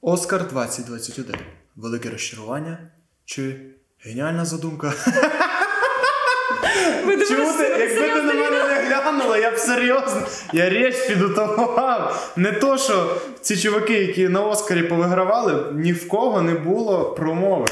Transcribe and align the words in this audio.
Оскар 0.00 0.48
2021. 0.48 1.36
Велике 1.76 2.10
розчарування 2.10 2.78
чи 3.24 3.56
геніальна 4.00 4.44
задумка? 4.44 4.92
Чому 7.28 7.58
ти, 7.58 7.64
якби 7.64 8.00
ти 8.00 8.22
на 8.22 8.34
мене 8.34 8.64
не 8.64 8.84
глянула, 8.88 9.38
я 9.38 9.50
б 9.50 9.58
серйозно, 9.58 10.22
я 10.52 10.68
річ 10.68 10.96
підготував. 10.96 12.32
Не 12.36 12.52
то, 12.52 12.78
що 12.78 13.16
ці 13.40 13.56
чуваки, 13.56 13.94
які 13.94 14.28
на 14.28 14.40
Оскарі 14.40 14.82
повигравали, 14.82 15.72
ні 15.72 15.92
в 15.92 16.08
кого 16.08 16.42
не 16.42 16.54
було 16.54 17.04
промови. 17.14 17.66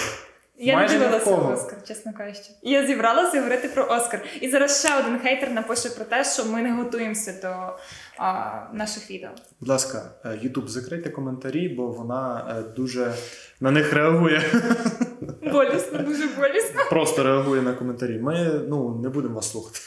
Я 0.58 0.74
Майже 0.74 0.98
не 0.98 1.00
дивилася. 1.00 1.30
Оскар, 1.30 1.78
чесно 1.88 2.12
кажучи. 2.12 2.50
Я 2.62 2.86
зібралася 2.86 3.38
говорити 3.38 3.68
про 3.68 3.84
Оскар. 3.84 4.24
І 4.40 4.50
зараз 4.50 4.80
ще 4.80 4.98
один 4.98 5.18
хейтер 5.18 5.50
напише 5.50 5.88
про 5.88 6.04
те, 6.04 6.24
що 6.24 6.44
ми 6.44 6.62
не 6.62 6.72
готуємося 6.72 7.34
до 7.42 7.76
а, 8.18 8.60
наших 8.72 9.10
відео. 9.10 9.30
Будь 9.60 9.68
ласка, 9.68 10.02
е, 10.24 10.38
Ютуб, 10.42 10.68
закрийте 10.68 11.10
коментарі, 11.10 11.68
бо 11.68 11.86
вона 11.86 12.54
е, 12.58 12.74
дуже 12.76 13.14
на 13.60 13.70
них 13.70 13.92
реагує. 13.92 14.42
Болісно, 15.52 15.98
дуже 15.98 16.26
болісно. 16.26 16.80
Просто 16.90 17.22
реагує 17.22 17.62
на 17.62 17.72
коментарі. 17.72 18.18
Ми 18.18 18.60
ну, 18.68 19.00
не 19.02 19.08
будемо 19.08 19.34
вас 19.34 19.50
слухати. 19.50 19.80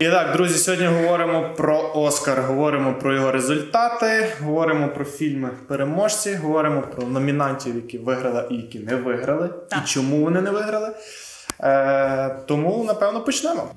І 0.00 0.08
так, 0.08 0.32
друзі, 0.32 0.58
сьогодні 0.58 0.86
говоримо 0.86 1.54
про 1.56 1.92
Оскар, 1.94 2.42
говоримо 2.42 2.94
про 2.94 3.14
його 3.14 3.32
результати, 3.32 4.28
говоримо 4.42 4.88
про 4.88 5.04
фільми 5.04 5.50
переможці, 5.68 6.34
говоримо 6.34 6.82
про 6.82 7.06
номінантів, 7.06 7.74
які 7.74 7.98
виграли 7.98 8.44
і 8.50 8.54
які 8.54 8.78
не 8.78 8.96
виграли, 8.96 9.48
Так. 9.48 9.80
і 9.84 9.88
чому 9.88 10.24
вони 10.24 10.40
не 10.40 10.50
виграли. 10.50 10.90
Е, 11.60 12.36
тому, 12.46 12.84
напевно, 12.84 13.24
почнемо. 13.24 13.68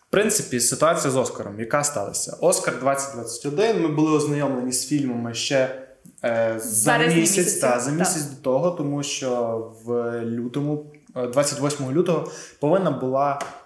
В 0.00 0.10
принципі, 0.10 0.60
ситуація 0.60 1.10
з 1.10 1.16
Оскаром, 1.16 1.60
яка 1.60 1.84
сталася? 1.84 2.36
Оскар 2.40 2.74
2021. 2.82 3.82
Ми 3.82 3.88
були 3.88 4.16
ознайомлені 4.16 4.72
з 4.72 4.88
фільмами 4.88 5.34
ще 5.34 5.82
е, 6.24 6.54
за 6.58 6.92
Березні 6.92 7.20
місяць, 7.20 7.54
та, 7.54 7.80
за 7.80 7.90
так. 7.90 8.08
до 8.30 8.42
того, 8.42 8.70
тому 8.70 9.02
що 9.02 9.58
в 9.84 10.20
лютому, 10.24 10.86
е, 11.16 11.26
28 11.26 11.92
лютого, 11.92 12.30
повинна 12.60 12.90
була 12.90 13.38
е, 13.42 13.65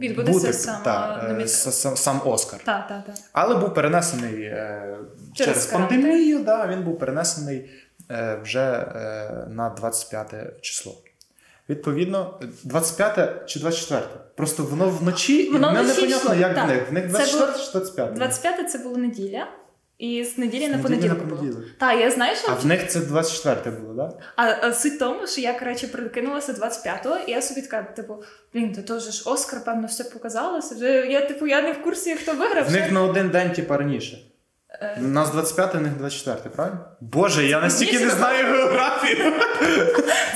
Відбудеться 0.00 0.32
бути 0.32 0.52
сама 0.52 0.84
та, 0.84 1.26
е, 1.40 1.48
сам, 1.48 1.96
сам 1.96 2.20
Оскар. 2.24 2.60
Так, 2.64 2.88
так, 2.88 3.04
так. 3.06 3.14
Але 3.32 3.54
був 3.54 3.74
перенесений 3.74 4.42
е, 4.42 4.96
Через 5.34 5.54
через, 5.54 5.66
пандемію. 5.66 6.38
Да, 6.38 6.66
він 6.66 6.82
був 6.82 6.98
перенесений 6.98 7.70
е, 8.10 8.38
вже 8.42 8.60
е, 8.60 9.46
на 9.50 9.68
25 9.70 10.60
число. 10.60 10.94
Відповідно, 11.68 12.40
25 12.64 13.46
чи 13.46 13.60
24. 13.60 14.02
Просто 14.36 14.62
воно 14.62 14.88
вночі, 14.88 15.36
і 15.36 15.52
Воно 15.52 15.72
мене 15.72 15.82
вночі 15.82 16.08
непонятно, 16.08 16.34
як 16.34 16.54
так. 16.54 16.64
в 16.64 16.68
них. 16.68 16.90
В 16.90 16.92
них 16.92 17.08
24 17.08 17.52
чи 17.66 17.72
25. 17.72 18.12
25 18.12 18.70
це 18.70 18.78
була 18.78 18.98
неділя, 18.98 19.46
і 20.00 20.24
з 20.24 20.38
неділі 20.38 20.66
З 20.66 20.70
на 20.70 20.78
понеділок 20.78 21.18
на 21.18 21.36
понеділок. 21.36 21.64
Так, 21.78 22.00
я 22.00 22.10
знаю, 22.10 22.36
що 22.36 22.52
А 22.52 22.54
в 22.54 22.66
них 22.66 22.88
це 22.88 23.00
24 23.00 23.76
було, 23.76 23.94
так? 23.94 24.18
Да? 24.18 24.24
А, 24.36 24.66
а 24.66 24.72
суть 24.72 24.92
в 24.92 24.98
тому, 24.98 25.26
що 25.26 25.40
я 25.40 25.52
коротше 25.58 25.88
прикинулася 25.88 26.52
25-го, 26.52 27.16
і 27.26 27.30
я 27.30 27.42
собі 27.42 27.62
така, 27.62 27.82
типу, 27.82 28.22
блін, 28.54 28.72
то 28.72 28.82
теж 28.82 29.02
ж 29.02 29.30
Оскар, 29.30 29.64
певно, 29.64 29.86
все 29.86 30.04
показалося. 30.04 30.74
Вже 30.74 30.88
я, 30.88 31.20
типу, 31.20 31.46
я 31.46 31.62
не 31.62 31.72
в 31.72 31.82
курсі, 31.82 32.14
хто 32.14 32.34
виграв. 32.34 32.68
В 32.68 32.72
них 32.72 32.92
на 32.92 33.02
один 33.02 33.28
день, 33.28 33.52
типа, 33.52 33.76
раніше. 33.76 34.18
Е. 34.70 34.98
У 35.00 35.08
нас 35.08 35.30
25, 35.30 35.74
у 35.74 35.80
них 35.80 35.92
24, 35.92 36.54
правильно? 36.54 36.78
Боже, 37.00 37.46
я 37.46 37.60
настільки 37.60 38.00
не 38.00 38.10
знаю 38.10 38.46
географію. 38.46 39.16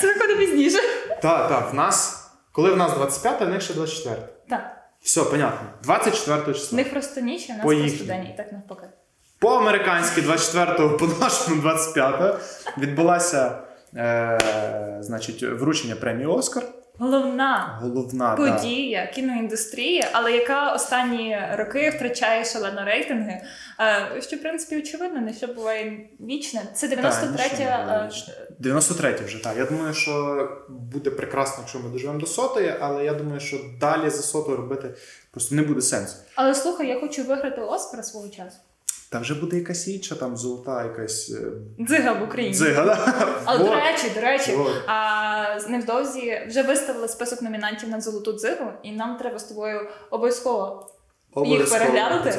Це 0.01 0.07
виходить 0.13 0.37
пізніше. 0.37 0.79
Так, 1.21 1.49
так, 1.49 1.71
в 1.71 1.75
нас. 1.75 2.21
Коли 2.51 2.71
в 2.71 2.77
нас 2.77 2.93
25, 2.93 3.41
у 3.41 3.45
них 3.45 3.61
ще 3.61 3.73
24. 3.73 4.15
Так, 4.49 4.77
Все, 5.01 5.23
понятно. 5.23 5.67
24 5.83 6.41
в 6.41 6.55
числа. 6.55 6.75
них 6.75 6.91
просто 6.91 7.21
ніч, 7.21 7.49
а 7.49 7.53
в 7.53 7.55
нас 7.55 7.79
просто 7.79 8.05
день, 8.05 8.27
і 8.33 8.37
так 8.37 8.51
навпаки. 8.51 8.87
По-американськи 9.39 10.21
24-го, 10.21 10.97
по 10.97 11.07
нашому 11.07 11.61
25-го 11.61 12.39
відбулася 12.77 13.61
е, 13.95 14.99
значить, 15.01 15.43
вручення 15.43 15.95
премії 15.95 16.27
Оскар. 16.27 16.63
Головна 16.97 17.79
Головна 17.81 18.35
да. 18.35 18.53
подія 18.53 19.07
кіноіндустрії, 19.07 20.05
але 20.11 20.31
яка 20.31 20.73
останні 20.73 21.37
роки 21.57 21.89
втрачає 21.89 22.45
шалено 22.45 22.85
рейтинги. 22.85 23.41
Е, 23.79 24.21
Що, 24.21 24.35
в 24.35 24.41
принципі, 24.41 24.77
очевидно, 24.77 25.21
не 25.21 25.33
що 25.33 25.47
буває 25.47 26.09
вічне. 26.19 26.61
Це 26.73 26.87
Та, 26.87 26.95
93 26.95 27.43
нічого 27.43 27.69
не 27.69 27.85
було 27.85 27.97
е, 27.97 28.47
93 28.59 29.15
вже, 29.25 29.43
так. 29.43 29.57
Я 29.57 29.65
думаю, 29.65 29.93
що 29.93 30.47
буде 30.69 31.09
прекрасно, 31.09 31.57
якщо 31.59 31.79
ми 31.79 31.89
доживемо 31.89 32.19
до 32.19 32.25
сотої, 32.25 32.73
але 32.79 33.05
я 33.05 33.13
думаю, 33.13 33.39
що 33.39 33.57
далі 33.79 34.09
за 34.09 34.21
сотою 34.21 34.57
робити 34.57 34.93
просто 35.31 35.55
не 35.55 35.61
буде 35.61 35.81
сенсу. 35.81 36.15
Але 36.35 36.55
слухай, 36.55 36.87
я 36.87 36.99
хочу 36.99 37.23
виграти 37.23 37.61
Оскар 37.61 38.05
свого 38.05 38.29
часу. 38.29 38.57
Та 39.11 39.19
вже 39.19 39.33
буде 39.33 39.57
якась 39.57 39.87
інша, 39.87 40.15
там 40.15 40.37
золота 40.37 40.83
якась 40.83 41.31
е, 41.31 41.51
Дзига 41.87 42.13
в 42.13 42.23
Україні. 42.23 42.53
дзига. 42.55 42.85
Да? 42.85 43.13
Але 43.45 43.57
Вот. 43.59 43.67
до 43.67 43.75
речі, 43.75 44.11
до 44.15 44.21
речі, 44.21 44.51
Вот. 44.55 44.73
а 44.87 45.59
невдовзі 45.69 46.41
вже 46.47 46.61
виставили 46.63 47.07
список 47.07 47.41
номінантів 47.41 47.89
на 47.89 48.01
золоту 48.01 48.33
дзигу, 48.33 48.71
і 48.83 48.91
нам 48.91 49.17
треба 49.17 49.39
з 49.39 49.43
тобою 49.43 49.79
обов'язково. 50.11 50.91
Обов'язково 51.33 51.79
переглянути? 51.79 52.33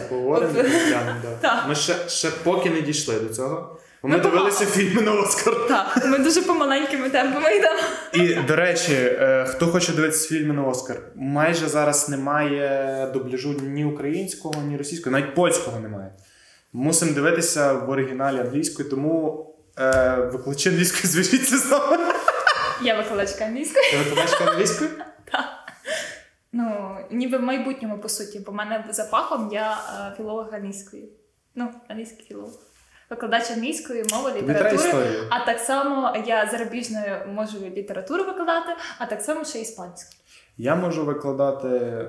Да. 1.42 1.64
Ми 1.68 1.74
ще, 1.74 1.94
ще 2.08 2.30
поки 2.44 2.70
не 2.70 2.80
дійшли 2.80 3.20
до 3.20 3.34
цього. 3.34 3.76
Бо 4.02 4.08
Ми 4.08 4.16
Ми 4.16 4.22
дивилися 4.22 4.58
помало. 4.64 4.76
фільми 4.76 5.02
на 5.02 5.12
Оскар. 5.12 5.54
Так, 5.68 6.06
ми 6.06 6.18
дуже 6.18 6.42
помаленькими 6.42 7.10
темпами 7.10 7.54
йдемо. 7.56 7.80
І 8.12 8.34
до 8.34 8.56
речі, 8.56 8.92
е, 8.94 9.44
хто 9.48 9.66
хоче 9.66 9.92
дивитися 9.92 10.28
фільми 10.28 10.54
на 10.54 10.64
Оскар, 10.64 10.96
майже 11.14 11.68
зараз 11.68 12.08
немає 12.08 13.10
дубляжу 13.14 13.52
ні 13.62 13.84
українського, 13.84 14.62
ні 14.62 14.76
російського, 14.76 15.16
навіть 15.18 15.34
польського 15.34 15.80
немає. 15.80 16.12
Мусимо 16.76 17.12
дивитися 17.12 17.72
в 17.72 17.90
оригіналі 17.90 18.40
англійською, 18.40 18.90
тому 18.90 19.46
е, 19.78 20.14
викладачі 20.32 20.68
англійської 20.68 21.02
зв'яжіться 21.12 21.58
з 21.58 21.70
нами. 21.70 22.14
Я 22.82 22.96
викладачка 22.96 23.44
англійської. 23.44 23.90
Ти 23.90 23.96
викладачка 23.96 24.44
англійською? 24.44 24.90
Ну, 26.52 26.96
ніби 27.10 27.38
в 27.38 27.42
майбутньому, 27.42 27.98
по 27.98 28.08
суті, 28.08 28.38
бо 28.46 28.52
в 28.52 28.54
мене 28.54 28.84
за 28.90 29.04
фахом 29.04 29.50
я 29.52 29.72
е, 29.72 30.16
філолог 30.16 30.54
англійської. 30.54 31.12
Ну, 31.54 31.68
англійський 31.88 32.26
філолог. 32.26 32.60
Викладач 33.10 33.50
англійської 33.50 34.04
мови, 34.12 34.32
літератури. 34.42 35.08
А 35.30 35.46
так 35.46 35.58
само 35.58 36.16
я 36.26 36.46
зарубіжною 36.46 37.16
можу 37.34 37.58
літературу 37.58 38.24
викладати, 38.24 38.72
а 38.98 39.06
так 39.06 39.22
само 39.22 39.44
ще 39.44 39.60
іспанську. 39.60 40.10
Я 40.56 40.74
можу 40.74 41.04
викладати. 41.04 42.04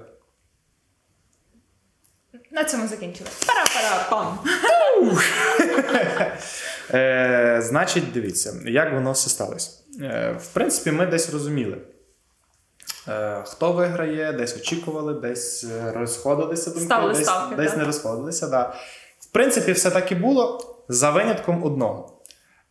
На 2.51 2.63
цьому 2.63 2.87
закінчили. 2.87 3.29
Пара-пара-пам! 3.47 4.39
Е, 6.93 7.61
значить, 7.63 8.11
дивіться, 8.13 8.53
як 8.65 8.93
воно 8.93 9.11
все 9.11 9.29
сталося. 9.29 9.71
Е, 10.01 10.35
в 10.39 10.47
принципі, 10.47 10.91
ми 10.91 11.05
десь 11.05 11.33
розуміли. 11.33 11.77
Е, 13.07 13.43
хто 13.45 13.71
виграє, 13.71 14.33
десь 14.33 14.55
очікували, 14.55 15.13
десь 15.13 15.63
е, 15.63 15.91
розходилися 15.95 16.69
думки, 16.69 16.85
Ставили 16.85 17.13
десь, 17.13 17.23
ставки, 17.23 17.55
десь 17.55 17.69
так. 17.69 17.77
не 17.77 17.85
розходилися. 17.85 18.47
Да. 18.47 18.73
В 19.19 19.25
принципі, 19.31 19.71
все 19.71 19.91
так 19.91 20.11
і 20.11 20.15
було 20.15 20.75
за 20.89 21.11
винятком 21.11 21.63
одного. 21.63 22.21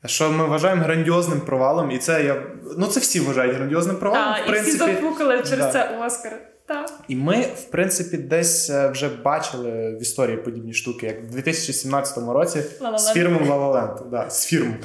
Що 0.07 0.31
ми 0.31 0.45
вважаємо 0.47 0.83
грандіозним 0.83 1.41
провалом, 1.41 1.91
і 1.91 1.99
це 1.99 2.25
я. 2.25 2.43
Ну, 2.77 2.87
це 2.87 3.01
всі 3.01 3.21
вважають 3.21 3.57
грандіозним 3.57 3.97
провалом. 3.97 4.35
Так, 4.35 4.49
в 4.49 4.49
і 4.49 4.53
всі 4.53 4.79
принципі, 4.79 4.95
запукали 4.95 5.37
через 5.37 5.59
да. 5.59 5.73
це 5.73 5.99
Оскар. 6.07 6.56
Так. 6.67 6.91
І 7.09 7.17
ми, 7.17 7.41
в 7.41 7.65
принципі, 7.71 8.17
десь 8.17 8.71
е, 8.71 8.89
вже 8.89 9.09
бачили 9.09 9.97
в 10.01 10.03
історії 10.03 10.37
подібні 10.37 10.73
штуки, 10.73 11.07
як 11.07 11.23
в 11.23 11.31
2017 11.31 12.19
році 12.29 12.65
з 12.97 13.13
фірмом 13.13 13.45
Да, 14.11 14.31
з 14.31 14.47
фірмою. 14.47 14.81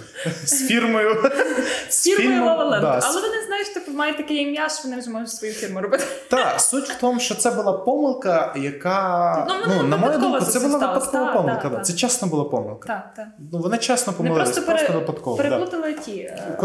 З 1.90 2.04
фірмою 2.04 2.82
да, 2.82 3.00
Але 3.04 3.22
вони, 3.22 3.46
знаєш, 3.48 3.70
типу, 3.70 3.92
мають 3.92 4.18
таке 4.18 4.34
ім'я, 4.34 4.70
що 4.70 4.84
вони 4.84 5.00
вже 5.00 5.10
можуть 5.10 5.30
свою 5.30 5.54
фірму 5.54 5.82
робити. 5.82 6.04
Так, 6.30 6.62
суть 6.62 6.90
в 6.90 7.00
тому, 7.00 7.20
що 7.20 7.36
це 7.36 7.52
була 7.52 7.74
помилка, 7.74 8.54
яка. 8.58 9.46
Ну, 9.50 9.56
Ну, 9.68 9.84
на 9.84 9.98
мою 9.98 10.20
думку, 10.20 10.46
це 10.46 10.60
була 10.60 10.78
випадкова 10.78 11.34
помилка. 11.34 11.80
Це 11.80 11.94
чесно 11.94 12.28
була 12.28 12.44
помилка. 12.44 12.88
Так, 12.88 13.14
так. 13.16 13.28
Ну, 13.52 13.60
вони 13.60 13.78
чесно 13.78 14.14
помилились, 14.14 14.50
просто, 14.50 14.72
просто, 14.72 14.88
пере... 14.88 15.00
випадково. 15.00 15.38
Да. 15.38 15.44
переплутали 15.44 15.94
ті 15.94 16.18
е, 16.18 16.56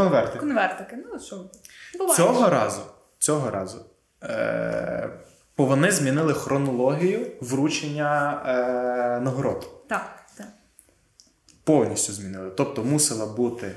конвертики. 0.40 0.96
Ну 1.12 1.20
що, 1.20 1.36
буває. 1.98 2.16
Цього 2.16 2.50
разу, 2.50 2.80
цього 3.18 3.50
разу. 3.50 3.78
Е- 4.26 5.08
бо 5.58 5.64
вони 5.64 5.90
змінили 5.90 6.34
хронологію 6.34 7.26
вручення 7.40 8.42
е- 8.46 9.20
нагород. 9.24 9.68
Так, 9.88 10.06
так. 10.38 10.46
повністю 11.64 12.12
змінили. 12.12 12.50
Тобто 12.56 12.84
мусила 12.84 13.26
бути 13.26 13.72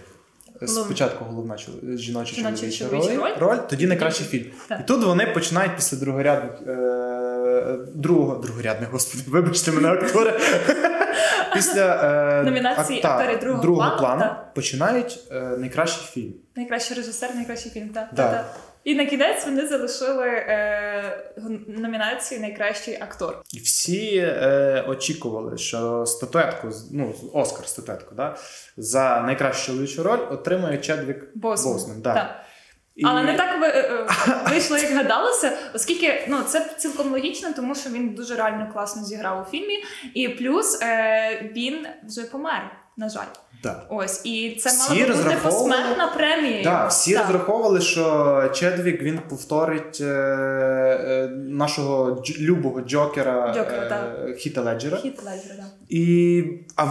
спочатку 0.67 1.25
головна 1.25 1.57
жіноча 1.97 2.35
чоловіча 2.35 2.87
роль, 3.15 3.31
роль. 3.39 3.57
тоді 3.69 3.87
найкращий 3.87 4.25
фільм. 4.27 4.45
Так. 4.67 4.79
І 4.79 4.83
тут 4.83 5.03
вони 5.03 5.27
починають 5.27 5.75
після 5.75 5.97
другорядних 5.97 6.51
е- 6.67 7.77
другого 7.95 8.35
другорядних, 8.35 8.91
господи, 8.91 9.23
вибачте 9.27 9.71
мене, 9.71 9.87
актори. 9.89 10.39
після 11.53 11.95
е, 12.39 12.43
Номінації 12.43 13.01
акта- 13.01 13.07
актори 13.07 13.37
другого 13.61 13.97
плану, 13.97 14.21
так. 14.21 14.53
починають 14.53 15.19
е, 15.31 15.39
найкращий 15.41 16.03
фільм. 16.11 16.33
Найкращий 16.55 16.97
режисер, 16.97 17.35
найкращий 17.35 17.71
фільм. 17.71 17.89
Так, 17.89 18.07
Да. 18.15 18.31
так. 18.31 18.55
І 18.83 18.95
на 18.95 19.05
кінець 19.05 19.45
вони 19.45 19.67
залишили 19.67 20.27
е, 20.27 21.31
номінацію 21.67 22.41
Найкращий 22.41 22.97
актор. 23.01 23.41
І 23.53 23.59
всі 23.59 24.17
е, 24.17 24.85
очікували, 24.87 25.57
що 25.57 26.05
статуетку, 26.05 26.69
ну, 26.91 27.15
Оскар 27.33 27.67
статуетку, 27.67 28.15
да, 28.15 28.37
за 28.77 29.21
найкращу 29.21 29.65
чоловічу 29.65 30.03
роль 30.03 30.19
отримає 30.31 30.77
Чедвік 30.77 31.27
Босман. 31.35 31.73
Босман. 31.73 32.01
Да. 32.01 32.13
Так. 32.13 32.45
І- 32.95 33.05
Але 33.05 33.23
не 33.23 33.37
так 33.37 33.63
е, 33.63 33.67
е, 33.67 34.07
вийшло, 34.49 34.77
як 34.77 34.93
гадалося, 34.93 35.57
оскільки 35.73 36.25
ну 36.27 36.41
це 36.41 36.69
цілком 36.77 37.11
логічно, 37.11 37.49
тому 37.55 37.75
що 37.75 37.89
він 37.89 38.09
дуже 38.09 38.35
реально 38.35 38.69
класно 38.73 39.03
зіграв 39.03 39.47
у 39.47 39.51
фільмі. 39.51 39.83
І 40.13 40.29
плюс 40.29 40.81
е, 40.81 41.51
він 41.55 41.87
вже 42.07 42.21
помер, 42.23 42.71
на 42.99 43.09
жаль. 43.09 43.25
Да. 43.63 43.83
Ось 43.89 44.25
і 44.25 44.55
це 44.59 44.69
Всі 44.69 44.79
мала 44.93 45.01
бути 45.07 45.11
розраховували- 45.11 45.41
посмертна 45.43 46.07
премія. 46.07 46.63
Да, 46.63 46.87
всі 46.87 47.13
Так. 47.13 47.21
розраховували, 47.25 47.81
що 47.81 48.49
Чедвік 48.55 49.01
він 49.01 49.19
повторить 49.29 49.97
е, 50.01 50.05
е, 50.05 51.27
нашого 51.35 52.11
дж- 52.11 52.39
любого 52.39 52.81
Джокера, 52.81 53.53
Джокера, 53.53 54.13
е, 54.29 54.33
Хіта 54.33 54.61
Леджера. 54.61 54.97
Хіт 54.97 55.23
Леджера, 55.23 55.55
да. 55.57 55.63
І, 55.89 56.43
а, 56.75 56.85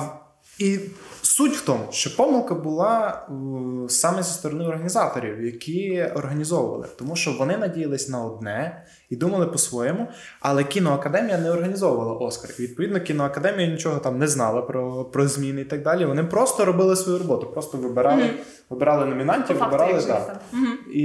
і 0.59 0.79
суть 1.23 1.57
в 1.57 1.65
тому, 1.65 1.85
що 1.91 2.17
помилка 2.17 2.55
була 2.55 3.23
е, 3.29 3.89
саме 3.89 4.23
зі 4.23 4.33
сторони 4.33 4.65
організаторів, 4.65 5.45
які 5.45 6.03
організовували, 6.15 6.87
тому 6.99 7.17
що 7.17 7.33
вони 7.33 7.57
надіялись 7.57 8.09
на 8.09 8.25
одне 8.25 8.85
і 9.11 9.17
думали 9.17 9.47
по-своєму, 9.47 10.09
але 10.41 10.65
кіноакадемія 10.65 11.39
не 11.39 11.51
організовувала 11.51 12.13
Оскар. 12.13 12.51
Відповідно, 12.59 13.01
кіноакадемія 13.01 13.69
нічого 13.69 13.99
там 13.99 14.19
не 14.19 14.29
знала 14.29 14.63
про, 14.63 15.05
про 15.05 15.29
зміни 15.29 15.61
і 15.61 15.65
так 15.65 15.83
далі. 15.83 16.05
Вони 16.05 16.25
просто 16.25 16.65
робили 16.65 16.97
свою 16.97 17.19
роботу, 17.19 17.47
просто 17.47 17.79
вибирали, 17.79 18.23
Мгм. 18.23 18.33
вибирали 18.71 19.07
номінантів, 19.07 19.57
факту, 19.57 19.77
вибирали 19.77 20.05
да. 20.07 20.41
Мгм. 20.53 20.79
І 20.95 21.05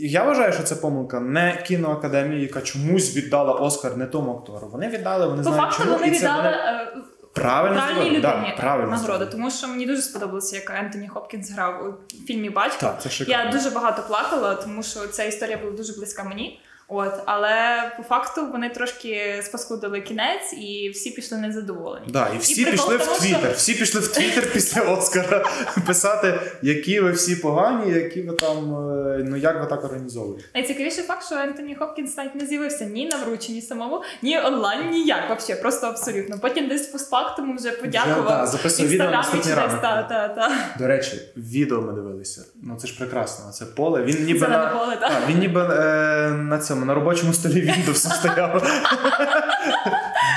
я 0.00 0.24
вважаю, 0.24 0.52
що 0.52 0.62
це 0.62 0.74
помилка 0.74 1.20
не 1.20 1.64
кіноакадемії, 1.66 2.42
яка 2.42 2.60
чомусь 2.60 3.16
віддала 3.16 3.52
Оскар 3.52 3.96
не 3.96 4.06
тому 4.06 4.32
актору. 4.32 4.68
Вони 4.72 4.88
віддали, 4.88 5.26
вони 5.26 5.42
По 5.42 5.42
знають, 5.42 5.72
факту 5.72 5.82
чому 5.84 5.96
вони 5.96 6.08
і 6.08 6.10
це 6.10 6.16
віддали 6.16 6.42
вони 6.42 6.56
е, 6.56 7.09
правильно 7.32 7.76
правильній 7.76 8.10
людині 8.18 8.54
Да, 8.60 8.76
нагороду, 8.76 9.26
тому 9.26 9.50
що 9.50 9.68
мені 9.68 9.86
дуже 9.86 10.02
сподобалося, 10.02 10.56
як 10.56 10.70
Ентоні 10.70 11.08
Хопкінс 11.08 11.50
грав 11.50 11.86
у 11.86 12.14
фільмі 12.26 12.50
Батько. 12.50 12.80
Так, 12.80 13.02
це 13.02 13.10
шикарно. 13.10 13.44
Я 13.44 13.52
дуже 13.52 13.70
багато 13.70 14.02
плакала, 14.02 14.54
тому 14.54 14.82
що 14.82 15.06
ця 15.06 15.24
історія 15.24 15.56
була 15.56 15.72
дуже 15.72 15.92
близька 15.92 16.24
мені. 16.24 16.60
От, 16.92 17.12
але 17.26 17.92
по 17.96 18.02
факту 18.02 18.46
вони 18.52 18.68
трошки 18.68 19.40
спаскудили 19.42 20.00
кінець, 20.00 20.52
і 20.52 20.90
всі 20.94 21.10
пішли 21.10 21.38
незадоволені. 21.38 22.06
Да, 22.08 22.28
і 22.36 22.38
всі 22.38 22.64
прикол 22.64 22.90
пішли 22.90 22.98
тому, 22.98 23.16
в 23.16 23.20
Твіттер. 23.20 23.52
Всі 23.52 23.74
пішли 23.74 24.00
в 24.00 24.08
Твіттер 24.08 24.52
після 24.52 24.82
Оскара 24.82 25.44
писати, 25.86 26.40
які 26.62 27.00
ви 27.00 27.12
всі 27.12 27.36
погані, 27.36 27.92
які 27.92 28.22
ви 28.22 28.36
там, 28.36 28.74
е, 28.74 29.20
ну 29.24 29.36
як 29.36 29.60
ви 29.60 29.66
так 29.66 29.84
організовуєте. 29.84 30.44
Найцікавіший 30.54 31.04
факт, 31.04 31.26
що 31.26 31.34
Ентоні 31.34 31.74
Хопкінс 31.74 32.16
навіть 32.16 32.34
не 32.34 32.46
з'явився 32.46 32.84
ні 32.84 33.06
на 33.06 33.16
врученні 33.24 33.62
самому, 33.62 34.02
ні 34.22 34.38
онлайн, 34.38 34.90
ніяк 34.90 35.28
вообще, 35.28 35.54
просто 35.54 35.86
абсолютно. 35.86 36.38
Потім 36.38 36.68
десь 36.68 36.86
постфактуму 36.86 37.56
вже 37.56 37.70
подякував. 37.70 38.60
Інстаграмі 38.78 39.24
чи 39.32 39.48
десь. 39.48 39.80
Та, 39.82 40.02
та, 40.02 40.28
та. 40.28 40.52
До 40.78 40.86
речі, 40.86 41.20
відео 41.36 41.80
ми 41.80 41.92
дивилися. 41.92 42.44
Ну 42.62 42.76
це 42.76 42.86
ж 42.86 42.98
прекрасно. 42.98 43.52
Це 43.52 43.64
поле. 43.64 44.02
Він 44.02 44.24
ніби 44.24 44.38
Зелене 44.38 44.58
на, 44.58 44.70
поле, 44.70 44.96
так. 44.96 45.12
А, 45.14 45.30
він 45.30 45.38
ніби 45.38 45.60
е, 45.60 46.30
на 46.30 46.58
цьому 46.58 46.79
на 46.84 46.94
робочому 46.94 47.32
столі 47.32 47.54
Windows 47.70 47.94
стояв. 47.94 48.62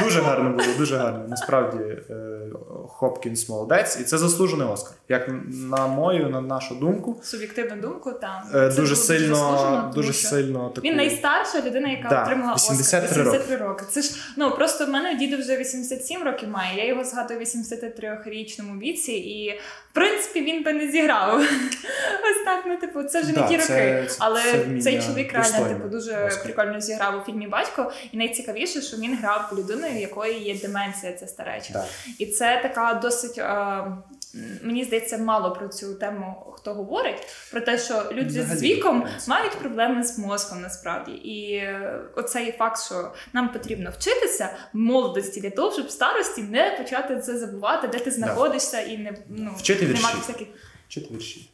Дуже 0.04 0.22
гарно 0.22 0.50
було, 0.50 0.64
дуже 0.78 0.98
гарно. 0.98 1.26
Насправді 1.28 1.78
е, 2.10 2.14
Хопкінс 2.88 3.50
молодець, 3.50 4.00
і 4.00 4.04
це 4.04 4.18
заслужений 4.18 4.68
Оскар. 4.68 4.94
Як 5.10 5.30
на 5.50 5.88
мою, 5.88 6.30
на 6.30 6.42
нашу 6.42 6.76
думку, 6.76 7.20
Суб'єктивну 7.24 7.82
думку, 7.82 8.12
там 8.12 8.42
е, 8.56 8.70
дуже 8.70 8.96
сильно, 8.96 9.92
дуже 9.96 10.14
сильно 10.14 10.70
таку... 10.70 10.88
Він 10.88 10.96
найстарша 10.96 11.62
людина, 11.66 11.90
яка 11.90 12.10
Да, 12.10 12.24
отримала 12.24 12.54
83 12.56 13.08
Оскар 13.08 13.26
83 13.26 13.56
роки. 13.58 13.86
Це 13.92 14.02
ж 14.02 14.12
ну 14.38 14.52
просто 14.52 14.86
в 14.86 14.90
мене 14.90 15.16
діду 15.16 15.38
вже 15.38 15.58
87 15.58 16.24
років 16.24 16.50
має. 16.50 16.78
Я 16.78 16.86
його 16.88 17.04
згадую 17.04 17.40
в 17.40 17.44
83-річному 17.44 18.80
віці, 18.80 19.12
і 19.12 19.60
в 19.92 19.94
принципі 19.94 20.42
він 20.42 20.64
би 20.64 20.74
не 20.74 20.92
зіграв. 20.92 21.36
Ось 22.24 22.46
так, 22.46 22.64
ну 22.68 22.78
типу, 22.78 23.04
це 23.04 23.22
вже 23.22 23.34
Да, 23.34 23.42
не 23.42 23.48
ті 23.48 23.58
це- 23.58 23.96
роки. 24.02 24.10
Але 24.20 24.42
це 24.42 24.82
цей 24.82 25.02
чоловік 25.02 25.34
реально 25.34 25.68
типу 25.70 25.90
дуже 25.90 26.26
Оскар. 26.26 26.44
прикольно 26.44 26.82
зіграв 26.82 27.22
у 27.22 27.26
фільмі 27.26 27.48
Батько. 27.48 27.92
І 28.12 28.18
найцікавіше, 28.18 28.82
що 28.82 28.98
він 28.98 29.18
грав 29.18 29.50
людиною, 29.74 29.94
в 29.96 30.02
якої 30.02 30.44
є 30.44 30.60
деменція, 30.60 31.14
це 31.14 31.28
стареча. 31.28 31.74
Да. 31.74 31.86
І 32.20 32.26
це 32.26 32.60
така 32.64 32.94
досить. 32.94 33.38
Е, 33.38 33.84
Мені 34.62 34.84
здається, 34.84 35.18
мало 35.18 35.52
про 35.52 35.68
цю 35.68 35.96
тему 35.96 36.54
хто 36.56 36.74
говорить, 36.74 37.28
про 37.52 37.62
те, 37.62 37.78
що 37.78 38.10
люди 38.12 38.28
Взагалі, 38.30 38.58
з 38.58 38.62
віком 38.64 39.08
мають 39.28 39.52
проблеми 39.52 40.04
з 40.04 40.18
мозком 40.20 40.62
насправді. 40.62 41.12
І 41.12 41.56
е, 41.56 42.00
оцей 42.16 42.52
факт, 42.52 42.82
що 42.86 43.12
нам 43.34 43.50
потрібно 43.54 43.92
вчитися 44.00 44.50
в 44.74 44.78
молодості 44.78 45.42
для 45.42 45.50
того, 45.50 45.72
щоб 45.74 45.86
в 45.86 45.92
старості 45.92 46.42
не 46.42 46.72
почати 46.78 47.20
це 47.20 47.38
забувати, 47.38 47.88
де 47.88 48.00
ти 48.00 48.12
знаходишся, 48.12 48.82
і 48.82 48.98
не 48.98 49.14
ну 49.30 49.52
Вчити 49.58 49.88
не 49.88 49.94
мати 50.02 50.18
всяких 50.18 50.48
Чити 50.88 51.14
вірші. 51.14 51.50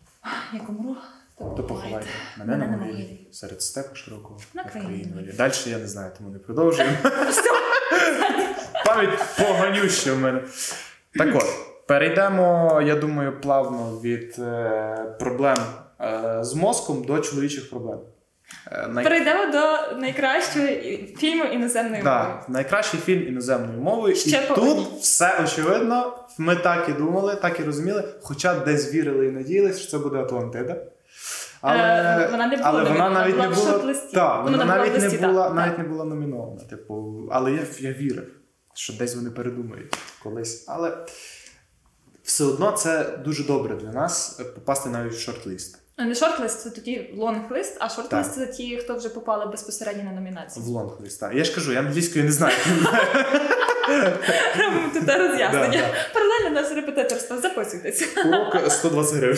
як 0.53 0.69
умру, 0.69 0.95
то 1.37 1.45
То 1.57 1.63
поховайте 1.63 2.07
мене 2.37 2.57
на 2.57 2.77
могилі 2.77 3.27
серед 3.31 3.61
степу 3.61 3.95
широкого 3.95 4.39
На 4.53 4.63
країні. 4.63 5.05
країні. 5.13 5.33
Далі 5.37 5.53
я 5.65 5.77
не 5.77 5.87
знаю, 5.87 6.11
тому 6.17 6.29
не 6.29 6.39
продовжуємо. 6.39 6.95
Пам'ять 8.85 9.19
поганюща 9.37 10.13
в 10.13 10.19
мене. 10.19 10.41
Так 11.17 11.35
от, 11.35 11.45
перейдемо, 11.87 12.81
я 12.85 12.95
думаю, 12.95 13.41
плавно 13.41 13.99
від 14.03 14.35
е, 14.39 15.15
проблем 15.19 15.57
е, 16.01 16.37
з 16.41 16.53
мозком 16.53 17.03
до 17.03 17.19
чоловічих 17.19 17.69
проблем. 17.69 17.99
Е, 18.71 18.87
най- 18.87 19.03
Перейдемо 19.03 19.45
до 19.51 19.95
найкращого 19.99 20.67
фільму 21.19 21.43
іноземної 21.43 22.03
мови. 22.03 22.43
Найкращий 22.47 22.99
фільм 22.99 23.27
іноземною 23.27 23.79
мовою. 23.79 24.15
Ще 24.15 24.29
і 24.29 24.47
по 24.47 24.53
тут 24.55 24.87
все 25.01 25.39
очевидно. 25.43 26.13
Ми 26.37 26.55
так 26.55 26.89
і 26.89 26.93
думали, 26.93 27.35
так 27.35 27.59
і 27.59 27.63
розуміли, 27.63 28.03
хоча 28.21 28.55
десь 28.55 28.93
вірили 28.93 29.25
і 29.27 29.31
надіялись, 29.31 29.79
що 29.79 29.91
це 29.91 29.97
буде 29.97 30.17
Атлантида. 30.17 30.75
Але, 31.61 31.79
Е, 31.79 32.27
вона 32.31 32.47
не 32.47 32.57
була 32.57 32.69
але 32.69 32.83
вона 32.83 33.09
навіть 33.09 33.37
не 33.37 33.47
в 33.47 33.55
була, 33.55 33.93
та, 34.13 34.41
вона 34.41 34.57
вона 34.57 34.65
навіть, 34.65 34.93
листі, 34.93 35.17
не 35.17 35.27
була, 35.27 35.47
та, 35.47 35.53
навіть 35.53 35.77
не 35.77 35.83
була 35.83 36.05
номінована. 36.05 36.61
Типу, 36.61 37.27
але 37.31 37.51
я, 37.51 37.61
я 37.79 37.93
вірив, 37.93 38.35
що 38.73 38.93
десь 38.93 39.15
вони 39.15 39.31
передумають 39.31 39.97
колись. 40.23 40.65
Але 40.67 41.05
все 42.23 42.43
одно 42.43 42.71
це 42.71 43.17
дуже 43.17 43.43
добре 43.43 43.75
для 43.75 43.91
нас 43.91 44.29
попасти 44.55 44.89
навіть 44.89 45.13
в 45.13 45.19
шорт-лист. 45.19 45.78
Ну, 45.99 46.05
Не 46.05 46.15
шорт-лист, 46.15 46.59
це 46.61 46.69
тоді 46.69 47.13
лонг-лист, 47.17 47.77
а 47.79 47.89
шорт-лист 47.89 48.31
це 48.35 48.47
ті, 48.47 48.77
хто 48.77 48.95
вже 48.95 49.09
попали 49.09 49.45
безпосередньо 49.45 50.03
на 50.03 50.11
номінацію. 50.11 50.65
В 50.65 50.67
лонг-лист. 50.69 51.19
так. 51.19 51.35
Я 51.35 51.43
ж 51.43 51.55
кажу, 51.55 51.73
я 51.73 51.79
англійської 51.79 52.25
не 52.25 52.31
знаю. 52.31 52.55
Робимо 54.57 54.89
тут 54.93 55.03
роз'яснення. 55.09 55.93
Паралельно 56.13 56.49
наше 56.61 56.73
репетиторство, 56.75 57.37
записуйтесь. 57.41 58.17
Урок 58.25 58.71
120 58.71 59.15
гривень. 59.15 59.37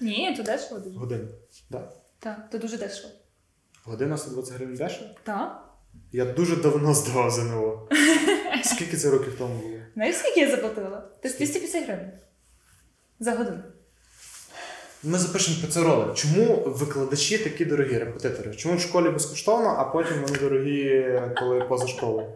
Ні, 0.00 0.34
то 0.36 0.42
дешево 0.42 0.80
дуже. 0.80 0.98
Година. 0.98 1.24
Да. 1.70 1.92
Так, 2.18 2.50
то 2.50 2.58
дуже 2.58 2.76
дешево. 2.78 3.08
Година 3.84 4.18
120 4.18 4.54
гривень 4.54 4.74
дешево? 4.76 5.06
Так. 5.22 5.62
Я 6.12 6.24
дуже 6.24 6.56
давно 6.56 6.94
здавав 6.94 7.30
ЗНО. 7.30 7.88
Скільки 8.64 8.96
це 8.96 9.10
років 9.10 9.34
тому 9.38 9.54
було? 9.54 9.74
Знаєш, 9.94 10.16
скільки 10.16 10.40
я 10.40 10.50
заплатила? 10.50 11.08
Ти 11.22 11.28
250 11.28 11.84
гривень. 11.84 12.10
За 13.20 13.32
годину. 13.32 13.62
Ми 15.06 15.18
запишемо 15.18 15.56
про 15.60 15.68
це 15.72 15.82
ролик. 15.82 16.14
Чому 16.14 16.62
викладачі 16.66 17.38
такі 17.38 17.64
дорогі 17.64 17.98
репетитори? 17.98 18.54
Чому 18.54 18.76
в 18.76 18.80
школі 18.80 19.10
безкоштовно, 19.10 19.74
а 19.78 19.84
потім 19.84 20.16
вони 20.26 20.38
дорогі, 20.38 21.20
коли 21.38 21.60
поза 21.60 21.86
школою? 21.86 22.26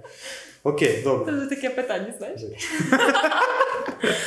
Окей, 0.62 1.03
Це 1.05 1.33
вже 1.33 1.47
таке 1.47 1.71
питання, 1.71 2.15
знаєш. 2.19 2.41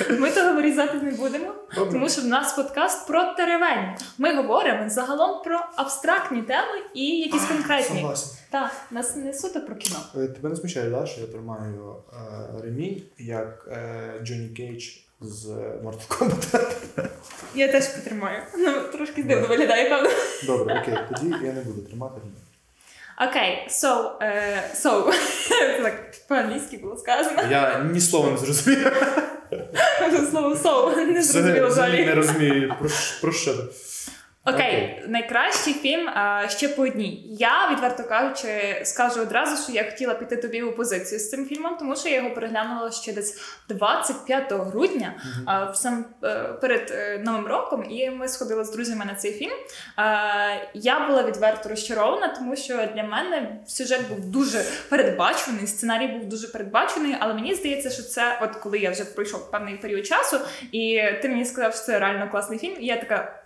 Ми 0.19 0.31
того 0.31 0.53
вирізати 0.53 0.97
не 0.97 1.11
будемо, 1.11 1.53
Добре. 1.75 1.93
тому 1.93 2.09
що 2.09 2.21
в 2.21 2.25
нас 2.25 2.53
подкаст 2.53 3.07
про 3.07 3.23
теревень. 3.33 3.95
Ми 4.17 4.35
говоримо 4.35 4.89
загалом 4.89 5.43
про 5.43 5.59
абстрактні 5.75 6.41
теми 6.41 6.81
і 6.93 7.05
якісь 7.05 7.45
конкретні. 7.45 7.99
Согласен. 7.99 8.37
Так, 8.49 8.71
нас 8.91 9.15
не 9.15 9.33
суто 9.33 9.61
про 9.61 9.75
кіно. 9.75 9.95
Е, 10.15 10.27
Тебе 10.27 10.49
не 10.49 10.55
смущає, 10.55 10.89
да, 10.89 11.05
що 11.05 11.21
я 11.21 11.27
тримаю 11.27 11.95
е, 12.13 12.17
ремінь, 12.63 13.01
як 13.17 13.67
е, 13.71 14.19
Джонні 14.23 14.49
Кейдж 14.49 14.83
з 15.21 15.47
Mortal 15.83 16.07
Kombat? 16.07 16.61
Я 17.55 17.71
теж 17.71 17.87
потримаю. 17.87 18.43
Ну, 18.57 18.81
трошки 18.81 19.23
дивно 19.23 19.47
виглядає, 19.47 19.89
певно. 19.89 20.09
Добре, 20.43 20.79
окей, 20.81 20.97
тоді 21.09 21.45
я 21.45 21.53
не 21.53 21.61
буду 21.61 21.81
тримати. 21.81 22.21
Окей, 23.29 23.67
so, 23.69 24.19
uh, 24.21 24.75
so. 24.75 25.13
Так 25.83 26.27
по-англійськи 26.27 26.77
було 26.77 26.97
сказано. 26.97 27.41
Я 27.49 27.79
ні 27.79 28.01
слова 28.01 28.31
не 28.31 28.37
зрозумів. 28.37 28.91
Слово 30.31 30.55
so 30.55 31.05
не 31.05 31.23
зрозуміло 31.23 31.67
Взагалі 31.67 32.05
не 32.05 32.15
розумію, 32.15 32.75
про 33.21 33.31
що. 33.31 33.53
Окей, 34.45 34.65
Окей. 34.65 35.03
найкращий 35.07 35.73
фільм 35.73 36.09
а, 36.09 36.47
ще 36.49 36.69
по 36.69 36.81
одній. 36.81 37.25
Я, 37.39 37.69
відверто 37.71 38.03
кажучи, 38.03 38.81
скажу 38.83 39.21
одразу, 39.21 39.63
що 39.63 39.71
я 39.71 39.83
хотіла 39.83 40.13
піти 40.13 40.37
тобі 40.37 40.61
в 40.61 40.67
опозицію 40.67 41.19
з 41.19 41.29
цим 41.29 41.45
фільмом, 41.45 41.77
тому 41.79 41.95
що 41.95 42.09
я 42.09 42.15
його 42.15 42.31
переглянула 42.31 42.91
ще 42.91 43.13
десь 43.13 43.59
25 43.69 44.53
грудня, 44.53 45.13
а, 45.45 45.65
в 45.65 45.75
сам 45.75 46.05
е, 46.23 46.43
перед 46.61 46.91
е, 46.91 47.21
Новим 47.25 47.47
роком, 47.47 47.85
і 47.91 48.09
ми 48.09 48.27
сходили 48.27 48.63
з 48.63 48.71
друзями 48.71 49.05
на 49.05 49.15
цей 49.15 49.31
фільм. 49.31 49.53
А, 49.95 50.55
я 50.73 51.07
була 51.07 51.23
відверто 51.23 51.69
розчарована, 51.69 52.27
тому 52.27 52.55
що 52.55 52.73
для 52.95 53.03
мене 53.03 53.57
сюжет 53.67 54.09
був 54.09 54.25
дуже 54.25 54.63
передбачений, 54.89 55.67
сценарій 55.67 56.07
був 56.07 56.25
дуже 56.25 56.47
передбачений, 56.47 57.15
але 57.19 57.33
мені 57.33 57.55
здається, 57.55 57.89
що 57.89 58.03
це, 58.03 58.39
от 58.41 58.55
коли 58.55 58.79
я 58.79 58.91
вже 58.91 59.05
пройшов 59.05 59.51
певний 59.51 59.77
період 59.77 60.05
часу, 60.05 60.39
і 60.71 61.01
ти 61.21 61.29
мені 61.29 61.45
сказав, 61.45 61.75
що 61.75 61.83
це 61.83 61.99
реально 61.99 62.31
класний 62.31 62.59
фільм, 62.59 62.75
і 62.79 62.85
я 62.85 62.97
така. 62.97 63.42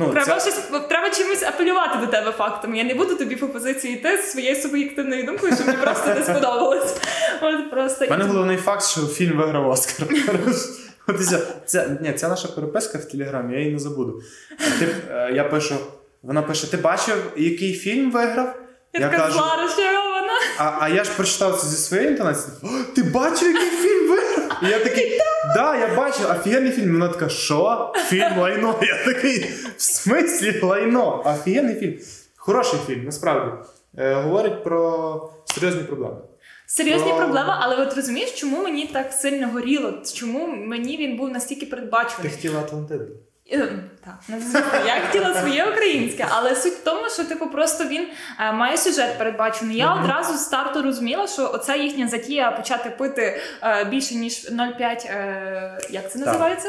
Ну, 0.00 0.08
Треба 0.12 0.40
щось 0.40 0.54
треба 0.88 1.10
чимось 1.10 1.42
апелювати 1.42 1.98
до 1.98 2.06
тебе 2.06 2.32
фактами. 2.32 2.78
Я 2.78 2.84
не 2.84 2.94
буду 2.94 3.14
тобі 3.14 3.36
по 3.36 3.48
позиції 3.48 3.94
йти 3.94 4.16
з 4.22 4.30
своєю 4.32 4.56
суб'єктивною 4.56 5.26
думкою, 5.26 5.54
що 5.56 5.64
мені 5.64 5.78
просто 5.78 6.14
не 6.14 6.22
сподобалось. 6.22 6.96
От 7.42 7.70
просто 7.70 8.06
У 8.06 8.10
мене 8.10 8.24
головний 8.24 8.56
факт, 8.56 8.84
що 8.84 9.00
фільм 9.00 9.38
виграв 9.38 9.68
Оскар. 9.70 10.08
Це, 11.66 11.98
ні, 12.02 12.12
це 12.12 12.28
наша 12.28 12.48
переписка 12.48 12.98
в 12.98 13.04
Телеграмі, 13.04 13.54
я 13.54 13.60
її 13.60 13.72
не 13.72 13.78
забуду. 13.78 14.22
Ти, 14.78 14.88
е, 15.10 15.30
я 15.34 15.44
пишу, 15.44 15.74
вона 16.22 16.42
пише: 16.42 16.66
ти 16.70 16.76
бачив, 16.76 17.32
який 17.36 17.72
фільм 17.74 18.10
виграв? 18.10 18.54
я 18.94 19.08
така 19.08 19.30
зла 19.30 19.56
розчарована. 19.62 20.32
а, 20.58 20.72
а 20.80 20.88
я 20.88 21.04
ж 21.04 21.10
прочитав 21.16 21.60
це 21.60 21.66
зі 21.66 21.76
своєї 21.76 22.08
інтонації. 22.08 22.52
«О, 22.62 22.66
Ти 22.94 23.02
бачив, 23.02 23.52
який 23.54 23.70
фільм 23.70 24.08
виграв? 24.10 24.58
І 24.62 24.66
я 24.66 24.78
такий, 24.78 25.20
да, 25.58 25.76
я 25.76 25.94
бачив, 25.96 26.30
офігенний 26.30 26.72
фільм. 26.72 26.92
Вона 26.92 27.08
така, 27.08 27.28
що? 27.28 27.92
Фільм 28.08 28.38
лайно. 28.38 28.74
Я 28.82 29.04
такий, 29.04 29.38
в 29.76 29.82
смислі 29.82 30.60
лайно? 30.60 31.22
Офігенний 31.24 31.74
фільм. 31.74 31.98
Хороший 32.36 32.80
фільм, 32.86 33.04
насправді. 33.04 33.68
Е, 33.98 34.14
говорить 34.14 34.64
про 34.64 35.30
серйозні 35.44 35.82
проблеми. 35.82 36.16
Серйозні 36.66 37.08
Про- 37.08 37.16
проблеми, 37.16 37.54
але 37.58 37.76
от 37.76 37.96
розумієш, 37.96 38.32
чому 38.32 38.62
мені 38.62 38.86
так 38.86 39.12
сильно 39.12 39.48
горіло? 39.48 39.92
Чому 40.14 40.46
мені 40.46 40.96
він 40.96 41.16
був 41.16 41.30
настільки 41.30 41.66
Ти 42.22 42.30
хотіла 42.30 42.60
Атлантиду. 42.60 43.04
Ем, 43.50 43.80
Так, 44.04 44.14
звісно, 44.28 44.60
я 44.86 45.00
хотіла 45.06 45.34
своє 45.34 45.64
українське, 45.66 46.26
але 46.30 46.56
суть 46.56 46.72
в 46.72 46.84
тому, 46.84 47.08
що 47.08 47.24
типу 47.24 47.46
просто 47.46 47.84
він 47.84 48.08
е, 48.40 48.52
має 48.52 48.76
сюжет 48.76 49.18
передбачений. 49.18 49.76
Я 49.76 49.94
одразу 49.94 50.34
з 50.38 50.44
старту 50.44 50.82
розуміла, 50.82 51.26
що 51.26 51.50
оця 51.54 51.74
їхня 51.76 52.08
затія 52.08 52.50
почати 52.50 52.90
пити 52.90 53.40
е, 53.62 53.84
більше 53.84 54.14
ніж 54.14 54.32
0,5, 54.50 55.06
е, 55.06 55.78
як 55.90 56.12
це 56.12 56.18
називається? 56.18 56.68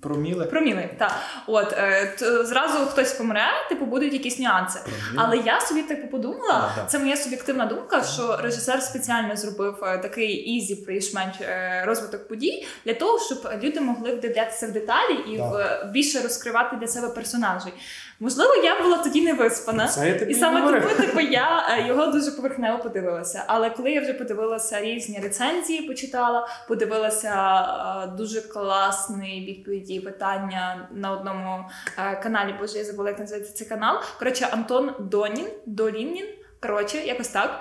Проміли. 0.00 0.44
Проміли, 0.44 0.88
так. 0.98 1.12
От 1.46 1.72
е, 1.72 2.14
то 2.18 2.44
зразу 2.44 2.78
хтось 2.78 3.12
помре, 3.12 3.46
типу 3.68 3.84
будуть 3.84 4.12
якісь 4.12 4.38
нюанси. 4.38 4.80
Але 5.16 5.36
я 5.36 5.60
собі 5.60 5.82
типу 5.82 6.08
подумала, 6.08 6.72
А, 6.78 6.86
це 6.86 6.98
моя 6.98 7.16
суб'єктивна 7.16 7.66
думка, 7.66 8.04
що 8.04 8.36
режисер 8.36 8.82
спеціально 8.82 9.36
зробив 9.36 9.84
е, 9.84 9.98
такий 9.98 10.34
easy 10.34 10.84
більш-менш 10.86 11.34
е, 11.40 11.82
розвиток 11.86 12.28
подій 12.28 12.66
для 12.84 12.94
того, 12.94 13.18
щоб 13.18 13.38
люди 13.62 13.80
могли 13.80 14.14
вдивлятися 14.14 14.66
в 14.66 14.72
деталі 14.72 15.14
і 15.34 15.38
в, 15.38 15.80
більше 15.92 16.20
розкривати 16.20 16.76
для 16.76 16.86
себе 16.86 17.08
персонажей. 17.08 17.72
Можливо, 18.20 18.54
я 18.64 18.82
була 18.82 18.98
тоді 18.98 19.20
не 19.22 19.32
виспана. 19.32 19.88
І 20.28 20.34
саме 20.34 20.60
говорив. 20.60 20.82
тому, 20.82 20.94
типу, 21.06 21.20
я 21.20 21.66
е, 21.70 21.86
його 21.86 22.06
дуже 22.06 22.30
поверхнево 22.30 22.78
подивилася. 22.78 23.44
Але 23.46 23.70
коли 23.70 23.90
я 23.90 24.00
вже 24.00 24.12
подивилася 24.12 24.80
різні 24.80 25.20
рецензії, 25.22 25.82
почитала, 25.82 26.48
подивилася 26.68 27.60
е, 28.04 28.16
дуже 28.16 28.40
класні 28.40 29.44
відповіді 29.48 30.00
питання 30.00 30.88
на 30.94 31.12
одному 31.12 31.64
е, 31.98 32.16
каналі. 32.22 32.54
Боже, 32.60 32.78
я 32.78 32.84
забула, 32.84 33.08
як 33.10 33.18
називається 33.18 33.54
цей 33.54 33.66
канал. 33.68 33.96
Коротше, 34.18 34.48
Антон 34.50 34.90
Донін, 34.98 35.48
Долінін. 35.66 36.26
Коротше, 36.62 36.98
якось 36.98 37.28
так. 37.28 37.60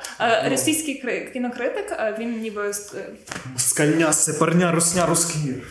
Російський 0.50 1.04
кри- 1.06 1.32
кінокритик. 1.34 1.98
Він 2.20 2.42
ніби 2.42 2.68
е, 2.70 4.14
сепарня, 4.14 4.72
русня, 4.72 5.06
русський 5.06 5.56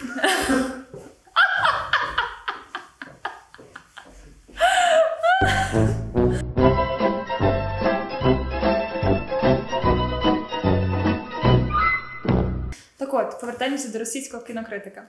Так 12.96 13.14
от, 13.14 13.40
повертаємося 13.40 13.88
до 13.88 13.98
російського 13.98 14.42
кінокритика. 14.42 15.02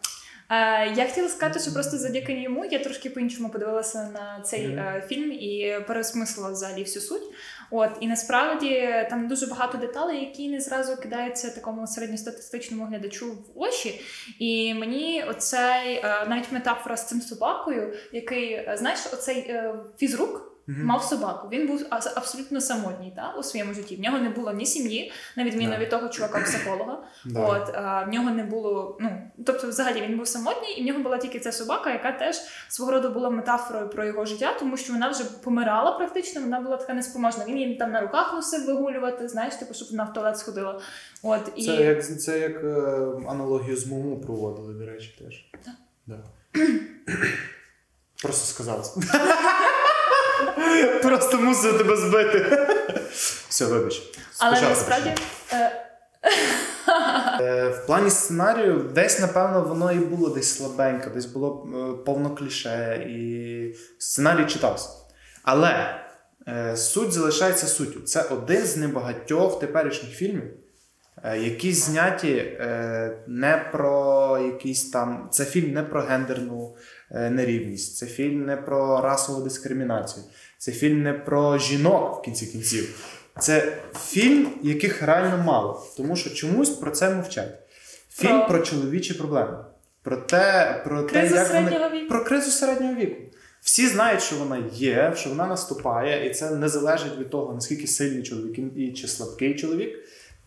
Е, 0.50 0.94
я 0.96 1.06
хотіла 1.06 1.30
сказати, 1.30 1.60
що 1.60 1.74
просто 1.74 1.98
завдяки 1.98 2.42
йому 2.42 2.66
я 2.66 2.80
трошки 2.80 3.10
по-іншому 3.10 3.50
подивилася 3.50 4.10
на 4.14 4.42
цей 4.44 4.66
е, 4.66 5.04
фільм 5.08 5.32
і 5.32 5.80
переосмислила 5.88 6.52
взагалі 6.52 6.84
всю 6.84 7.04
суть. 7.04 7.24
От, 7.72 7.90
і 8.00 8.08
насправді 8.08 8.90
там 9.10 9.28
дуже 9.28 9.48
багато 9.48 9.78
деталей, 9.78 10.20
які 10.20 10.50
не 10.50 10.62
зразу 10.62 10.98
кидаються 10.98 11.50
такому 11.50 11.88
середньостатистичному 11.88 12.86
глядачу 12.86 13.32
в 13.32 13.52
очі. 13.56 14.02
І 14.40 14.74
мені 14.74 15.24
оцей 15.24 15.96
е, 15.96 16.26
навіть 16.30 16.52
метафора 16.52 16.98
з 16.98 17.08
цим 17.08 17.22
собакою, 17.22 17.94
який, 18.12 18.52
е, 18.54 18.76
знаєш, 18.80 19.00
оцей 19.14 19.38
е, 19.38 19.76
фізрук. 19.98 20.55
Мгм. 20.68 20.86
Мав 20.86 21.04
собаку. 21.04 21.48
Він 21.52 21.68
був 21.68 21.86
абсолютно 22.16 22.62
самотній 22.62 23.14
та, 23.16 23.34
у 23.40 23.44
своєму 23.44 23.74
житті. 23.74 23.96
В 23.96 24.00
нього 24.00 24.20
не 24.20 24.30
було 24.30 24.54
ні 24.54 24.66
сім'ї, 24.66 25.12
на 25.38 25.44
відміну 25.44 25.72
Да. 25.72 25.78
від 25.78 25.90
того 25.90 26.08
чувака-психолога. 26.08 26.98
Да. 27.26 27.40
От 27.40 27.70
а, 27.76 28.04
в 28.04 28.10
нього 28.10 28.32
не 28.32 28.44
було. 28.44 28.98
Ну 29.00 29.22
тобто, 29.46 29.68
взагалі 29.68 30.02
він 30.02 30.18
був 30.18 30.28
самотній, 30.28 30.74
і 30.78 30.84
в 30.84 30.86
нього 30.86 31.00
була 31.00 31.18
тільки 31.18 31.40
ця 31.40 31.52
собака, 31.52 31.92
яка 31.92 32.12
теж 32.12 32.36
свого 32.68 32.92
роду 32.92 33.10
була 33.10 33.30
метафорою 33.30 33.90
про 33.90 34.06
його 34.06 34.26
життя, 34.26 34.54
тому 34.60 34.78
що 34.78 34.94
вона 34.94 35.10
вже 35.10 35.24
помирала 35.24 35.92
практично. 35.92 36.42
Вона 36.42 36.60
була 36.60 36.78
така 36.78 36.94
неспроможна. 36.94 37.46
Він 37.48 37.58
її 37.58 37.76
там 37.76 37.92
на 37.92 38.02
руках 38.02 38.34
носив 38.34 38.66
вигулювати, 38.66 39.28
знаєш, 39.28 39.56
типу, 39.56 39.74
щоб 39.74 39.88
вона 39.92 40.04
в 40.04 40.14
туалет 40.14 40.38
сходила. 40.38 40.82
От 41.24 41.52
і 41.56 41.66
Це 41.66 41.76
як, 41.76 42.22
це 42.22 42.40
як 42.40 42.64
е, 42.64 42.68
аналогію 43.30 43.78
з 43.78 43.88
Муму 43.88 44.22
проводили, 44.22 44.74
до 44.74 44.86
речі, 44.86 45.16
теж. 45.24 45.50
Так. 45.66 45.74
Да. 46.08 46.18
Просто 48.22 48.46
сказав. 48.46 48.96
Просто 51.02 51.38
мусив 51.38 51.78
тебе 51.78 51.98
збити. 51.98 52.68
Все, 53.50 53.66
вибач. 53.66 54.02
але 54.40 54.62
насправді. 54.62 55.12
Е, 55.54 55.82
Е, 57.42 57.70
В 57.70 57.86
плані 57.86 58.10
сценарію, 58.10 58.92
десь, 58.94 59.20
напевно, 59.20 59.62
воно 59.62 59.92
і 59.92 59.98
було 59.98 60.30
десь 60.30 60.58
слабенько, 60.58 61.10
десь 61.10 61.26
було 61.26 61.68
е, 61.68 62.04
повно 62.06 62.36
кліше, 62.36 63.06
і 63.10 63.76
сценарій 63.98 64.46
читався. 64.46 64.90
Але 65.44 66.02
суть 66.76 67.12
залишається 67.12 67.68
суттю. 67.68 68.00
Це 68.00 68.22
один 68.22 68.66
з 68.66 68.78
небагатьох 68.78 69.60
теперішніх 69.60 70.12
фільмів, 70.12 70.44
які 71.38 71.74
зняті 71.74 72.60
не 73.28 73.70
про 73.72 74.38
якийсь 74.46 74.90
там. 74.90 75.30
Це 75.32 75.46
фільм 75.46 75.74
не 75.74 75.84
про 75.84 76.02
гендерну 76.02 76.76
нерівність, 77.12 77.98
це 77.98 78.06
фільм 78.06 78.46
не 78.46 78.58
про 78.58 79.02
расову 79.02 79.44
дискримінацію, 79.44 80.26
це 80.58 80.72
фільм 80.72 81.04
не 81.04 81.14
про 81.14 81.58
жінок 81.58 82.18
в 82.18 82.22
кінці 82.22 82.46
кінців. 82.46 82.96
Це 83.40 83.78
фільм, 84.00 84.50
яких 84.62 85.02
реально 85.02 85.44
мало, 85.44 85.86
тому 85.98 86.16
що 86.16 86.30
чомусь 86.30 86.70
про 86.70 86.92
це 86.92 87.10
мовчать. 87.16 87.60
Фільм 88.10 88.40
Про- 88.40 88.48
про, 88.48 88.60
чоловічі 88.60 89.14
проблеми, 89.14 89.58
про 90.04 90.18
те, 90.18 90.82
про 90.86 91.06
Кризу 91.08 91.36
те, 91.36 91.42
як 91.42 91.54
вони... 91.54 91.90
віку. 92.00 92.08
про 92.10 92.24
кризу 92.24 92.52
середнього 92.52 92.96
віку. 92.96 93.22
Всі 93.62 93.88
знають, 93.88 94.22
що 94.22 94.36
вона 94.36 94.64
є, 94.74 95.14
що 95.16 95.30
вона 95.30 95.48
наступає, 95.48 96.30
і 96.30 96.34
це 96.34 96.52
не 96.52 96.70
залежить 96.70 97.18
від 97.20 97.30
того, 97.30 97.54
наскільки 97.54 97.88
сильний 97.88 98.24
чоловік 98.24 98.60
і 98.78 98.94
чи 98.94 99.08
слабкий 99.08 99.56
чоловік, 99.56 100.00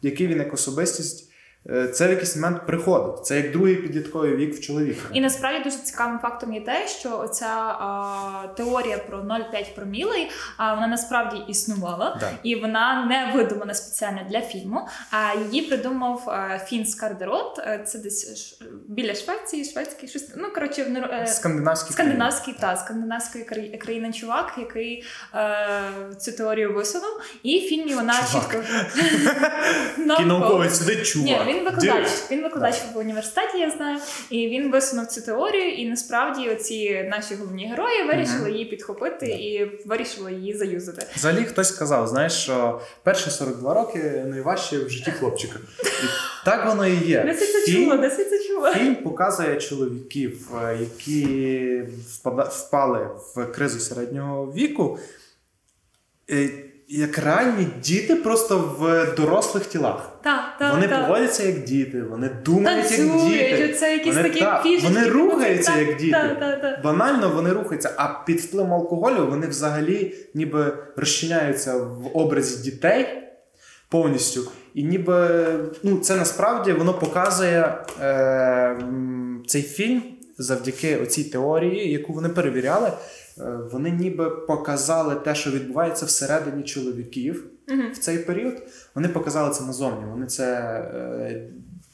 який 0.02 0.26
він 0.26 0.38
як 0.38 0.54
особистість. 0.54 1.27
Е, 1.70 1.88
Це 1.88 2.06
в 2.06 2.10
якийсь 2.10 2.36
момент 2.36 2.66
приходить. 2.66 3.26
Це 3.26 3.36
як 3.36 3.52
другий 3.52 3.76
підлітковий 3.76 4.36
вік 4.36 4.54
в 4.54 4.60
чоловіка. 4.60 5.00
І 5.12 5.20
насправді 5.20 5.64
дуже 5.64 5.76
цікавим 5.76 6.18
фактом 6.18 6.54
є 6.54 6.60
те, 6.60 6.88
що 6.88 7.18
оця 7.18 7.46
а, 7.56 8.46
теорія 8.56 8.98
про 8.98 9.18
0,5 9.18 9.74
промілей, 9.74 10.30
а, 10.56 10.74
вона 10.74 10.86
насправді 10.86 11.36
існувала. 11.48 12.16
Да. 12.20 12.30
І 12.42 12.54
вона 12.56 13.06
не 13.06 13.32
видумана 13.38 13.74
спеціально 13.74 14.20
для 14.30 14.40
фільму. 14.40 14.88
А 15.10 15.34
її 15.52 15.62
придумав 15.66 16.28
е, 16.28 16.60
Фін 16.66 16.86
Скардерот. 16.86 17.58
Е, 17.58 17.84
Це 17.86 17.98
десь 17.98 18.58
біля 18.88 19.14
Швеції, 19.14 19.64
шведський 19.64 20.08
щось. 20.08 20.28
Ну 20.36 20.48
коротше, 20.54 20.82
в 21.24 21.28
Скандинавський 21.28 21.92
скандинавський 21.92 22.54
та 22.60 22.76
скандинавської 22.76 23.44
краї- 23.44 23.78
країни 23.78 24.12
чувак, 24.12 24.52
який 24.58 25.04
е, 25.34 25.58
цю 26.18 26.32
теорію 26.32 26.74
висунув. 26.74 27.20
І 27.42 27.58
в 27.58 27.62
фільмі 27.62 27.94
вона 27.94 28.14
Чувак. 28.32 28.50
чітко 28.50 28.62
науковець 30.26 30.78
сидить 30.78 31.06
чувак. 31.06 31.28
Він 31.58 31.64
викладач. 31.64 32.08
Він 32.30 32.42
викладач 32.42 32.74
в 32.94 32.98
університеті, 32.98 33.58
я 33.58 33.70
знаю. 33.70 33.98
І 34.30 34.48
він 34.48 34.70
висунув 34.70 35.06
цю 35.06 35.20
теорію, 35.20 35.72
і 35.72 35.88
насправді 35.88 36.50
оці 36.50 37.06
наші 37.10 37.34
головні 37.34 37.68
герої 37.68 38.02
вирішили 38.02 38.52
її 38.52 38.64
підхопити 38.64 39.26
і 39.26 39.80
вирішили 39.86 40.32
її 40.32 40.56
заюзати. 40.56 41.06
Взагалі 41.16 41.44
хтось 41.44 41.68
сказав, 41.68 42.08
знаєш, 42.08 42.32
що 42.32 42.80
перші 43.02 43.30
42 43.30 43.74
роки 43.74 43.98
найважче 44.26 44.78
в 44.78 44.90
житті 44.90 45.10
хлопчика. 45.10 45.58
І 45.84 46.06
так 46.44 46.66
воно 46.66 46.86
і 46.86 46.96
є. 47.06 47.22
Десь 47.24 47.52
це 47.52 47.72
чула, 47.72 47.96
десь 47.96 48.16
це 48.16 48.44
чула. 48.48 48.74
Фільм 48.74 48.94
показує 48.94 49.56
чоловіків, 49.56 50.50
е, 50.64 50.78
які 50.80 51.82
впали 52.50 53.08
в 53.34 53.46
кризу 53.46 53.80
середнього 53.80 54.52
віку, 54.52 54.98
е, 56.30 56.50
як 56.88 57.18
реальні 57.18 57.66
діти 57.82 58.16
просто 58.16 58.58
в 58.78 59.14
дорослих 59.16 59.66
тілах. 59.66 60.17
Так, 60.28 60.58
так, 60.58 60.74
вони 60.74 60.88
так. 60.88 61.06
поводяться 61.06 61.42
як 61.42 61.64
діти, 61.64 62.02
вони 62.02 62.30
думають 62.44 62.90
як 62.90 63.00
Танцюють, 63.00 63.56
діти. 63.56 63.74
це 63.74 63.92
якісь 63.92 64.16
Вони, 64.16 64.28
такі 64.28 64.40
та, 64.40 64.62
фішечки. 64.62 64.94
вони 64.94 65.08
рухаються 65.08 65.72
так, 65.72 65.88
як 65.88 65.96
діти. 65.96 66.18
Банально 66.84 67.30
вони 67.30 67.52
рухаються, 67.52 67.90
а 67.96 68.24
під 68.26 68.40
впливом 68.40 68.74
алкоголю 68.74 69.26
вони 69.30 69.46
взагалі 69.46 70.14
ніби 70.34 70.78
розчиняються 70.96 71.76
в 71.76 72.16
образі 72.16 72.70
дітей 72.70 73.06
повністю. 73.88 74.50
І 74.74 74.84
ніби 74.84 75.46
ну, 75.82 75.98
це 75.98 76.16
насправді 76.16 76.72
воно 76.72 76.94
показує 76.94 77.74
е, 78.02 78.76
цей 79.46 79.62
фільм 79.62 80.02
завдяки 80.38 80.96
оцій 80.96 81.24
теорії, 81.24 81.92
яку 81.92 82.12
вони 82.12 82.28
перевіряли. 82.28 82.92
Е, 83.40 83.58
вони 83.72 83.90
ніби 83.90 84.30
показали 84.30 85.14
те, 85.14 85.34
що 85.34 85.50
відбувається 85.50 86.06
всередині 86.06 86.62
чоловіків 86.62 87.44
Мгм. 87.68 87.92
в 87.92 87.98
цей 87.98 88.18
період. 88.18 88.62
Вони 88.98 89.08
показали 89.08 89.54
це 89.54 89.64
назовні. 89.64 90.04
Вони 90.10 90.26
це 90.26 90.44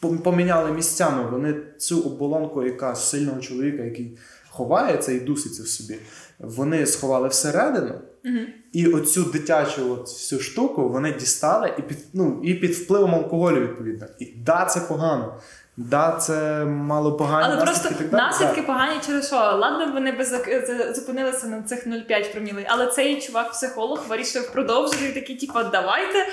е, 0.03 0.17
поміняли 0.23 0.73
місцями. 0.73 1.31
Вони 1.31 1.55
цю 1.79 2.01
оболонку, 2.01 2.63
яка 2.63 2.95
сильного 2.95 3.41
чоловіка, 3.41 3.83
який 3.83 4.19
ховається 4.51 5.13
і 5.13 5.21
дуситься 5.21 5.63
в 5.63 5.67
собі, 5.67 5.99
вони 6.39 6.87
сховали 6.87 7.29
всередину. 7.29 7.95
Мгм. 8.25 8.47
І 8.73 8.87
оцю 8.87 9.25
дитячу 9.25 9.93
от 9.93 10.07
всю 10.09 10.41
штуку 10.41 10.89
вони 10.89 11.13
дістали 11.13 11.75
і 11.79 11.83
під, 11.83 11.99
ну, 12.13 12.41
і 12.45 12.55
під 12.55 12.71
впливом 12.71 13.15
алкоголю, 13.15 13.61
відповідно. 13.61 14.07
І 14.19 14.25
да, 14.25 14.65
це 14.65 14.81
погано. 14.81 15.41
Да, 15.77 16.13
це 16.21 16.65
мало 16.65 17.13
погані 17.13 17.45
Але 17.53 17.65
наслідки 17.65 17.89
просто 18.05 18.05
так 18.05 18.13
наслідки 18.13 18.61
Да. 18.61 18.67
погані 18.67 18.93
через 19.07 19.27
що? 19.27 19.37
Ладно, 19.37 19.91
вони 19.95 20.13
би 20.13 20.25
зак- 20.25 20.95
зупинилися 20.95 21.47
на 21.47 21.63
цих 21.63 21.87
0,5 21.87 22.33
промілей, 22.33 22.67
але 22.69 22.87
цей 22.87 23.21
чувак-психолог 23.21 24.01
вирішив 24.09 24.53
продовжити 24.53 25.07
і 25.07 25.13
такий, 25.13 25.37
типу, 25.37 25.59
давайте 25.73 26.27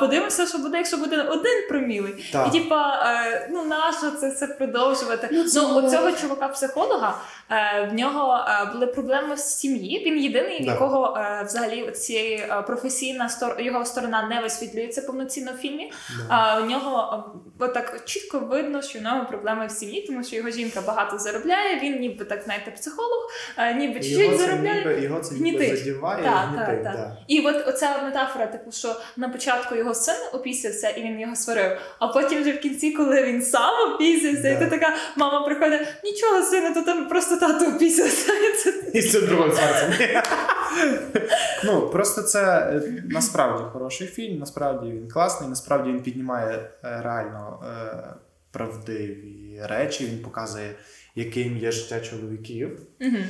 подивимося, 0.00 0.46
що 0.46 0.58
буде, 0.58 0.76
якщо 0.76 0.96
буде 0.96 1.22
один 1.22 1.68
промілий. 1.68 2.30
Так. 2.32 2.48
І 2.54 2.58
типа, 2.58 3.02
е, 3.26 3.48
ну 3.52 3.64
нащо 3.64 4.10
це 4.10 4.28
все 4.30 4.46
продовжувати? 4.46 5.28
Ну, 5.32 5.44
це- 5.44 5.60
у 5.60 5.90
цього 5.90 6.10
чувака-психолога 6.10 7.14
е, 7.50 7.88
в 7.92 7.94
нього 7.94 8.44
е, 8.48 8.70
були 8.72 8.86
проблеми 8.86 9.36
з 9.36 9.56
сім'ї. 9.58 10.02
Він 10.06 10.18
єдиний, 10.18 10.62
в 10.62 10.66
якого 10.66 11.16
е, 11.16 11.42
взагалі 11.46 11.90
цієї 11.90 12.36
е, 12.36 12.62
професійна 12.66 13.30
його 13.58 13.84
сторона 13.84 14.28
не 14.30 14.40
висвітлюється 14.40 15.02
повноцінно 15.02 15.52
в 15.52 15.56
фільмі. 15.56 15.92
А 16.28 16.60
у 16.60 16.64
нього 16.66 16.96
а, 16.96 17.64
отак 17.64 18.04
чітко 18.04 18.38
видно, 18.38 18.81
що 18.82 18.98
в 18.98 19.02
нього 19.02 19.26
проблеми 19.26 19.66
в 19.66 19.70
сім'ї, 19.70 20.06
тому 20.06 20.24
що 20.24 20.36
його 20.36 20.50
жінка 20.50 20.80
багато 20.80 21.18
заробляє. 21.18 21.80
Він 21.80 22.00
ніби 22.00 22.24
так 22.24 22.42
знаєте, 22.44 22.70
психолог, 22.70 23.30
ніби 23.76 23.98
І 23.98 24.02
чуть-чуть 24.02 24.38
заробляє. 24.38 24.78
ніби, 24.78 25.00
його 25.00 25.20
це 25.20 25.34
ніби 25.34 25.76
задіває, 25.76 26.22
Так, 26.22 26.48
і 26.54 26.56
так. 26.56 26.82
Да. 26.82 27.16
І 27.26 27.40
от 27.40 27.68
оця 27.68 28.02
метафора, 28.02 28.46
типу, 28.46 28.72
що 28.72 28.96
на 29.16 29.28
початку 29.28 29.74
його 29.74 29.94
син 29.94 30.14
опісявся 30.32 30.88
і 30.88 31.02
він 31.02 31.20
його 31.20 31.36
сварив, 31.36 31.78
а 31.98 32.08
потім 32.08 32.40
вже 32.42 32.52
в 32.52 32.60
кінці, 32.60 32.92
коли 32.92 33.22
він 33.22 33.42
сам 33.42 33.94
опісявся, 33.94 34.48
і 34.48 34.58
то 34.58 34.66
така 34.66 34.96
мама 35.16 35.46
приходить: 35.46 35.88
нічого, 36.04 36.42
сину, 36.42 36.74
то 36.74 36.82
там 36.82 37.08
просто 37.08 37.36
тато 37.36 37.66
опісявся. 37.66 38.32
І 38.32 38.52
це 38.52 38.72
І 38.92 39.02
це 39.02 39.20
ну, 41.64 41.88
просто 41.90 42.22
це 42.22 42.42
е, 42.42 43.02
насправді 43.10 43.64
хороший 43.72 44.06
фільм, 44.06 44.38
насправді 44.38 44.90
він 44.90 45.08
класний, 45.08 45.48
насправді 45.48 45.90
він 45.90 46.02
піднімає 46.02 46.70
е, 46.84 47.00
реально 47.04 47.62
е, 47.64 48.14
правдиві 48.52 49.60
речі, 49.62 50.06
він 50.06 50.18
показує, 50.18 50.74
яким 51.14 51.56
є 51.56 51.72
життя 51.72 52.00
чоловіків. 52.00 52.80
Мгм. 53.00 53.24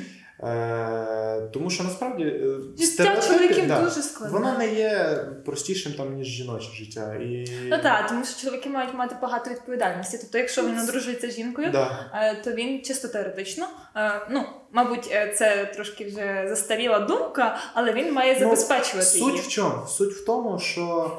Е, 0.45 1.49
тому 1.53 1.71
що 1.71 1.85
насправді 1.85 2.25
е, 2.25 2.57
життя 2.79 3.21
чоловіків 3.29 3.67
да, 3.69 3.81
дуже 3.83 4.03
складне. 4.03 4.39
воно 4.39 4.59
не 4.59 4.75
є 4.75 5.19
простішим 5.45 5.93
там, 5.93 6.15
ніж 6.15 6.27
жіноче 6.27 6.69
життя. 6.75 7.15
І... 7.15 7.45
Ну 7.71 7.79
так, 7.83 8.07
тому 8.09 8.25
що 8.25 8.41
чоловіки 8.43 8.69
мають 8.69 8.95
мати 8.95 9.17
багато 9.23 9.51
відповідальності. 9.51 10.19
Тобто, 10.21 10.39
якщо 10.39 10.63
він 10.67 10.79
одружується 10.79 11.31
з 11.31 11.35
жінкою, 11.37 11.71
Да. 11.71 12.11
Е, 12.15 12.35
то 12.45 12.53
він 12.53 12.83
чисто 12.83 13.09
теоретично. 13.09 13.67
е, 13.97 14.13
Ну, 14.31 14.45
мабуть, 14.73 15.05
це 15.37 15.73
трошки 15.75 16.05
вже 16.05 16.45
застаріла 16.49 16.99
думка, 16.99 17.59
але 17.75 17.93
він 17.93 18.13
має 18.13 18.33
Ну, 18.35 18.39
забезпечувати 18.41 19.07
Суть 19.07 19.29
її. 19.35 19.41
в 19.41 19.49
чому? 19.49 19.87
Суть 19.87 20.13
в 20.15 20.25
тому, 20.25 20.59
що 20.59 21.13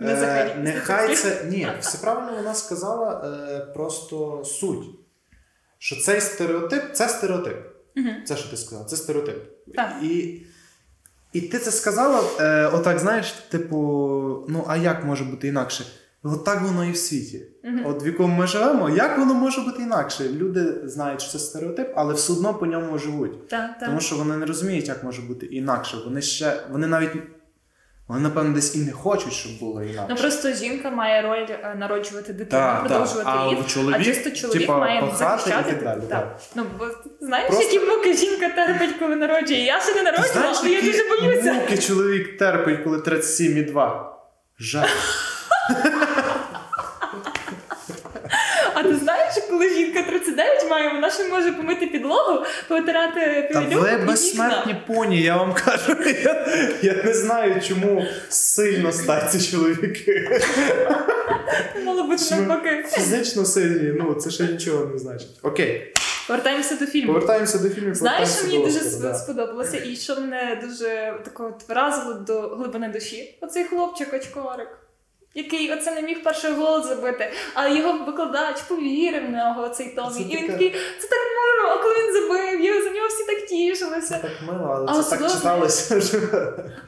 Не 0.00 0.12
е, 0.12 0.56
нехай 0.62 1.16
це. 1.16 1.44
Ні, 1.48 1.68
все 1.80 1.98
правильно 1.98 2.36
вона 2.36 2.54
сказала, 2.54 3.24
е, 3.24 3.60
просто 3.74 4.42
суть. 4.44 4.86
Що 5.78 5.96
цей 5.96 6.20
стереотип 6.20 6.82
це 6.92 7.08
стереотип. 7.08 7.56
Мгм. 7.96 8.14
Це 8.24 8.36
що 8.36 8.50
ти 8.50 8.56
сказала, 8.56 8.86
це 8.86 8.96
стереотип. 8.96 9.36
Так. 9.74 9.92
І, 10.02 10.42
і 11.32 11.40
ти 11.40 11.58
це 11.58 11.70
сказала, 11.70 12.22
е, 12.40 12.66
отак, 12.66 12.98
знаєш, 12.98 13.32
типу, 13.32 13.76
ну 14.48 14.64
а 14.68 14.76
як 14.76 15.04
може 15.04 15.24
бути 15.24 15.48
інакше? 15.48 15.84
От 16.22 16.44
так 16.44 16.62
воно 16.62 16.84
і 16.84 16.92
в 16.92 16.96
світі. 16.96 17.46
Мгм. 17.64 17.86
От 17.86 18.04
в 18.04 18.06
якому 18.06 18.34
ми 18.34 18.46
живемо, 18.46 18.90
як 18.90 19.18
воно 19.18 19.34
може 19.34 19.60
бути 19.60 19.82
інакше? 19.82 20.28
Люди 20.28 20.88
знають, 20.88 21.20
що 21.20 21.32
це 21.32 21.38
стереотип, 21.38 21.92
але 21.96 22.14
все 22.14 22.32
одно 22.32 22.54
по 22.54 22.66
ньому 22.66 22.98
живуть. 22.98 23.48
Так, 23.48 23.78
так. 23.78 23.88
Тому 23.88 24.00
що 24.00 24.16
вони 24.16 24.36
не 24.36 24.46
розуміють, 24.46 24.88
як 24.88 25.04
може 25.04 25.22
бути 25.22 25.46
інакше. 25.46 25.96
Вони 26.04 26.22
ще, 26.22 26.52
вони 26.70 26.86
навіть, 26.86 27.12
вони, 28.10 28.22
напевно, 28.22 28.54
десь 28.54 28.76
і 28.76 28.78
не 28.78 28.92
хочуть, 28.92 29.32
щоб 29.32 29.58
було 29.58 29.82
інакше. 29.82 30.06
Ну 30.10 30.16
просто 30.16 30.52
жінка 30.52 30.90
має 30.90 31.22
роль 31.22 31.46
е, 31.50 31.74
народжувати 31.78 32.32
дитину, 32.32 32.62
та, 32.62 32.74
продовжувати 32.76 33.24
так. 33.24 33.36
А 33.40 33.44
її. 33.44 33.64
чоловік, 33.66 33.96
а 34.00 34.04
чисто 34.04 34.30
чоловік 34.30 34.60
типа, 34.60 34.78
має 34.78 35.12
захищати. 35.16 35.70
і 35.70 35.72
так 35.72 35.82
далі, 35.84 36.00
Так. 36.08 36.40
Ну 36.54 36.64
бо 36.78 36.86
знаєш, 37.20 37.48
Просто- 37.48 37.64
які 37.64 37.86
муки 37.86 38.14
жінка 38.16 38.48
терпить, 38.48 38.98
коли 38.98 39.16
народжує. 39.16 39.64
Я 39.64 39.80
ще 39.80 39.94
не 39.94 40.00
знаєш, 40.00 40.56
але 40.60 40.70
я 40.70 40.82
дуже 40.82 41.02
боюся. 41.08 41.52
муки 41.52 41.78
чоловік 41.78 42.38
терпить, 42.38 42.84
коли 42.84 42.98
37,2? 42.98 44.04
Жаль. 44.58 44.86
9 50.40 50.70
маємо, 50.70 50.94
вона 50.94 51.10
ще 51.10 51.28
може 51.28 51.52
помити 51.52 51.86
підлогу, 51.86 52.44
повитирати 52.68 53.50
Та 53.52 53.60
Ви 53.60 54.04
безсмертні 54.06 54.76
поні, 54.86 55.22
я 55.22 55.36
вам 55.36 55.54
кажу. 55.54 55.96
Я, 56.24 56.46
я 56.82 57.02
не 57.04 57.14
знаю, 57.14 57.60
чому 57.68 58.04
сильно 58.28 58.92
стаються 58.92 59.50
чоловіки. 59.50 60.40
Мало 61.84 62.02
бути 62.02 62.34
навпаки. 62.34 62.84
Фізично 62.88 63.44
сильні, 63.44 63.92
ну 63.98 64.14
це 64.14 64.30
ще 64.30 64.44
нічого 64.44 64.84
не 64.84 64.98
значить. 64.98 65.28
Окей. 65.42 65.94
Повертаємося 66.26 66.76
до 66.76 66.86
фільму. 66.86 67.06
Повертаємося 67.06 67.58
до 67.58 67.68
фільму. 67.68 67.94
Знаєш, 67.94 68.28
що 68.28 68.46
мені 68.46 68.64
дуже 68.64 68.98
да. 69.02 69.14
сподобалося, 69.14 69.76
і 69.86 69.96
що 69.96 70.20
мене 70.20 70.60
дуже 70.62 71.14
тако 71.24 71.58
вразило 71.68 72.14
до 72.14 72.40
глибини 72.40 72.88
душі. 72.88 73.38
Оцей 73.40 73.64
хлопчик 73.64 74.14
очкорик 74.14 74.68
який 75.34 75.72
оце 75.72 75.94
не 75.94 76.02
міг 76.02 76.22
перший 76.22 76.52
гол 76.52 76.82
забити, 76.84 77.32
а 77.54 77.68
його 77.68 78.04
викладач 78.04 78.60
повірив 78.62 79.26
в 79.26 79.30
нього 79.30 79.68
цей 79.68 79.88
Томі. 79.88 80.14
Це 80.14 80.20
І 80.20 80.36
він 80.36 80.46
такий, 80.46 80.70
це 81.00 81.08
так 81.08 81.20
мило, 81.36 81.74
а 81.74 81.82
коли 81.82 81.94
він 81.94 82.12
забив, 82.14 82.64
його 82.64 82.82
за 82.82 82.90
нього 82.90 83.08
всі 83.08 83.24
так 83.26 83.46
тішилися. 83.46 84.08
Це 84.14 84.18
так 84.18 84.32
мило, 84.46 84.64
але 84.76 84.86
Але 84.88 85.02
це 85.02 85.16
так 85.16 85.30
читалося. 85.32 86.00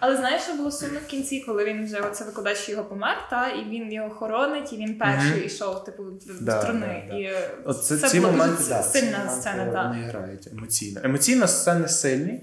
Але 0.00 0.16
знаєш, 0.16 0.42
що 0.42 0.55
було 0.55 0.70
сумно 0.70 0.98
в 1.07 1.11
кінці, 1.11 1.44
коли 1.46 1.64
він 1.64 1.85
вже 1.85 2.00
оце 2.00 2.24
викладач 2.24 2.68
його 2.68 2.85
помер, 2.85 3.16
та 3.31 3.48
і 3.48 3.64
він 3.70 3.92
його 3.92 4.11
хоронить, 4.11 4.72
і 4.72 4.76
він 4.76 4.98
перший 4.98 5.46
йшов, 5.46 5.85
типу, 5.85 6.02
в 6.02 6.42
Да, 6.44 6.62
струни. 6.62 7.05
да, 7.09 7.12
да. 7.14 7.18
І 7.18 7.22
е, 7.22 7.50
От 7.64 7.85
це, 7.85 7.96
це 7.96 8.09
ці 8.09 8.20
була 8.20 8.33
моменти, 8.33 8.57
дуже 8.57 8.68
да, 8.68 8.83
ці 8.83 8.98
сильна 8.98 9.18
моменти 9.18 9.40
сцена, 9.40 9.72
так. 9.72 9.87
вони 9.88 10.02
грають 10.02 10.46
емоційно. 10.52 11.00
Емоційно 11.05 11.48
сцени 11.48 11.88
сильні. 11.88 12.42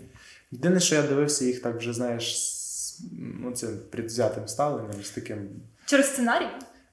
Єдине, 0.51 0.79
що 0.79 0.95
я 0.95 1.01
дивився 1.01 1.45
їх 1.45 1.62
так 1.62 1.77
вже, 1.77 1.93
знаєш, 1.93 2.55
ну, 3.43 3.51
цим 3.51 3.69
предвзятим 3.91 4.47
ставленням, 4.47 5.03
з 5.03 5.09
таким. 5.09 5.49
Через 5.89 6.08
сценарій. 6.08 6.47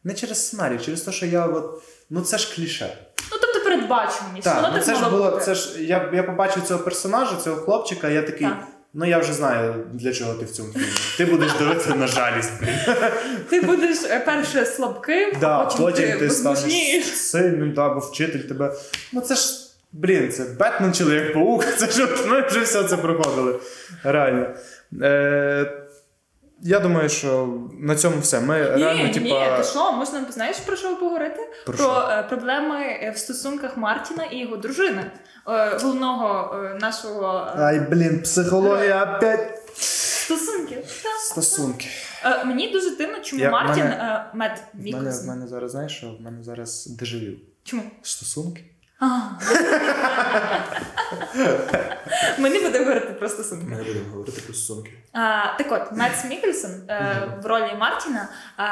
Не 0.05 0.15
через 0.15 0.47
сценарій, 0.47 0.79
через 0.85 1.01
те, 1.01 1.13
що 1.13 1.27
я 1.27 1.47
от. 1.47 1.83
Ну 2.11 2.21
це 2.21 2.39
ж 2.39 2.55
кліше. 2.55 2.99
Ну 3.33 3.39
тобто 3.41 3.61
передбачуваність. 3.65 4.45
Так, 4.45 4.57
Воно 4.57 4.69
ну 4.69 4.75
так 4.75 4.85
це 4.85 4.95
ж 4.95 5.11
було. 5.11 5.31
бути. 5.31 5.45
Це 5.45 5.55
ж 5.55 5.83
я, 5.83 6.11
я 6.15 6.23
побачив 6.23 6.63
цього 6.63 6.81
персонажа, 6.85 7.37
цього 7.37 7.57
хлопчика, 7.57 8.09
я 8.09 8.23
такий. 8.23 8.47
Так. 8.47 8.67
Ну 8.95 9.05
я 9.05 9.19
вже 9.19 9.33
знаю, 9.33 9.87
для 9.93 10.13
чого 10.13 10.35
ти 10.35 10.45
в 10.45 10.51
цьому 10.51 10.73
фільмі. 10.73 10.87
Ти 11.17 11.25
будеш 11.25 11.53
дивитися 11.53 11.95
на 11.95 12.07
жалість. 12.07 12.51
блін. 12.61 12.75
Ти 13.51 13.61
будеш 13.61 13.99
е, 14.05 14.21
перше 14.21 14.67
слабким, 14.67 15.33
Да, 15.41 15.59
а 15.59 15.65
потім, 15.65 16.05
ти, 16.07 16.19
ти 16.19 16.31
станеш 16.31 17.05
сильним, 17.15 17.73
да, 17.73 17.89
бо 17.89 18.01
вчитель 18.01 18.41
тебе. 18.41 18.73
Ну 19.13 19.21
це 19.21 19.35
ж, 19.35 19.43
блін, 19.93 20.33
це 20.33 20.45
Бетмен 20.45 20.95
чоловік 20.95 21.33
паук, 21.33 21.65
це 21.79 21.87
ж 21.87 22.09
ми 22.27 22.41
вже 22.41 22.61
все 22.61 22.85
це 22.85 22.97
проходили. 22.97 23.61
Реально. 24.05 24.47
Е, 25.03 25.86
я 26.63 26.81
думаю, 26.81 27.09
що 27.09 27.59
на 27.81 27.97
цьому 27.97 28.19
все. 28.21 28.41
Ми 28.41 28.63
реально, 28.63 29.03
Ні, 29.05 29.15
типа. 29.15 29.27
ні, 29.51 29.57
ти 29.59 29.65
що, 29.65 29.93
можна 29.93 30.25
знаєш 30.31 30.57
про 30.57 30.77
що 30.77 30.97
поговорити? 30.97 31.41
Про 31.67 31.75
Про, 31.75 31.85
що? 31.85 32.09
е, 32.11 32.23
проблеми 32.23 32.77
е, 33.03 33.13
в 33.17 33.19
стосунках 33.19 33.77
Мартіна 33.77 34.25
і 34.25 34.39
його 34.39 34.57
дружини, 34.57 35.11
е, 35.49 35.79
головного 35.83 36.55
е, 36.65 36.79
нашого 36.81 37.47
Ай, 37.57 37.81
блін, 37.81 38.23
психологія 38.23 39.17
опять. 39.17 39.59
стосунки. 39.77 40.85
Стосунки. 41.31 41.87
Мені 42.45 42.71
дуже 42.73 42.97
дивно, 42.97 43.21
чому 43.23 43.43
Я- 43.43 43.51
Мартін 43.51 43.85
мене- 43.85 44.25
Мет 44.35 44.63
В 44.75 44.93
мене, 44.93 45.11
в 45.11 45.27
мене 45.27 45.47
зараз, 45.49 45.71
знаєш, 45.71 45.93
що 45.97 46.07
в 46.07 46.21
мене 46.21 46.43
зараз 46.43 46.87
дежавю. 46.87 47.33
Чому? 47.65 47.83
Стосунки. 48.03 48.65
Ми 52.39 52.51
не 52.51 52.61
будемо 52.61 52.85
говорити 52.85 53.13
про 53.13 53.29
стосунки. 53.29 53.65
Ми 53.71 53.77
не 53.77 53.83
будемо 53.83 54.05
говорити 54.13 54.41
про 54.41 54.55
стосунки. 54.55 54.91
А, 55.13 55.43
так 55.59 55.73
от, 55.73 55.99
Метс 55.99 56.25
Мікельсон 56.25 56.71
е, 56.89 57.23
в 57.43 57.47
ролі 57.47 57.71
Мартіна. 57.79 58.29
А, 58.57 58.65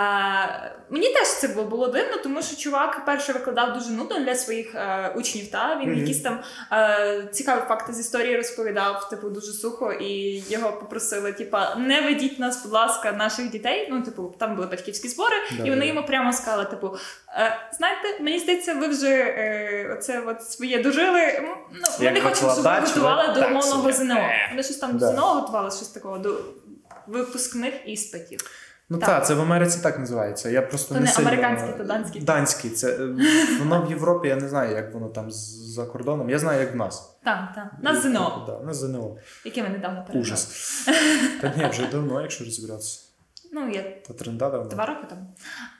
мені 0.90 1.12
теж 1.12 1.28
це 1.28 1.48
було, 1.48 1.66
було 1.66 1.88
дивно, 1.88 2.16
тому 2.22 2.42
що 2.42 2.56
чувак 2.56 3.04
перше 3.04 3.32
викладав 3.32 3.72
дуже 3.72 3.90
нудно 3.90 4.18
для 4.18 4.34
своїх 4.34 4.74
е, 4.74 5.12
учнів. 5.16 5.50
Та 5.50 5.78
він 5.82 5.90
Мгм. 5.90 5.98
якісь 6.00 6.20
там 6.22 6.40
е, 6.72 7.28
цікаві 7.32 7.60
факти 7.68 7.92
з 7.92 8.00
історії 8.00 8.36
розповідав, 8.36 9.08
типу, 9.08 9.30
дуже 9.30 9.52
сухо, 9.52 9.92
і 9.92 10.42
його 10.48 10.72
попросили: 10.72 11.32
типа, 11.32 11.74
не 11.74 12.00
ведіть 12.00 12.38
нас, 12.38 12.62
будь 12.62 12.72
ласка, 12.72 13.12
наших 13.12 13.50
дітей. 13.50 13.88
Ну, 13.90 14.02
типу, 14.02 14.34
там 14.38 14.54
були 14.56 14.66
батьківські 14.66 15.08
збори, 15.08 15.36
Да, 15.58 15.64
і 15.64 15.70
вони 15.70 15.80
да. 15.80 15.86
йому 15.86 16.06
прямо 16.06 16.32
сказали: 16.32 16.64
типу, 16.64 16.96
е, 17.38 17.58
знаєте, 17.78 18.08
мені 18.20 18.38
здається, 18.38 18.74
ви 18.74 18.88
вже 18.88 19.08
е, 19.08 19.96
оце 19.98 20.20
от 20.26 20.42
своє 20.42 20.82
дожили. 20.82 21.40
Ну, 21.72 22.04
Як 22.04 22.23
хочемо, 22.28 22.52
щоб 22.52 22.64
ви 22.64 22.80
готували 22.80 23.34
до 23.34 23.46
умовного. 23.46 23.92
ЗНО. 23.92 24.20
Вони 24.50 24.62
щось 24.62 24.76
там 24.76 24.98
до 24.98 25.06
ЗНО 25.08 25.34
готували, 25.34 25.70
щось 25.70 25.88
такого 25.88 26.18
до 26.18 26.40
випускних 27.06 27.74
іспитів. 27.86 28.40
Ну 28.88 28.98
Так. 28.98 29.08
так, 29.08 29.26
це 29.26 29.34
в 29.34 29.40
Америці 29.40 29.80
так 29.82 29.98
називається. 29.98 30.50
Я 30.50 30.62
просто 30.62 30.88
То 30.88 30.94
не 30.94 31.00
не 31.00 31.12
сильно... 31.12 31.28
американський, 31.28 31.72
то 31.78 31.84
данський. 31.84 32.22
Данський. 32.22 32.70
Це 32.70 32.88
е, 32.96 33.14
воно 33.58 33.82
в 33.86 33.90
Європі, 33.90 34.28
я 34.28 34.36
не 34.36 34.48
знаю, 34.48 34.76
як 34.76 34.94
воно 34.94 35.08
там 35.08 35.30
за 35.30 35.86
кордоном. 35.86 36.30
Я 36.30 36.38
знаю, 36.38 36.60
як 36.60 36.72
в 36.72 36.76
нас. 36.76 37.16
Так, 37.24 37.48
так. 37.54 37.66
На 37.82 38.00
ЗНО, 38.00 38.44
Да, 38.46 38.66
на 38.66 38.74
ЗНО. 38.74 39.16
яке 39.44 39.62
ми 39.62 39.68
недавно 39.68 40.04
перейшли. 40.06 40.20
Ужас. 40.20 40.48
Та 41.40 41.52
ні, 41.56 41.66
вже 41.66 41.86
давно, 41.86 42.20
якщо 42.22 42.44
розібратися. 42.44 43.00
Ну, 43.52 43.70
є 43.70 44.02
Та 44.08 44.14
тренда 44.14 44.50
давно. 44.50 44.68
два 44.70 44.86
роки 44.86 45.06
тому. 45.10 45.34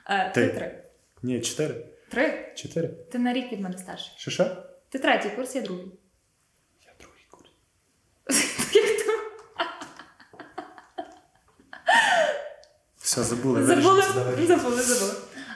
Е, 0.09 0.31
Ти. 0.35 0.47
ти 0.47 0.53
три. 0.53 0.83
Ні, 1.23 1.41
чотири. 1.41 1.85
Три? 2.09 2.53
Чотири. 2.55 2.87
Ти 2.87 3.19
на 3.19 3.33
рік 3.33 3.51
від 3.51 3.61
мене 3.61 3.77
старший. 3.77 4.13
Що 4.17 4.31
що? 4.31 4.45
Ти 4.89 4.99
третій 4.99 5.29
курс, 5.29 5.55
я 5.55 5.61
другий. 5.61 5.85
Я 6.85 6.91
другий 6.99 7.25
курс. 7.31 7.49
Як 7.49 7.51
то? 7.51 8.14
Все, 13.01 13.23
забули. 13.23 13.63
Забули, 13.65 14.01
забули, 14.47 14.81
забули. 14.81 15.13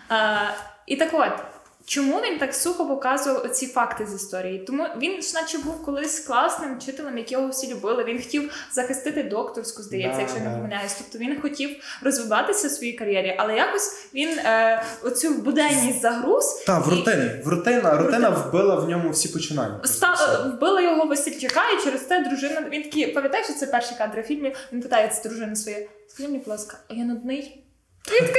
А, 0.10 0.50
і 0.88 0.96
так 0.96 1.10
от, 1.14 1.44
чому 1.90 2.20
він 2.20 2.40
так 2.40 2.56
сухо 2.56 2.86
показував 2.86 3.50
ці 3.50 3.68
факти 3.68 4.06
з 4.06 4.16
історії? 4.16 4.60
Тому 4.60 4.86
він 5.02 5.22
ж 5.22 5.34
наче 5.34 5.58
був 5.58 5.86
колись 5.86 6.20
класним 6.20 6.78
вчителем, 6.78 7.18
якого 7.18 7.48
всі 7.48 7.74
любили. 7.74 8.04
Він 8.04 8.18
хотів 8.18 8.52
захистити 8.72 9.24
докторську, 9.24 9.84
здається, 9.84 10.16
Да, 10.16 10.22
якщо 10.22 10.40
не 10.40 10.56
помиляюсь. 10.56 10.96
Тобто 10.98 11.18
він 11.18 11.42
хотів 11.42 11.70
розвиватися 12.02 12.68
в 12.68 12.72
своїй 12.72 12.94
кар'єрі, 12.94 13.36
але 13.40 13.56
якось 13.56 14.10
він 14.14 14.30
е, 14.30 14.84
оцю 15.04 15.34
буденність 15.34 16.02
загруз. 16.02 16.64
Та, 16.68 16.80
в 16.80 16.90
рутині. 16.90 17.30
В 17.46 17.48
рутина, 17.48 17.98
рутина 17.98 18.30
вбила 18.30 18.76
в 18.76 18.90
ньому 18.90 19.10
всі 19.10 19.30
починання. 19.30 19.82
Ста 19.86 20.44
вбила 20.56 20.82
його 20.82 21.06
Васильчака, 21.06 21.62
і 21.70 21.84
через 21.84 22.02
те 22.02 22.24
дружина. 22.24 22.70
Він 22.72 22.84
такий, 22.84 23.08
пам'ятаєш, 23.08 23.48
що 23.48 23.56
це 23.56 23.68
перші 23.68 23.96
кадри 23.98 24.24
фільмів. 24.24 24.58
Він 24.74 24.82
питає 24.82 25.08
це 25.08 25.30
дружини 25.30 25.56
своє. 25.56 25.88
Скажи 26.08 26.28
мені, 26.30 26.38
будь 26.40 26.48
ласка, 26.48 26.78
а 26.90 26.94
я 26.94 27.04
нудний? 27.04 27.66
Він 28.12 28.28
ти 28.28 28.34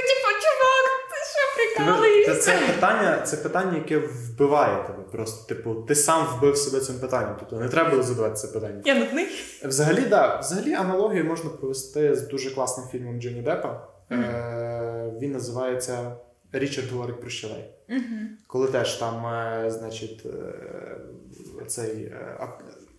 прикалуєшся? 1.76 2.34
Це, 2.34 2.40
це 2.40 2.72
питання, 2.74 3.20
це 3.20 3.36
питання, 3.36 3.76
яке 3.76 3.98
вбиває 3.98 4.82
тебе. 4.86 5.02
Просто, 5.12 5.54
типу, 5.54 5.74
ти 5.74 5.94
сам 5.94 6.26
вбив 6.26 6.56
себе 6.56 6.80
цим 6.80 6.98
питанням. 6.98 7.36
Тобто 7.38 7.56
не 7.56 7.68
треба 7.68 7.90
було 7.90 8.02
задавати 8.02 8.34
це 8.34 8.48
питання. 8.48 8.82
Я 8.84 8.94
нудний. 8.94 9.26
Взагалі, 9.64 10.00
да, 10.00 10.36
взагалі 10.38 10.74
аналогію 10.74 11.24
можна 11.24 11.50
провести 11.50 12.14
з 12.14 12.28
дуже 12.28 12.50
класним 12.54 12.86
фільмом 12.88 13.20
Джонні 13.20 13.42
Деппа. 13.42 13.88
Е, 14.12 15.12
він 15.22 15.32
називається 15.32 16.12
Річард 16.52 16.90
говорить 16.92 17.20
про 17.20 17.30
щелей. 17.30 17.64
Угу. 17.88 18.00
Коли 18.46 18.68
теж 18.68 18.94
там, 18.96 19.26
е, 19.26 19.70
значить, 19.70 20.26
е, 20.26 21.66
цей 21.66 22.02
е, 22.04 22.48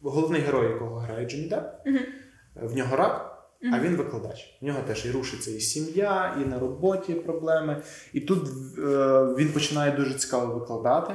головний 0.01 0.41
герой, 0.41 0.69
якого 0.71 0.95
грає 0.95 1.29
Джонні 1.29 1.47
Депп, 1.47 1.67
Мгм. 1.85 1.99
в 2.55 2.75
нього 2.75 2.95
рак. 2.95 3.30
А 3.73 3.79
він 3.79 3.95
викладач. 3.95 4.57
В 4.61 4.65
нього 4.65 4.79
теж 4.87 5.05
і 5.05 5.11
рушиться 5.11 5.51
і 5.51 5.59
сім'я, 5.59 6.37
і 6.41 6.49
на 6.49 6.59
роботі 6.59 7.13
проблеми. 7.13 7.81
І 8.13 8.19
тут 8.21 8.47
е, 8.77 8.81
він 9.37 9.51
починає 9.53 9.91
дуже 9.91 10.13
цікаво 10.13 10.53
викладати. 10.59 11.13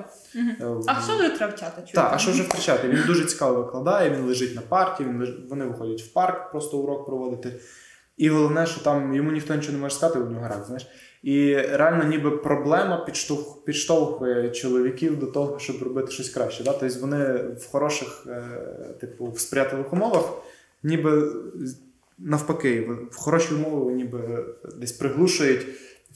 В- 0.60 0.82
А 0.86 1.00
що 1.02 1.16
вже 1.18 1.28
треба 1.30 1.52
вчати? 1.52 1.82
так, 1.94 2.10
а 2.14 2.18
що 2.18 2.30
вже 2.30 2.42
втрачати? 2.42 2.88
Він 2.88 2.98
дуже 3.06 3.24
цікаво 3.24 3.62
викладає, 3.62 4.10
він 4.10 4.24
лежить 4.26 4.54
на 4.56 4.60
парті, 4.62 5.04
він 5.04 5.20
леж... 5.20 5.30
вони 5.50 5.64
виходять 5.64 6.02
в 6.02 6.12
парк 6.12 6.50
просто 6.50 6.78
урок 6.78 7.06
проводити. 7.06 7.52
І 8.16 8.28
головне, 8.28 8.66
що 8.66 8.80
там 8.80 9.14
йому 9.14 9.32
ніхто 9.32 9.54
нічого 9.54 9.72
не 9.72 9.78
може 9.78 9.94
сказати, 9.94 10.18
у 10.18 10.30
нього 10.30 10.48
рак, 10.48 10.64
знаєш. 10.66 10.86
І 11.22 11.54
реально, 11.56 12.04
ніби 12.04 12.30
проблема 12.30 12.96
підштовх... 12.96 13.64
підштовхує 13.64 14.50
чоловіків 14.50 15.18
до 15.18 15.26
того, 15.26 15.58
щоб 15.58 15.82
робити 15.82 16.12
щось 16.12 16.28
краще. 16.28 16.64
Да? 16.64 16.72
Тобто 16.72 16.98
вони 17.00 17.32
в 17.34 17.66
хороших, 17.72 18.26
е, 18.26 18.42
типу, 19.00 19.30
в 19.30 19.38
сприятливих 19.40 19.92
умовах, 19.92 20.32
ніби 20.82 21.32
навпаки, 22.18 22.80
в- 22.80 23.16
хороші 23.16 23.54
умови 23.54 23.92
ніби 23.92 24.44
десь 24.80 24.92
приглушують 24.92 25.66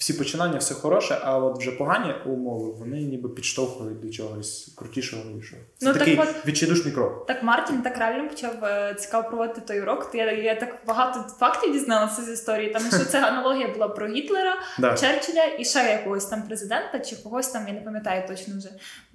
всі 0.01 0.13
починання, 0.13 0.59
все 0.59 0.75
хороше, 0.75 1.19
а 1.25 1.39
от 1.39 1.59
вже 1.59 1.71
погані 1.71 2.15
умови 2.27 2.73
вони 2.79 3.01
ніби 3.01 3.29
підштовхують 3.29 4.01
до 4.01 4.11
чогось 4.11 4.75
крутішого 4.77 5.25
новішого. 5.25 5.63
Це 5.79 5.87
Ну, 5.87 5.93
так 5.93 5.99
такий 5.99 6.19
от- 6.19 6.47
відчайдушний 6.47 6.95
крок. 6.95 7.27
Так 7.27 7.43
Мартін 7.43 7.83
так 7.83 7.99
реально 7.99 8.29
почав 8.29 8.65
е, 8.65 8.95
цікаво 8.99 9.29
проводити 9.29 9.61
той 9.61 9.81
урок. 9.81 10.11
То 10.11 10.19
я, 10.19 10.33
я 10.33 10.55
так 10.55 10.77
багато 10.87 11.25
фактів 11.39 11.73
дізналася 11.73 12.23
з 12.23 12.29
історії. 12.29 12.73
Там 12.73 12.83
що 12.83 12.99
це 13.05 13.25
аналогія 13.29 13.69
була 13.69 13.89
про 13.89 14.09
Гітлера. 14.09 14.55
Черчилля 14.79 15.45
і 15.59 15.65
ще 15.65 15.79
якогось 15.79 16.25
там 16.27 16.43
президента, 16.43 16.99
чи 17.01 17.17
когось 17.17 17.49
там, 17.49 17.69
я 17.69 17.75
не 17.75 17.81
пам'ятаю 17.81 18.29
точно 18.29 18.55
вже. 18.59 18.69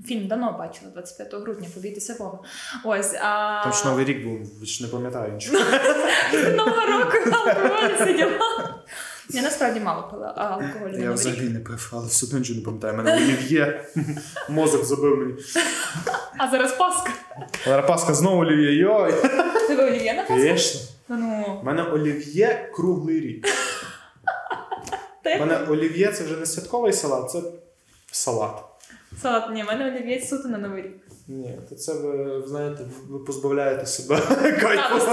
Фільм 0.05 0.27
давно 0.27 0.55
бачила, 0.59 0.91
25 0.91 1.33
грудня, 1.41 1.67
побійтеся 1.73 2.15
Бога. 2.19 2.39
Ось, 2.83 3.13
а... 3.21 3.61
Там 3.63 3.73
ж 3.73 3.85
новий 3.85 4.05
рік 4.05 4.23
був, 4.27 4.65
ж 4.65 4.83
не 4.83 4.89
пам'ятаю 4.89 5.33
нічого. 5.33 5.59
Нового 6.55 6.81
року 6.85 7.17
діла. 8.17 8.75
Я 9.29 9.41
насправді 9.41 9.79
мало 9.79 10.07
пила 10.11 10.33
алкоголю 10.37 11.03
Я 11.03 11.11
взагалі 11.11 11.49
не 11.49 11.59
пив, 11.59 11.89
але 11.93 12.07
все 12.07 12.25
одно 12.25 12.39
нічого 12.39 12.59
не 12.59 12.65
пам'ятаю. 12.65 12.93
У 12.93 12.97
мене 12.97 13.13
олів'є, 13.15 13.85
мозок 14.49 14.85
забив 14.85 15.17
мені. 15.17 15.33
А 16.37 16.51
зараз 16.51 16.77
Пасха. 16.77 17.09
Зараз 17.65 17.87
Пасха 17.87 18.13
знову 18.13 18.41
олів'є, 18.41 18.75
йой. 18.75 19.13
Тебе 19.67 19.87
олів'є 19.87 20.13
на 20.13 20.21
Пасху? 20.23 20.39
Звісно. 20.39 20.81
Ну, 21.09 21.59
У 21.61 21.65
мене 21.65 21.83
олів'є 21.83 22.69
круглий 22.73 23.19
рік. 23.19 23.47
У 25.35 25.39
мене 25.39 25.57
олів'є 25.69 26.11
це 26.11 26.23
вже 26.23 26.37
не 26.37 26.45
святковий 26.45 26.93
салат, 26.93 27.31
це 27.31 27.41
салат. 28.11 28.63
Салат, 29.21 29.51
ні, 29.53 29.63
в 29.63 29.65
мене 29.65 29.91
олів'є 29.91 30.21
суто 30.21 30.47
на 30.47 30.57
Новий 30.57 30.83
рік. 30.83 30.97
Ні, 31.27 31.59
то 31.69 31.75
це 31.75 31.93
ви 31.93 32.43
знаєте, 32.47 32.83
ви 33.09 33.19
позбавляєте 33.19 33.85
себе 33.85 34.19
кайфу. 34.61 35.11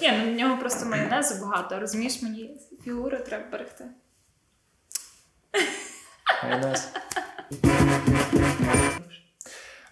Ні, 0.00 0.12
ну 0.24 0.32
в 0.32 0.34
нього 0.34 0.58
просто 0.60 0.86
майонезу 0.86 1.34
багато, 1.44 1.80
розумієш, 1.80 2.22
мені 2.22 2.60
фігуру 2.84 3.16
треба 3.26 3.44
берегти. 3.52 3.84
Майонез. 6.44 6.88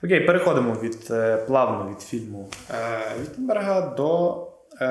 Окей, 0.05 0.21
переходимо 0.27 0.75
від 0.83 1.09
е, 1.11 1.37
плавно 1.37 1.91
від 1.91 2.01
фільму 2.01 2.51
е, 2.71 3.01
Віттенберга 3.21 3.81
до 3.81 4.37
е, 4.81 4.87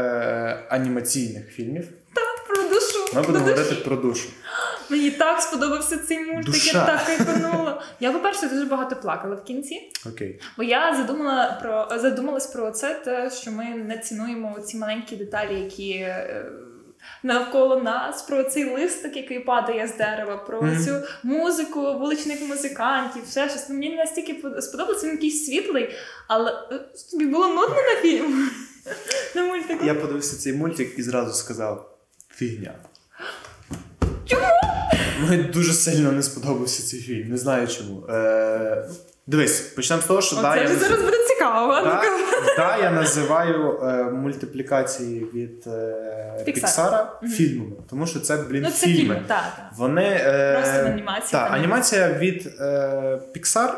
анімаційних 0.69 1.49
фільмів. 1.51 1.87
Так, 2.13 2.47
Про 2.47 2.63
душу. 2.69 2.99
Ми 3.15 3.21
будемо 3.21 3.33
про 3.33 3.39
говорити 3.39 3.69
душу. 3.69 3.83
про 3.83 3.95
душу. 3.95 4.29
Мені 4.89 5.11
так 5.11 5.41
сподобався 5.41 5.97
цей 5.97 6.19
мультик, 6.19 6.45
Душа. 6.53 6.77
я 6.77 6.85
так 6.85 7.05
кайфанула. 7.05 7.81
Я, 7.99 8.11
по-перше, 8.11 8.47
дуже 8.47 8.65
багато 8.65 8.95
плакала 8.95 9.35
в 9.35 9.43
кінці, 9.43 9.91
Окей. 10.05 10.41
бо 10.57 10.63
я 10.63 10.95
задумала 10.95 11.57
про 11.61 11.99
задумалась 11.99 12.47
про 12.47 12.71
це, 12.71 12.93
те, 12.93 13.31
що 13.31 13.51
ми 13.51 13.63
не 13.65 13.97
цінуємо 13.97 14.59
ці 14.59 14.77
маленькі 14.77 15.15
деталі, 15.15 15.59
які. 15.59 15.91
е, 15.91 16.45
Навколо 17.23 17.75
нас 17.81 18.21
про 18.21 18.43
цей 18.43 18.63
листок, 18.75 19.15
який 19.15 19.39
падає 19.39 19.87
з 19.87 19.97
дерева, 19.97 20.37
про 20.37 20.61
Мгм. 20.61 20.83
цю 20.85 20.91
музику 21.23 21.81
вуличних 21.81 22.41
музикантів, 22.49 23.23
все 23.25 23.49
щось. 23.49 23.69
Ну, 23.69 23.75
Мені 23.75 23.95
настільки 23.95 24.33
под- 24.33 24.63
сподобався 24.63 25.05
він 25.05 25.11
якийсь 25.13 25.45
світлий, 25.45 25.89
але 26.27 26.51
е, 26.71 26.79
тобі 27.11 27.25
було 27.25 27.47
нудно 27.47 27.75
на 27.75 28.01
фільм. 28.01 28.49
На 29.35 29.43
мультику. 29.43 29.85
Я 29.85 29.95
подивився 29.95 30.37
цей 30.37 30.53
мультик 30.53 30.99
і 30.99 31.03
зразу 31.03 31.33
сказав: 31.33 31.97
фігня. 32.35 32.71
Чому? 34.25 34.45
Мені 35.29 35.43
дуже 35.43 35.73
сильно 35.73 36.11
не 36.11 36.23
сподобався 36.23 36.83
цей 36.83 36.99
фільм. 36.99 37.29
Не 37.29 37.37
знаю 37.37 37.67
чому. 37.67 38.07
Е, 38.09 38.85
дивись, 39.27 39.59
почнемо 39.61 40.01
з 40.01 40.05
того, 40.05 40.21
що 40.21 40.35
да, 40.35 40.51
Оце 40.51 40.59
я 40.59 40.65
вже 40.65 40.75
зараз 40.75 41.01
буде 41.01 41.17
цікаво. 41.27 41.73
Да, 41.83 42.01
да, 42.57 42.77
я 42.77 42.91
називаю 42.91 43.79
е, 43.83 44.03
мультиплікації 44.03 45.25
від 45.33 45.63
е, 45.67 45.69
Pixar. 46.39 46.43
Піксара 46.43 47.19
фільмами, 47.37 47.75
тому 47.89 48.07
що 48.07 48.19
це, 48.19 48.37
блін, 48.37 48.63
Ну, 48.63 48.69
це 48.71 48.87
фільми. 48.87 49.15
фільм, 49.15 49.25
так. 49.27 49.43
так. 49.55 49.65
Вони. 49.77 50.19
Е, 50.23 50.53
Просто 50.61 50.83
в 50.83 50.85
анімації, 50.85 51.31
Так, 51.31 51.51
анімація 51.53 52.13
від 52.13 52.47
е, 52.59 53.19
Pixar. 53.35 53.69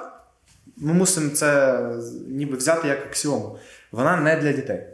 Ми 0.78 0.94
мусимо 0.94 1.30
це 1.30 1.80
ніби 2.28 2.58
взяти 2.58 2.88
як 2.88 3.06
аксіому. 3.10 3.58
Вона 3.92 4.18
не 4.18 4.36
для 4.36 4.52
дітей. 4.52 4.88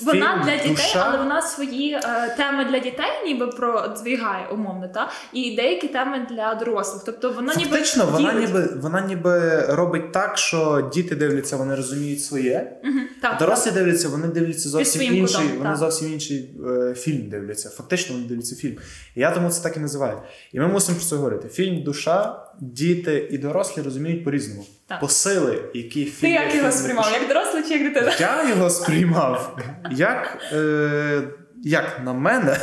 Вона 0.00 0.32
Фільм 0.32 0.44
для 0.44 0.56
дітей, 0.56 0.70
«Душа». 0.70 1.04
але 1.08 1.18
вона 1.18 1.42
свої 1.42 1.92
е, 1.92 2.34
теми 2.36 2.64
для 2.64 2.78
дітей 2.78 3.10
ніби 3.24 3.46
продвігає 3.46 4.46
умовно, 4.48 4.88
та 4.88 5.10
і 5.32 5.56
деякі 5.56 5.88
теми 5.88 6.26
для 6.30 6.54
дорослих. 6.54 7.02
Тобто 7.06 7.32
вона 7.32 7.52
Фактично, 7.52 8.04
ніби 8.04 8.16
вона 8.16 8.32
ніби, 8.32 8.68
вона 8.76 9.00
ніби 9.00 9.60
робить 9.66 10.12
так, 10.12 10.38
що 10.38 10.90
діти 10.94 11.14
дивляться, 11.14 11.56
вони 11.56 11.74
розуміють 11.74 12.24
своє. 12.24 12.72
Мгм, 12.84 13.08
так, 13.22 13.38
Дорослі 13.38 13.70
дивляться, 13.70 14.08
вони 14.08 14.26
дивляться 14.28 14.68
зовсім 14.68 15.02
інший, 15.02 15.20
кутом, 15.20 15.58
вони 15.58 15.70
так. 15.70 15.76
зовсім 15.76 16.12
інший 16.12 16.50
е, 16.68 16.94
фільм 16.94 17.28
дивляться. 17.28 17.70
Фактично 17.70 18.14
вони 18.14 18.28
дивляться 18.28 18.56
фільм. 18.56 18.76
І 19.14 19.20
я 19.20 19.30
тому 19.30 19.50
це 19.50 19.62
так 19.62 19.76
і 19.76 19.80
називаю. 19.80 20.18
І 20.52 20.60
ми 20.60 20.68
мусимо 20.68 20.98
про 20.98 21.06
це 21.06 21.16
говорити. 21.16 21.48
Фільм 21.48 21.82
душа, 21.82 22.46
діти 22.60 23.28
і 23.30 23.38
дорослі 23.38 23.82
розуміють 23.82 24.24
по-різному. 24.24 24.64
Так. 24.92 25.00
Посили, 25.00 25.64
які 25.74 26.04
Ти 26.04 26.30
як 26.30 26.54
його 26.54 26.72
сприймав? 26.72 27.12
Як 27.12 27.28
дорослий 27.28 27.62
чи 27.62 27.74
як 27.78 27.82
дитина? 27.82 28.12
Я 28.20 28.48
його 28.48 28.70
сприймав 28.70 29.58
як, 29.90 30.38
е, 30.52 31.22
як 31.62 32.00
на 32.04 32.12
мене 32.12 32.56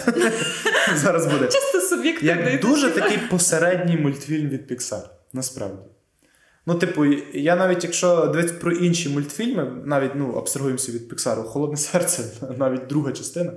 зараз 0.96 1.26
буде. 1.26 1.46
Чисто 1.48 1.82
суб'єктивний. 1.82 2.52
Як 2.52 2.62
дуже 2.62 2.90
такий 2.90 3.18
посередній 3.18 3.98
мультфільм 3.98 4.50
від 4.50 4.72
Pixar, 4.72 5.02
насправді. 5.34 5.82
Ну, 6.70 6.76
типу, 6.76 7.06
я 7.34 7.56
навіть 7.56 7.84
якщо 7.84 8.26
дивитися 8.26 8.54
про 8.62 8.72
інші 8.72 9.10
мультфільми, 9.10 9.72
навіть 9.86 10.12
ну, 10.16 10.34
абстрагуємося 10.38 10.92
від 10.92 11.14
Pixar, 11.14 11.44
Холодне 11.44 11.78
серце, 11.78 12.24
навіть 12.58 12.88
друга 12.88 13.12
частина. 13.12 13.52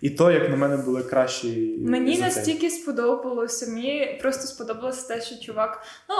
І 0.00 0.10
то, 0.10 0.30
як 0.30 0.50
на 0.50 0.56
мене, 0.56 0.76
були 0.76 1.02
кращі. 1.02 1.76
Мені 1.80 2.18
настільки 2.18 2.70
сподобалося. 2.70 3.66
Мені 3.66 4.18
просто 4.22 4.46
сподобалося 4.46 5.08
те, 5.08 5.22
що 5.22 5.36
чувак. 5.46 5.82
Ну 6.08 6.14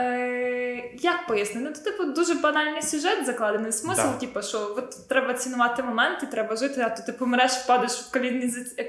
е- 0.00 0.90
як 1.00 1.26
пояснити? 1.28 1.68
Ну, 1.68 1.74
то, 1.74 1.90
типу, 1.90 2.12
дуже 2.12 2.34
банальний 2.34 2.82
сюжет 2.82 3.26
закладений. 3.26 3.72
Смисл, 3.72 4.02
Да. 4.02 4.12
типу, 4.12 4.42
що 4.42 4.74
от 4.78 5.08
треба 5.08 5.34
цінувати 5.34 5.82
моменти, 5.82 6.26
треба 6.26 6.56
жити, 6.56 6.80
а 6.80 6.88
то 6.88 7.02
ти 7.06 7.12
помреш, 7.12 7.52
впадеш 7.52 7.92
в 7.92 8.10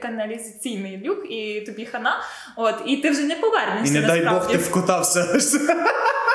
каналізаційний 0.01 1.03
люк, 1.05 1.31
і 1.31 1.61
тобі 1.61 1.85
хана. 1.85 2.23
От, 2.57 2.75
і 2.85 2.97
ти 2.97 3.11
вже 3.11 3.23
не 3.23 3.35
повернешся. 3.35 3.97
І 3.97 4.01
не 4.01 4.07
дай 4.07 4.25
Бог 4.25 4.51
ти 4.51 4.57
в 4.57 4.71
кота 4.71 4.99
вселишся. 4.99 5.59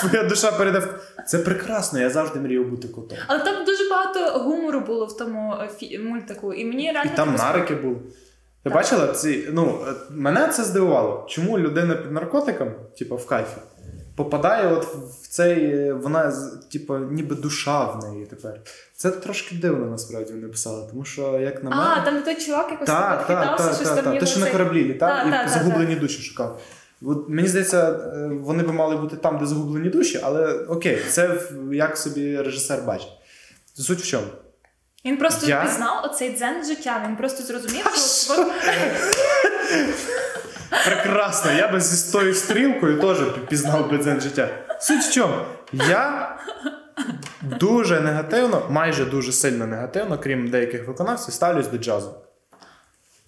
Твоя 0.00 0.24
душа 0.24 0.52
перейде 0.52 0.78
в. 0.78 0.88
Це 1.26 1.38
прекрасно, 1.38 2.00
я 2.00 2.10
завжди 2.10 2.40
мріяв 2.40 2.64
бути 2.66 2.88
котом. 2.88 3.18
Але 3.26 3.44
там 3.44 3.64
дуже 3.64 3.88
багато 3.90 4.38
гумору 4.38 4.80
було 4.80 5.06
в 5.06 5.16
тому 5.16 5.54
е, 5.60 5.68
фі- 5.82 6.04
мультику, 6.08 6.52
і 6.52 6.64
мені 6.64 6.92
реально 6.92 7.10
І 7.14 7.16
там 7.16 7.34
нарики 7.34 7.74
були. 7.74 7.94
Ти 7.94 8.70
Так. 8.70 8.72
бачила 8.72 9.06
ці. 9.12 9.48
Ну, 9.52 9.78
е, 9.88 9.92
мене 10.10 10.48
це 10.48 10.64
здивувало. 10.64 11.26
Чому 11.28 11.58
людина 11.58 11.94
під 11.94 12.12
наркотиком, 12.12 12.68
типу 12.98 13.16
в 13.16 13.26
кайфі, 13.26 13.56
попадає 14.16 14.68
от 14.68 14.84
в 15.22 15.28
цей. 15.28 15.64
е, 15.64 15.92
Вона, 15.92 16.32
типу, 16.72 16.98
ніби 16.98 17.34
душа 17.36 17.84
в 17.84 18.04
неї 18.04 18.26
тепер. 18.26 18.60
Це 18.96 19.10
трошки 19.10 19.54
дивно 19.54 19.86
насправді 19.86 20.32
вони 20.32 20.48
писали, 20.48 20.86
тому 20.90 21.04
що, 21.04 21.38
як 21.38 21.64
на 21.64 21.70
мене. 21.70 21.82
А, 21.96 22.04
там 22.04 22.22
той 22.22 22.34
чувак 22.34 22.68
якось 22.70 22.86
Так, 22.86 23.26
так, 23.26 23.40
підхитався, 23.40 23.66
так, 23.66 23.74
щось 23.76 23.88
так, 23.88 24.04
там 24.04 24.18
Те, 24.18 24.26
що 24.26 24.40
на 24.40 24.50
кораблі 24.50 24.84
літав 24.84 25.08
Так, 25.08 25.26
і 25.26 25.30
так, 25.30 25.40
так, 25.40 25.48
загублені 25.62 25.96
душі 25.96 26.22
шукав. 26.22 26.60
От, 27.02 27.28
мені 27.28 27.48
здається, 27.48 27.90
е, 27.90 28.30
вони 28.40 28.62
би 28.62 28.72
мали 28.72 28.96
бути 28.96 29.16
там, 29.16 29.38
де 29.38 29.46
загублені 29.46 29.88
душі, 29.88 30.20
але 30.22 30.52
окей, 30.52 31.02
це 31.08 31.40
як 31.72 31.98
собі 31.98 32.42
режисер 32.42 32.82
бачить. 32.82 33.12
Суть 33.74 34.00
в 34.00 34.06
чому? 34.06 34.26
Він 35.04 35.16
просто 35.16 35.46
Я? 35.46 35.64
пізнав 35.64 36.04
оцей 36.04 36.36
дзен 36.36 36.64
життя. 36.64 37.04
Він 37.06 37.16
просто 37.16 37.42
зрозумів, 37.42 37.86
що 37.94 38.34
от, 38.42 38.48
Прекрасно, 40.84 41.52
я 41.52 41.68
би 41.68 41.80
зі 41.80 42.12
тою 42.12 42.34
стрілкою 42.34 43.00
теж 43.00 43.18
пізнав 43.48 43.90
би 43.90 43.98
дзен 43.98 44.20
життя. 44.20 44.48
Суть 44.80 45.02
в 45.02 45.12
чому? 45.12 45.34
Я 45.72 46.36
дуже 47.42 48.00
негативно, 48.00 48.66
майже 48.70 49.04
дуже 49.04 49.32
сильно 49.32 49.66
негативно, 49.66 50.18
крім 50.18 50.50
деяких 50.50 50.88
виконавців, 50.88 51.34
ставлюсь 51.34 51.68
до 51.68 51.78
джазу. 51.78 52.14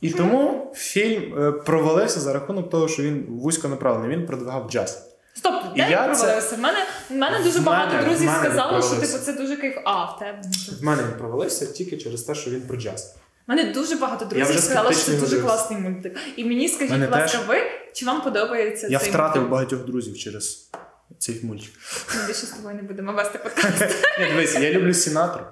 І 0.00 0.10
тому 0.10 0.72
фільм 0.76 1.34
е, 1.42 1.52
провалився 1.52 2.20
за 2.20 2.32
рахунок 2.32 2.70
того, 2.70 2.88
що 2.88 3.02
він 3.02 3.26
вузько 3.28 3.68
направлений, 3.68 4.16
він 4.16 4.26
продвигав 4.26 4.70
джаз. 4.70 5.04
Стоп, 5.34 5.54
де 5.76 5.80
я 5.80 5.88
я 5.88 6.14
це- 6.14 6.20
провалився? 6.22 6.56
В 6.56 6.58
мене, 6.58 6.78
в 7.10 7.14
мене 7.14 7.38
дуже 7.44 7.58
В 7.58 7.64
багато 7.64 7.94
мене- 7.96 8.08
друзів 8.08 8.30
сказали, 8.40 8.82
що 8.82 8.90
типу 8.90 9.18
це 9.24 9.32
дуже 9.32 9.56
кайф. 9.56 9.76
А, 9.84 10.04
в 10.04 10.18
тебе. 10.18 10.40
В 10.80 10.84
мене 10.84 11.02
він 11.02 11.18
провалився 11.18 11.66
тільки 11.66 11.96
через 11.96 12.22
те, 12.22 12.34
що 12.34 12.50
він 12.50 12.60
про 12.60 12.76
джаз. 12.76 13.14
У 13.48 13.52
мене 13.52 13.72
дуже 13.72 13.96
багато 13.96 14.24
друзів 14.24 14.60
сказали, 14.60 14.92
що 14.94 15.04
це 15.04 15.12
дуже 15.12 15.26
дивлюсь. 15.26 15.42
класний 15.52 15.80
мультик. 15.80 16.16
І 16.36 16.44
мені 16.44 16.68
скажіть, 16.68 16.90
Мене 16.90 17.06
будь 17.06 17.14
ласка, 17.18 17.38
ви 17.48 17.56
чи 17.92 18.06
вам 18.06 18.20
подобається 18.22 18.86
Я 18.90 18.98
цей 18.98 19.08
втратив 19.08 19.36
мультик? 19.42 19.50
багатьох 19.52 19.84
друзів 19.84 20.18
через 20.18 20.70
цей 21.18 21.40
мультик. 21.44 21.70
Ми 22.20 22.26
більше 22.26 22.46
з 22.46 22.50
тобою 22.50 22.74
не 22.76 22.82
будемо 22.82 23.12
вести 23.12 23.38
подкаст. 23.42 23.84
Дивись, 24.18 24.54
я 24.54 24.70
люблю 24.72 24.94
Сінатру, 24.94 25.44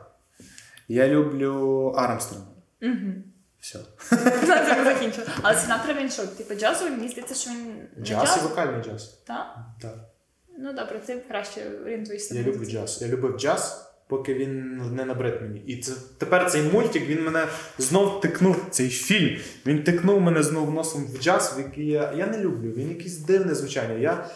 я 0.89 1.09
люблю 1.09 1.93
Армстронга. 1.97 2.47
Угу. 2.83 3.13
Все. 3.67 3.79
На 4.47 4.67
цьому 4.67 4.85
закінчили. 4.85 5.27
Але 5.43 5.59
Сінатра 5.59 5.95
він 5.95 6.11
що, 6.11 6.27
типу 6.27 6.55
джазовий, 6.55 6.93
мені 6.93 7.09
здається, 7.09 7.35
що 7.35 7.51
він 7.51 8.05
Джаз 8.05 8.39
і 8.41 8.49
вокальний 8.49 8.85
джаз. 8.85 9.21
Так? 9.27 9.57
Так. 9.83 9.95
Ну 10.59 10.73
добре, 10.73 11.01
ти 11.07 11.23
краще 11.29 11.61
орієнтуєшся. 11.85 12.35
Я 12.35 12.43
люблю 12.43 12.65
джаз. 12.65 12.99
Я 13.03 13.09
любив 13.09 13.39
джаз, 13.39 13.91
поки 14.09 14.35
він 14.35 14.77
не 14.95 15.05
набрид 15.05 15.43
мені. 15.43 15.63
І 15.67 15.77
це 15.77 15.93
тепер 16.19 16.51
цей 16.51 16.63
мультик 16.63 17.07
він 17.07 17.25
мене 17.25 17.47
знов 17.79 18.21
тикнув. 18.21 18.57
Цей 18.71 18.89
фільм. 18.89 19.39
Він 19.67 19.85
тикнув 19.85 20.21
мене 20.21 20.43
знов 20.43 20.71
носом 20.71 21.07
в 21.07 21.23
джаз, 21.23 21.55
в 21.57 21.59
який 21.59 21.87
я, 21.87 22.13
я 22.17 22.27
не 22.27 22.39
люблю. 22.39 22.73
Він 22.77 22.89
якийсь 22.89 23.19
дивне 23.19 23.55
звучання. 23.55 23.95
Я, 23.95 24.31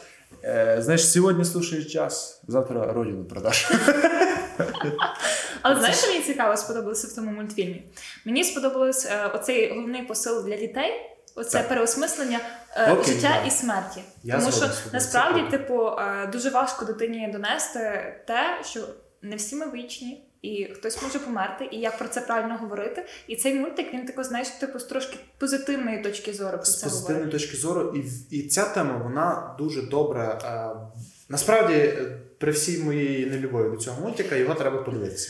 е, 0.44 0.76
знаєш, 0.82 1.10
сьогодні 1.12 1.44
слушаєш 1.44 1.92
джаз, 1.92 2.42
завтра 2.48 2.92
родину 2.92 3.24
продаш. 3.24 3.70
Але 5.62 5.78
знаєш, 5.78 5.96
що 5.96 6.06
мені 6.06 6.20
цікаво 6.24 6.56
сподобалося 6.56 7.06
в 7.06 7.14
тому 7.14 7.30
мультфільмі? 7.30 7.82
Мені 8.24 8.44
сподобалось 8.44 9.06
е, 9.06 9.26
оцей 9.26 9.70
головний 9.70 10.02
посил 10.02 10.44
для 10.46 10.56
дітей. 10.56 10.92
Оце 11.34 11.58
Так. 11.58 11.68
переосмислення 11.68 12.40
е, 12.76 12.92
Окей, 12.92 13.04
життя 13.04 13.38
да. 13.42 13.46
і 13.46 13.50
смерті. 13.50 14.02
Я 14.24 14.38
Тому 14.38 14.52
що 14.52 14.70
насправді, 14.92 15.42
типу, 15.50 15.86
е, 15.86 16.26
дуже 16.32 16.50
важко 16.50 16.84
дитині 16.84 17.30
донести 17.32 17.80
те, 18.26 18.58
що 18.64 18.80
не 19.22 19.36
всі 19.36 19.56
ми 19.56 19.70
вічні, 19.70 20.24
і 20.42 20.64
хтось 20.64 21.02
може 21.02 21.18
померти, 21.18 21.68
і 21.72 21.76
як 21.78 21.98
про 21.98 22.08
це 22.08 22.20
правильно 22.20 22.56
говорити. 22.60 23.06
І 23.26 23.36
цей 23.36 23.54
мультик 23.54 23.94
він 23.94 24.06
тако, 24.06 24.24
знаєш, 24.24 24.48
типу, 24.48 24.78
з 24.78 24.84
трошки 24.84 25.16
позитивної 25.38 26.02
точки 26.02 26.32
зору 26.32 26.56
про 26.56 26.66
з 26.66 26.78
це 26.78 26.84
позитивної 26.86 27.24
говорить. 27.24 27.40
точки 27.42 27.56
зору, 27.56 27.94
і, 28.30 28.36
і 28.36 28.48
ця 28.48 28.64
тема 28.64 29.00
вона 29.04 29.54
дуже 29.58 29.82
добре. 29.82 30.38
Е, 30.44 30.70
насправді, 31.28 31.74
е, 31.74 32.18
при 32.40 32.52
всій 32.52 32.82
моїй 32.82 33.26
нелюбові 33.26 33.70
до 33.70 33.76
цього 33.76 34.00
мультика, 34.02 34.36
його 34.36 34.54
треба 34.54 34.78
подивитися. 34.82 35.28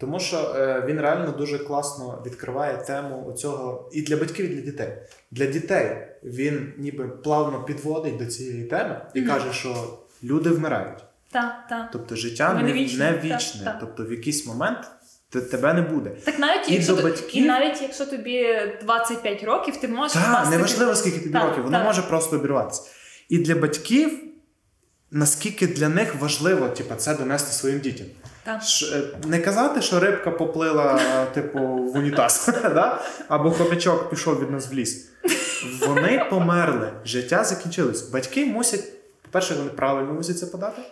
Тому 0.00 0.20
що 0.20 0.36
е, 0.56 0.84
він 0.86 1.00
реально 1.00 1.30
дуже 1.30 1.58
класно 1.58 2.22
відкриває 2.26 2.76
тему 2.76 3.26
оцього 3.28 3.90
і 3.92 4.02
для 4.02 4.16
батьків, 4.16 4.44
і 4.50 4.54
для 4.54 4.60
дітей. 4.62 4.92
Для 5.30 5.46
дітей 5.46 5.96
він 6.24 6.72
ніби 6.78 7.08
плавно 7.08 7.64
підводить 7.64 8.16
до 8.16 8.26
цієї 8.26 8.64
теми 8.64 9.00
і 9.14 9.20
Мгм. 9.20 9.30
каже, 9.30 9.52
що 9.52 9.98
люди 10.24 10.50
вмирають. 10.50 10.98
Так, 11.32 11.54
так. 11.68 11.88
Тобто 11.92 12.16
життя 12.16 12.54
не, 12.54 12.62
не 12.62 12.72
вічні, 12.72 12.98
не 12.98 13.12
вічне. 13.24 13.64
так. 13.64 13.76
Тобто 13.80 14.04
в 14.04 14.10
якийсь 14.12 14.46
момент 14.46 14.78
те- 15.30 15.40
тебе 15.40 15.74
не 15.74 15.82
буде. 15.82 16.10
Так 16.24 16.38
навіть 16.38 16.70
І 16.70 16.74
якщо 16.74 16.96
до 16.96 17.02
батьків- 17.02 17.42
і 17.42 17.46
навіть 17.46 17.82
якщо 17.82 18.06
тобі 18.06 18.46
25 18.82 19.44
років, 19.44 19.76
ти 19.76 19.88
можеш 19.88 20.12
Так, 20.12 20.50
неважливо, 20.50 20.94
скільки 20.94 21.18
тобі 21.20 21.38
років, 21.38 21.64
воно 21.64 21.84
може 21.84 22.02
просто 22.02 22.36
обірватися. 22.36 22.82
І 23.28 23.38
для 23.38 23.54
батьків, 23.54 24.18
наскільки 25.14 25.66
для 25.66 25.88
них 25.88 26.14
важливо 26.20 26.68
типу, 26.68 26.94
це 26.94 27.14
донести 27.14 27.52
своїм 27.52 27.80
дітям. 27.80 28.06
Так. 28.44 28.62
Ш- 28.62 28.96
е, 28.96 29.26
не 29.26 29.40
казати, 29.40 29.82
що 29.82 30.00
рибка 30.00 30.30
поплила, 30.30 31.00
типу, 31.34 31.58
в 31.58 31.96
унітаз, 31.96 32.50
да? 32.62 33.02
або 33.28 33.50
хомячок 33.50 34.10
пішов 34.10 34.40
від 34.40 34.50
нас 34.50 34.70
в 34.70 34.72
ліс. 34.72 35.08
Вони 35.86 36.26
померли, 36.30 36.92
життя 37.04 37.44
закінчилось. 37.44 38.02
Батьки 38.02 38.46
мусять, 38.46 38.84
по-перше, 39.22 39.54
вони 39.54 39.70
правильно 39.70 40.12
мусять 40.12 40.38
це 40.38 40.46
подати, 40.46 40.82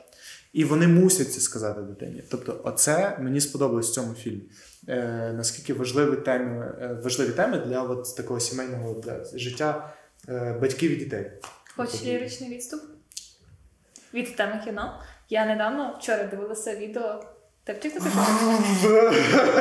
і 0.52 0.64
вони 0.64 0.88
мусять 0.88 1.32
це 1.32 1.40
сказати 1.40 1.80
дитині. 1.82 2.22
Тобто, 2.30 2.60
оце 2.64 3.18
мені 3.20 3.40
сподобалось 3.40 3.90
в 3.90 3.92
цьому 3.92 4.14
фільмі. 4.14 4.42
Е, 4.88 5.32
наскільки 5.36 5.74
важливі 5.74 6.16
теми, 6.16 6.74
е, 6.80 6.98
важливі 7.04 7.30
теми 7.30 7.58
для 7.66 7.82
от 7.82 8.16
такого 8.16 8.40
сімейного 8.40 9.00
для 9.00 9.24
життя 9.38 9.94
е, 10.28 10.58
батьків 10.60 10.90
і 10.90 10.96
дітей. 10.96 11.30
Хочеш 11.76 12.04
ліричний 12.04 12.50
відступ? 12.50 12.80
Від 14.14 14.36
теми 14.36 14.60
кіно. 14.64 15.02
Я 15.28 15.46
недавно 15.46 15.96
вчора 15.98 16.24
дивилася 16.24 16.74
відео. 16.76 17.24
Ти 17.64 17.72
вчив 17.72 17.92
таке? 17.92 18.06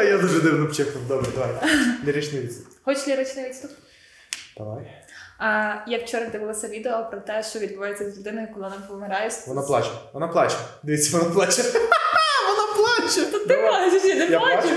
Я 0.10 0.18
дуже 0.18 0.42
дивно 0.42 0.66
вчекнув. 0.68 1.08
Добре, 1.08 1.32
давай. 1.36 1.50
Ліричний 2.06 2.42
відступ. 2.42 2.68
Хочеш 2.84 3.08
ліричний 3.08 3.46
відступ? 3.46 3.72
Давай. 4.58 5.04
А, 5.38 5.76
я 5.88 5.98
вчора 6.00 6.26
дивилася 6.26 6.68
відео 6.68 7.08
про 7.12 7.20
те, 7.20 7.44
що 7.44 7.60
відбувається 7.60 8.12
з 8.12 8.20
людиною, 8.20 8.48
коли 8.54 8.66
вона 8.70 8.82
помирає. 8.88 9.30
Вона 9.48 9.62
плаче. 9.62 9.90
Вона 10.14 10.28
плаче. 10.28 10.56
Дивіться, 10.84 11.18
вона 11.18 11.30
плаче. 11.30 11.62
Вона 12.48 12.74
плаче. 12.76 13.26
Ти 13.48 13.56
плачеш, 13.58 14.04
я 14.04 14.16
не 14.16 14.40
плачу. 14.40 14.68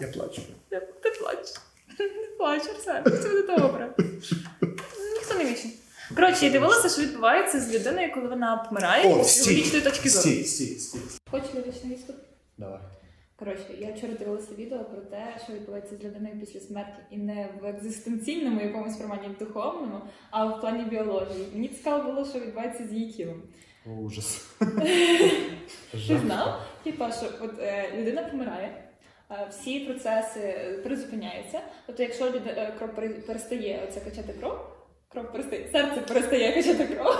Я 0.00 0.08
плачу. 0.08 0.42
Ти, 0.68 1.10
плачеш. 1.10 1.54
Не 1.98 2.06
плач, 2.38 2.62
Арсен, 2.68 3.18
все 3.18 3.28
буде 3.28 3.56
добре. 3.58 3.88
Ніхто 5.14 5.34
не 5.38 5.44
вічний. 5.44 5.77
Коротше, 6.16 6.44
я 6.46 6.52
дивилася, 6.52 6.88
що 6.88 7.02
відбувається 7.02 7.60
з 7.60 7.74
людиною, 7.74 8.12
коли 8.14 8.28
вона 8.28 8.56
помирає 8.56 9.14
О, 9.14 9.24
з 9.24 9.46
логічної 9.46 9.84
точки 9.84 10.08
зору. 10.08 10.22
Стій, 10.22 10.44
стій, 10.44 10.66
стій. 10.78 10.98
Хочеш 11.30 11.54
ліричний 11.54 11.92
відступ? 11.92 12.16
Давай. 12.58 12.78
Коротше, 13.36 13.64
я 13.78 13.92
вчора 13.92 14.12
дивилася 14.18 14.48
відео 14.58 14.78
про 14.84 15.00
те, 15.00 15.36
що 15.44 15.52
відбувається 15.52 15.96
з 15.96 16.04
людиною 16.04 16.40
після 16.40 16.60
смерті, 16.60 16.98
і 17.10 17.16
не 17.16 17.48
в 17.62 17.66
екзистенційному 17.66 18.60
якомусь 18.60 18.98
форматі 18.98 19.28
в 19.28 19.38
духовному, 19.44 20.00
а 20.30 20.46
в 20.46 20.60
плані 20.60 20.84
біології. 20.84 21.48
Мені 21.52 21.68
цікаво 21.68 22.12
було, 22.12 22.26
що 22.28 22.38
відбувається 22.38 22.84
з 22.86 22.92
її 22.92 23.12
тілом. 23.12 23.42
О, 23.86 23.90
ужас. 23.90 24.44
Ти 26.08 26.18
знав? 26.24 26.60
Типа, 26.84 27.12
що 27.12 27.26
от 27.40 27.50
е, 27.60 27.88
людина 27.96 28.22
помирає, 28.22 28.82
е, 29.30 29.46
всі 29.50 29.80
процеси 29.80 30.40
е, 30.40 30.78
призупиняються. 30.84 31.60
Тобто, 31.86 32.02
якщо 32.02 32.24
люд- 32.30 32.46
е, 32.46 32.72
кров 32.78 32.90
перестає 33.26 33.88
оце 33.88 34.00
качати 34.00 34.32
кров, 34.40 34.54
кров 35.08 35.32
перестає, 35.32 35.68
серце 35.72 36.00
перестає 36.00 36.52
качати 36.52 36.86
кров, 36.86 37.16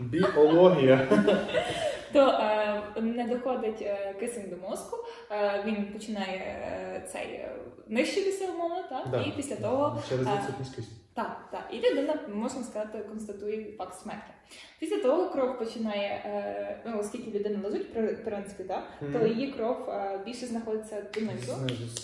Біологія. 0.00 1.08
то 2.12 2.28
е, 2.28 3.00
не 3.00 3.26
доходить 3.26 3.82
е, 3.82 4.14
кисень 4.20 4.50
до 4.50 4.68
мозку, 4.68 4.96
е, 5.30 5.62
він 5.66 5.92
починає 5.92 6.38
е, 6.38 7.08
цей 7.12 7.26
е, 7.26 7.52
нищитися 7.88 8.44
умовно, 8.52 8.82
так? 8.88 9.08
Да. 9.10 9.20
І 9.20 9.32
після 9.36 9.56
того 9.56 10.02
Через 10.08 10.26
е, 10.26 10.30
відсутність 10.36 10.76
кисню. 10.76 10.96
Так, 11.14 11.48
так. 11.50 11.64
І 11.72 11.76
людина, 11.76 12.14
можна 12.34 12.62
сказати, 12.62 12.98
констатує 12.98 13.72
факт 13.78 13.94
смерті. 14.02 14.30
Після 14.78 14.98
того 14.98 15.30
кров 15.30 15.58
починає, 15.58 16.22
е, 16.26 16.76
ну, 16.86 16.98
оскільки 16.98 17.38
людина 17.38 17.58
лежить, 17.64 17.86
в 17.96 18.24
принципі, 18.24 18.62
так, 18.62 18.84
то 19.12 19.26
її 19.26 19.52
кров 19.52 19.90
е, 19.90 20.20
більше 20.24 20.46
знаходиться 20.46 21.02
донизу. 21.14 21.52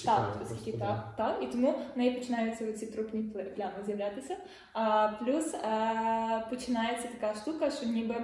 Так, 0.04 0.36
оскільки 0.42 0.78
так, 0.78 1.14
так. 1.16 1.38
І 1.42 1.46
тому 1.46 1.74
в 1.94 1.98
неї 1.98 2.10
починаються 2.10 2.72
ці 2.72 2.86
трупні 2.86 3.22
плями 3.56 3.72
з'являтися. 3.86 4.36
А, 4.72 5.08
плюс 5.24 5.54
е, 5.54 6.44
починається 6.50 7.08
така 7.20 7.34
штука, 7.34 7.70
що 7.70 7.86
ніби 7.86 8.14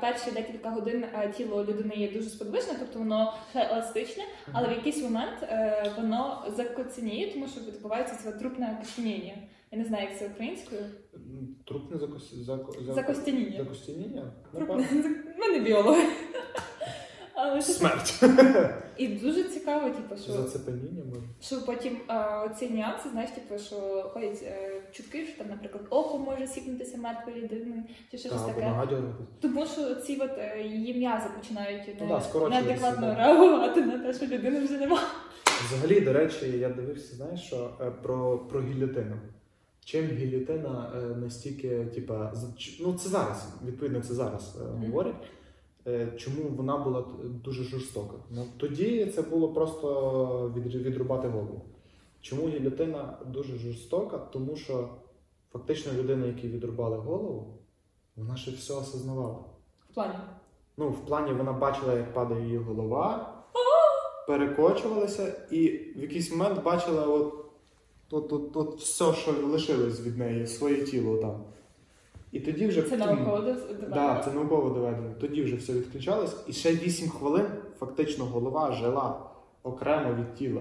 перші 0.00 0.30
декілька 0.30 0.70
годин 0.70 1.04
тіло 1.36 1.64
людини 1.64 1.94
є 1.96 2.12
дуже 2.12 2.28
сподвижне, 2.28 2.74
тобто 2.78 2.98
воно 2.98 3.34
еластичне, 3.54 4.24
але 4.52 4.68
в 4.68 4.72
якийсь 4.72 5.02
момент 5.02 5.42
е, 5.42 5.92
воно 5.96 6.44
закоценіє, 6.56 7.32
тому 7.32 7.48
що 7.48 7.60
відбувається 7.60 8.14
це 8.22 8.32
трупне 8.32 8.76
окостеніння. 8.78 9.34
Я 9.70 9.78
не 9.78 9.84
знаю, 9.84 10.08
як 10.08 10.18
це 10.18 10.26
українською. 10.26 10.80
М, 11.14 11.56
Трупне 11.64 11.98
закос... 11.98 12.34
зако... 12.34 12.72
зако- 12.72 12.94
Закостеніння. 12.94 13.58
Закостеніння? 13.58 14.32
Трупне. 14.52 14.88
Ми 15.38 15.48
не 15.48 15.60
біологи. 15.60 16.02
Але 17.34 17.62
Смерть. 17.62 18.24
І 18.96 19.08
дуже 19.08 19.44
цікаво, 19.44 19.90
типу, 19.90 20.16
що, 20.22 20.32
Зацепеніння 20.32 21.02
може. 21.08 21.20
що 21.40 21.64
потім 21.66 21.96
е, 22.10 22.50
ці 22.58 22.70
нюанси, 22.70 23.08
знаєш, 23.12 23.30
типу, 23.30 23.58
що 23.58 23.76
ходять 24.14 24.42
е, 24.42 24.82
чутки, 24.92 25.26
що 25.26 25.38
там, 25.38 25.48
наприклад, 25.48 25.84
око 25.90 26.18
може 26.18 26.46
сіпнутися 26.46 26.98
мертвої 26.98 27.42
людини, 27.42 27.84
чи 28.10 28.18
щось 28.18 28.32
Так, 28.32 28.46
таке. 28.54 29.02
Тому 29.40 29.66
що 29.66 29.94
ці 29.94 30.16
от 30.16 30.30
е, 30.38 30.62
її 30.62 30.94
м'язи 30.94 31.26
починають 31.40 31.82
Ну 32.00 32.06
не, 32.06 32.20
да, 32.40 32.48
неадекватно 32.48 33.06
да. 33.06 33.14
реагувати 33.14 33.82
на 33.82 33.98
те, 33.98 34.12
що 34.12 34.26
людини 34.26 34.60
вже 34.60 34.78
немає. 34.78 35.06
Взагалі, 35.66 36.00
до 36.00 36.12
речі, 36.12 36.58
я 36.58 36.68
дивився, 36.68 37.16
знаєш, 37.16 37.40
що 37.40 37.70
про, 38.02 38.38
про 38.38 38.62
гільотину. 38.62 39.16
Чим 39.84 40.06
гільотина 40.06 40.92
е, 40.96 41.16
настільки, 41.16 41.84
типа, 41.84 42.32
ну 42.80 42.94
це 42.94 43.08
зараз, 43.08 43.54
відповідно, 43.66 44.00
це 44.00 44.14
зараз 44.14 44.58
говорять. 44.80 45.14
Е, 45.86 46.12
Чому 46.16 46.48
вона 46.48 46.76
була 46.76 47.04
дуже 47.44 47.64
жорстока? 47.64 48.14
Ну 48.30 48.46
тоді 48.56 49.06
це 49.06 49.22
було 49.22 49.52
просто 49.52 50.52
від, 50.56 50.74
відрубати 50.74 51.28
голову. 51.28 51.64
Чому 52.20 52.48
гільотина 52.48 53.18
дуже 53.26 53.58
жорстока? 53.58 54.18
Тому 54.18 54.56
що 54.56 54.88
фактично 55.52 55.92
людина, 55.92 56.26
якій 56.26 56.48
відрубали 56.48 56.96
голову, 56.96 57.58
вона 58.16 58.36
ще 58.36 58.50
все 58.50 58.74
осознавала. 58.74 59.38
В 59.90 59.94
плані. 59.94 60.14
Ну, 60.76 60.88
в 60.88 61.06
плані 61.06 61.32
вона 61.32 61.52
бачила, 61.52 61.94
як 61.94 62.14
падає 62.14 62.44
її 62.44 62.56
голова, 62.56 63.34
перекочувалася, 64.26 65.46
і 65.50 65.68
в 65.96 65.98
якийсь 66.02 66.30
момент 66.30 66.62
бачила 66.62 67.06
от, 67.06 67.41
от, 68.12 68.32
от, 68.32 68.56
от 68.56 68.80
все, 68.80 69.12
що 69.12 69.32
лишилось 69.46 70.00
від 70.00 70.18
неї, 70.18 70.46
своє 70.46 70.82
тіло 70.82 71.16
там. 71.16 71.44
І 72.32 72.40
тоді 72.40 72.66
вже 72.66 72.82
Це 72.82 72.96
науково 72.96 73.38
доведено. 73.38 73.94
Да, 73.94 74.22
це 74.24 74.32
науково 74.32 74.70
доведено. 74.70 75.14
Тоді 75.20 75.42
вже 75.42 75.56
все 75.56 75.72
відключалось, 75.72 76.36
і 76.46 76.52
ще 76.52 76.72
8 76.72 77.08
хвилин 77.08 77.46
фактично 77.78 78.24
голова 78.24 78.72
жила 78.72 79.20
окремо 79.62 80.14
від 80.14 80.34
тіла. 80.34 80.60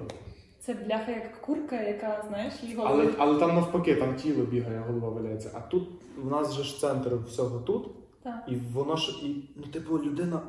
Це 0.60 0.74
бляха 0.74 1.12
як 1.12 1.42
курка, 1.42 1.82
яка, 1.82 2.26
знаєш, 2.28 2.54
її 2.64 2.76
Але, 2.80 3.10
але 3.18 3.40
там 3.40 3.56
навпаки, 3.56 3.96
там 3.96 4.16
тіло 4.16 4.46
бігає, 4.46 4.84
голова 4.88 5.10
валяється. 5.10 5.52
А 5.54 5.60
тут 5.60 5.84
в 6.24 6.32
нас 6.32 6.54
же 6.54 6.64
ж 6.64 6.80
центр 6.80 7.16
всього 7.28 7.60
тут. 7.60 7.88
Так. 8.24 8.44
І 8.48 8.56
воно 8.74 8.96
ж 8.96 9.12
і 9.24 9.50
ну, 9.56 9.64
типу, 9.64 10.00
людина 10.00 10.42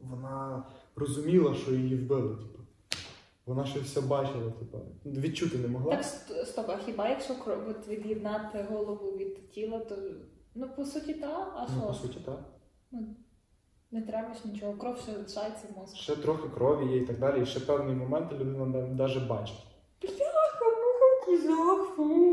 вона 0.00 0.62
розуміла, 0.96 1.54
що 1.54 1.72
її 1.72 1.96
вбили. 1.96 2.36
Типу. 2.36 2.59
Вона 3.50 3.64
ще 3.64 3.80
все 3.80 4.00
бачила, 4.00 4.50
типу. 4.50 4.78
відчути 5.04 5.58
не 5.58 5.68
могла. 5.68 5.96
Так, 5.96 6.04
стоп, 6.46 6.68
а 6.68 6.76
хіба 6.76 7.08
якщо 7.08 7.34
кров 7.34 7.58
от 7.68 7.88
від'єднати 7.88 8.66
голову 8.70 9.16
від 9.16 9.50
тіла, 9.50 9.78
то 9.78 9.96
ну 10.54 10.68
по 10.76 10.84
суті 10.84 11.14
та, 11.14 11.52
а 11.56 11.66
ну, 11.76 11.86
по 11.86 11.94
суті, 11.94 12.18
так. 12.26 12.38
Ну, 12.90 13.16
не 13.90 14.02
треба 14.02 14.34
ж 14.34 14.40
нічого, 14.44 14.72
кров 14.72 14.98
ще 14.98 15.12
лишається 15.12 15.66
в 15.74 15.78
мозку. 15.78 15.96
Ще 15.96 16.16
трохи 16.16 16.48
крові 16.48 16.92
є 16.92 16.96
і 16.96 17.06
так 17.06 17.18
далі. 17.18 17.42
І 17.42 17.46
ще 17.46 17.60
певні 17.60 17.94
моменти 17.94 18.34
людина 18.34 18.66
навіть 18.66 19.26
бачить. 19.26 19.66
Який 20.02 21.48
жах, 21.48 21.96
фу. 21.96 22.29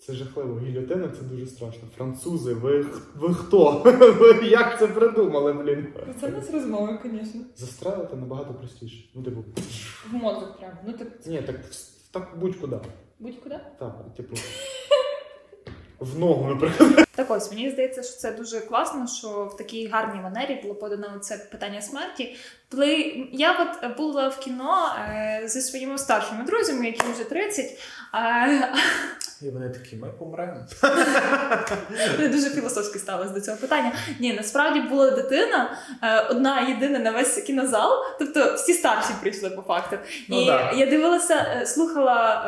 Це 0.00 0.12
жахливо. 0.12 0.60
Гільотина 0.60 1.08
це 1.08 1.22
дуже 1.22 1.46
страшно. 1.46 1.82
Французи, 1.96 2.54
ви, 2.54 2.86
ви 3.16 3.34
хто? 3.34 3.82
Ви 4.20 4.46
як 4.48 4.78
це 4.78 4.86
придумали, 4.86 5.52
блін? 5.52 5.86
Ну, 6.06 6.14
Це 6.20 6.28
не 6.28 6.40
з 6.40 6.50
розмови, 6.50 6.98
звісно. 7.04 7.40
Застрелити 7.56 8.16
набагато 8.16 8.54
простіше. 8.54 9.10
Ну, 9.14 9.22
типу, 9.22 9.44
В 10.10 10.14
мозок 10.14 10.58
прямо. 10.58 10.74
Ну 10.86 10.92
так 10.92 11.08
ні, 11.26 11.42
так, 11.42 11.56
так 12.10 12.28
будь-куди. 12.40 12.78
будь-куди. 13.18 13.58
Так, 13.78 14.14
типу. 14.16 14.36
В 16.00 16.18
ногу, 16.18 16.48
наприклад. 16.48 17.06
Так 17.14 17.30
ось 17.30 17.50
мені 17.50 17.70
здається, 17.70 18.02
що 18.02 18.16
це 18.16 18.32
дуже 18.32 18.60
класно, 18.60 19.06
що 19.06 19.28
в 19.28 19.56
такій 19.56 19.86
гарній 19.86 20.20
манері 20.20 20.60
було 20.62 20.74
подано 20.74 21.18
це 21.20 21.36
питання 21.36 21.82
смерті. 21.82 22.36
Коли 22.70 23.14
я 23.32 23.56
от 23.60 23.96
була 23.96 24.28
в 24.28 24.38
кіно 24.38 24.88
е, 24.98 25.42
зі 25.44 25.60
своїми 25.60 25.98
старшими 25.98 26.44
друзями, 26.44 26.86
яким 26.86 27.12
вже 27.12 27.24
30, 27.24 27.64
е, 28.14 28.74
І 29.42 29.50
вони 29.50 29.68
такі, 29.68 29.96
ми 29.96 30.08
помремо. 30.18 30.66
Я 32.20 32.28
дуже 32.28 32.50
філософськи 32.50 32.98
ставилась 32.98 33.30
до 33.30 33.40
цього 33.40 33.56
питання. 33.56 33.92
Ні, 34.20 34.32
насправді 34.32 34.80
була 34.80 35.10
дитина, 35.10 35.76
е, 36.02 36.20
одна 36.20 36.60
єдина 36.60 36.98
на 36.98 37.10
весь 37.10 37.42
кінозал, 37.42 37.90
тобто 38.18 38.54
всі 38.54 38.72
старші 38.72 39.12
прийшли 39.20 39.50
по 39.50 39.62
факту. 39.62 39.96
Ну 40.28 40.42
і 40.42 40.46
да. 40.46 40.72
я 40.72 40.86
дивилася, 40.86 41.34
е, 41.34 41.66
слухала 41.66 42.44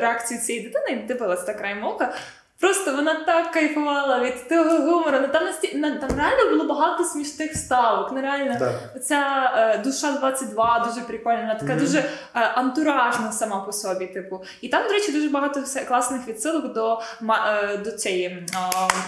реакцію 0.00 0.40
цієї 0.40 0.64
дитини, 0.64 1.04
дивилася 1.08 1.42
так 1.42 1.58
краєм 1.58 1.84
ока. 1.84 2.14
Просто 2.60 2.92
вона 2.96 3.14
так 3.14 3.52
кайфувала 3.52 4.20
від 4.24 4.48
того 4.48 4.70
гумору. 4.78 5.18
Ну, 5.22 5.28
Там, 5.32 5.44
насті... 5.44 5.68
там 6.00 6.10
реально 6.18 6.50
було 6.50 6.64
багато 6.68 7.04
смішних 7.04 7.56
ставок. 7.56 8.12
Нереально. 8.12 8.56
Так. 8.58 9.04
Ця 9.04 9.52
е, 9.56 9.78
душа 9.84 10.12
22 10.12 10.84
дуже 10.88 11.00
прикольна, 11.06 11.40
вона 11.40 11.54
така 11.54 11.72
Мгм. 11.72 11.80
дуже 11.80 11.98
е, 11.98 12.04
антуражна 12.34 13.32
сама 13.32 13.60
по 13.60 13.72
собі. 13.72 14.06
Типу, 14.06 14.44
і 14.60 14.68
там, 14.68 14.86
до 14.86 14.92
речі, 14.92 15.12
дуже 15.12 15.28
багато 15.28 15.62
класних 15.88 16.28
відсилок 16.28 16.72
до, 16.72 17.00
е, 17.46 17.76
до 17.76 17.90
цієї 17.92 18.46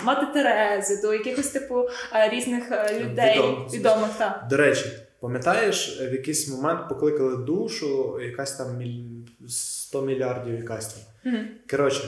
мати 0.04 0.26
Терези, 0.26 1.02
до 1.02 1.12
якихось 1.12 1.48
типу 1.48 1.88
е, 2.14 2.28
різних 2.28 2.72
е, 2.72 3.00
людей 3.00 3.36
Відомих. 3.38 3.72
відомих. 3.74 4.10
так. 4.18 4.44
До 4.50 4.56
речі, 4.56 4.84
пам'ятаєш, 5.20 6.00
в 6.00 6.12
якийсь 6.12 6.48
момент 6.48 6.88
покликали 6.88 7.36
душу, 7.36 8.20
якась 8.20 8.52
там 8.52 8.76
міль... 8.76 9.04
100 9.48 10.02
мільярдів 10.02 10.54
якась 10.54 10.94
там. 10.94 11.02
Мгм. 11.32 11.46
Коротше, 11.70 12.02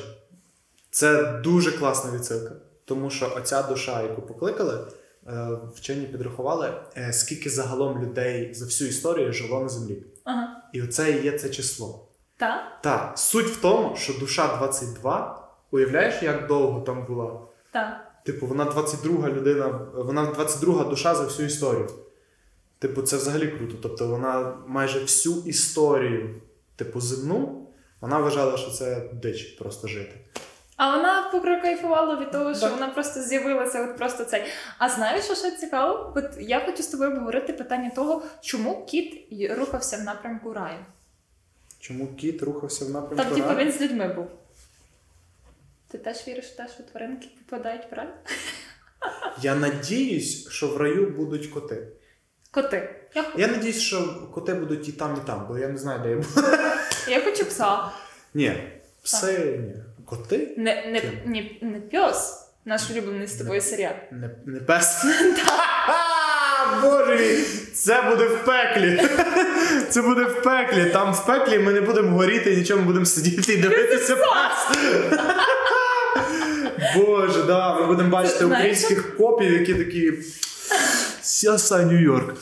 це 0.93 1.41
дуже 1.45 1.73
класна 1.73 2.11
відсилка, 2.11 2.55
тому 2.85 3.11
що 3.11 3.33
оця 3.37 3.63
душа, 3.63 4.03
яку 4.03 4.23
покликали, 4.23 4.87
е, 5.27 5.49
вчені 5.75 6.07
підрахували, 6.07 6.73
е, 6.97 7.13
скільки 7.13 7.51
загалом 7.51 8.03
людей 8.03 8.55
за 8.55 8.65
всю 8.65 8.91
історію 8.91 9.33
жило 9.33 9.61
на 9.61 9.69
землі. 9.69 10.03
Ага. 10.25 10.63
І 10.73 10.83
оце 10.83 11.13
і 11.13 11.25
є 11.25 11.39
це 11.39 11.51
число. 11.51 12.09
Так? 12.37 12.61
Так, 12.83 13.19
суть 13.19 13.47
в 13.47 13.61
тому, 13.61 13.97
що 13.97 14.13
душа 14.21 14.57
22, 14.57 15.49
уявляєш, 15.71 16.23
як 16.23 16.47
довго 16.47 16.81
там 16.81 17.07
була? 17.07 17.41
Так. 17.73 18.13
Типу, 18.25 18.47
вона 18.47 18.65
22 18.65 19.29
людина, 19.29 19.81
вона 19.95 20.27
22 20.27 20.85
душа 20.85 21.15
за 21.15 21.25
всю 21.25 21.47
історію. 21.47 21.91
Типу, 22.79 23.03
це 23.03 23.17
взагалі 23.17 23.49
круто. 23.49 23.75
Тобто 23.83 24.09
вона 24.09 24.57
майже 24.67 25.01
всю 25.01 25.37
історію, 25.47 26.41
типу, 26.77 27.01
земну, 27.01 27.69
вона 28.01 28.19
вважала, 28.19 28.57
що 28.57 28.71
це 28.71 29.11
дич 29.13 29.43
просто 29.43 29.89
жити. 29.89 30.15
А 30.83 30.97
вона 30.97 31.23
покайфувала 31.33 32.21
від 32.21 32.31
того, 32.31 32.55
що 32.55 32.67
Да. 32.67 32.75
вона 32.75 32.89
просто 32.89 33.23
з'явилася, 33.23 33.83
от 33.85 33.97
просто 33.97 34.25
цей. 34.25 34.45
А 34.79 34.89
знаєш, 34.89 35.25
що 35.25 35.35
ще 35.35 35.51
цікаво? 35.51 36.13
От 36.17 36.25
я 36.41 36.61
хочу 36.61 36.83
з 36.83 36.87
тобою 36.87 37.11
обговорити 37.11 37.53
питання 37.53 37.91
того, 37.91 38.23
чому 38.41 38.87
кіт 38.87 39.29
рухався 39.51 39.97
в 39.97 40.01
напрямку 40.01 40.53
раю. 40.53 40.79
Чому 41.81 42.15
кіт 42.15 42.43
рухався 42.43 42.85
в 42.85 42.91
напрямку? 42.91 43.25
Там, 43.25 43.35
типу, 43.35 43.49
раю? 43.49 43.67
він 43.67 43.73
з 43.73 43.81
людьми 43.81 44.09
був. 44.09 44.27
Ти 45.89 45.99
теж 45.99 46.29
віриш 46.29 46.45
в 46.47 46.57
те, 46.57 46.69
що 46.75 46.83
тваринки 46.83 47.29
попадають 47.39 47.93
в 47.93 47.95
рай? 47.95 48.09
Я 49.43 49.55
надіюсь, 49.55 50.49
що 50.49 50.69
в 50.69 50.77
раю 50.77 51.11
будуть 51.11 51.47
коти. 51.47 51.89
Коти. 52.51 53.07
Я, 53.15 53.25
Я 53.37 53.49
надіюсь, 53.49 53.81
що 53.81 54.29
коти 54.35 54.55
будуть 54.55 54.89
і 54.89 54.93
там, 54.93 55.21
і 55.25 55.27
там, 55.27 55.47
бо 55.49 55.59
я 55.59 55.69
не 55.69 55.79
знаю, 55.79 56.01
де 56.03 56.11
я 56.11 56.17
буду. 56.17 56.47
я 57.09 57.21
хочу 57.25 57.45
пса. 57.45 57.91
Ні, 58.35 58.63
пси, 59.03 59.59
ні. 59.59 59.75
Коти? 60.07 60.55
Не, 60.57 60.85
не, 60.87 61.01
Ким? 61.01 61.11
не, 61.27 61.51
не 61.63 61.81
пес. 61.81 62.39
Наш 62.65 62.91
улюблений 62.91 63.27
з 63.27 63.35
тобою 63.35 63.61
серіал. 63.61 63.93
Не, 64.11 64.31
не 64.47 64.61
пес. 64.61 65.05
Боже 66.83 67.17
мій! 67.17 67.45
Це 67.75 68.03
буде 68.03 68.25
в 68.25 68.45
пеклі. 68.45 69.09
Це 69.91 70.03
буде 70.03 70.25
в 70.25 70.43
пеклі. 70.43 70.85
Там 70.85 71.13
в 71.13 71.27
пеклі 71.27 71.59
ми 71.59 71.73
не 71.73 71.81
будемо 71.81 72.17
горіти, 72.17 72.57
нічого 72.57 72.81
ми 72.81 72.87
будемо 72.87 73.07
сидіти 73.07 73.53
і 73.53 73.57
дивитися 73.57 74.17
пес. 74.17 74.79
Боже, 76.97 77.43
да, 77.43 77.75
ми 77.81 77.87
будемо 77.87 78.11
бачити 78.11 78.45
українських 78.45 79.17
копів, 79.17 79.53
які 79.53 79.75
такі. 79.75 80.13
Сяса 81.43 81.83
Нью-Йорк. 81.85 82.35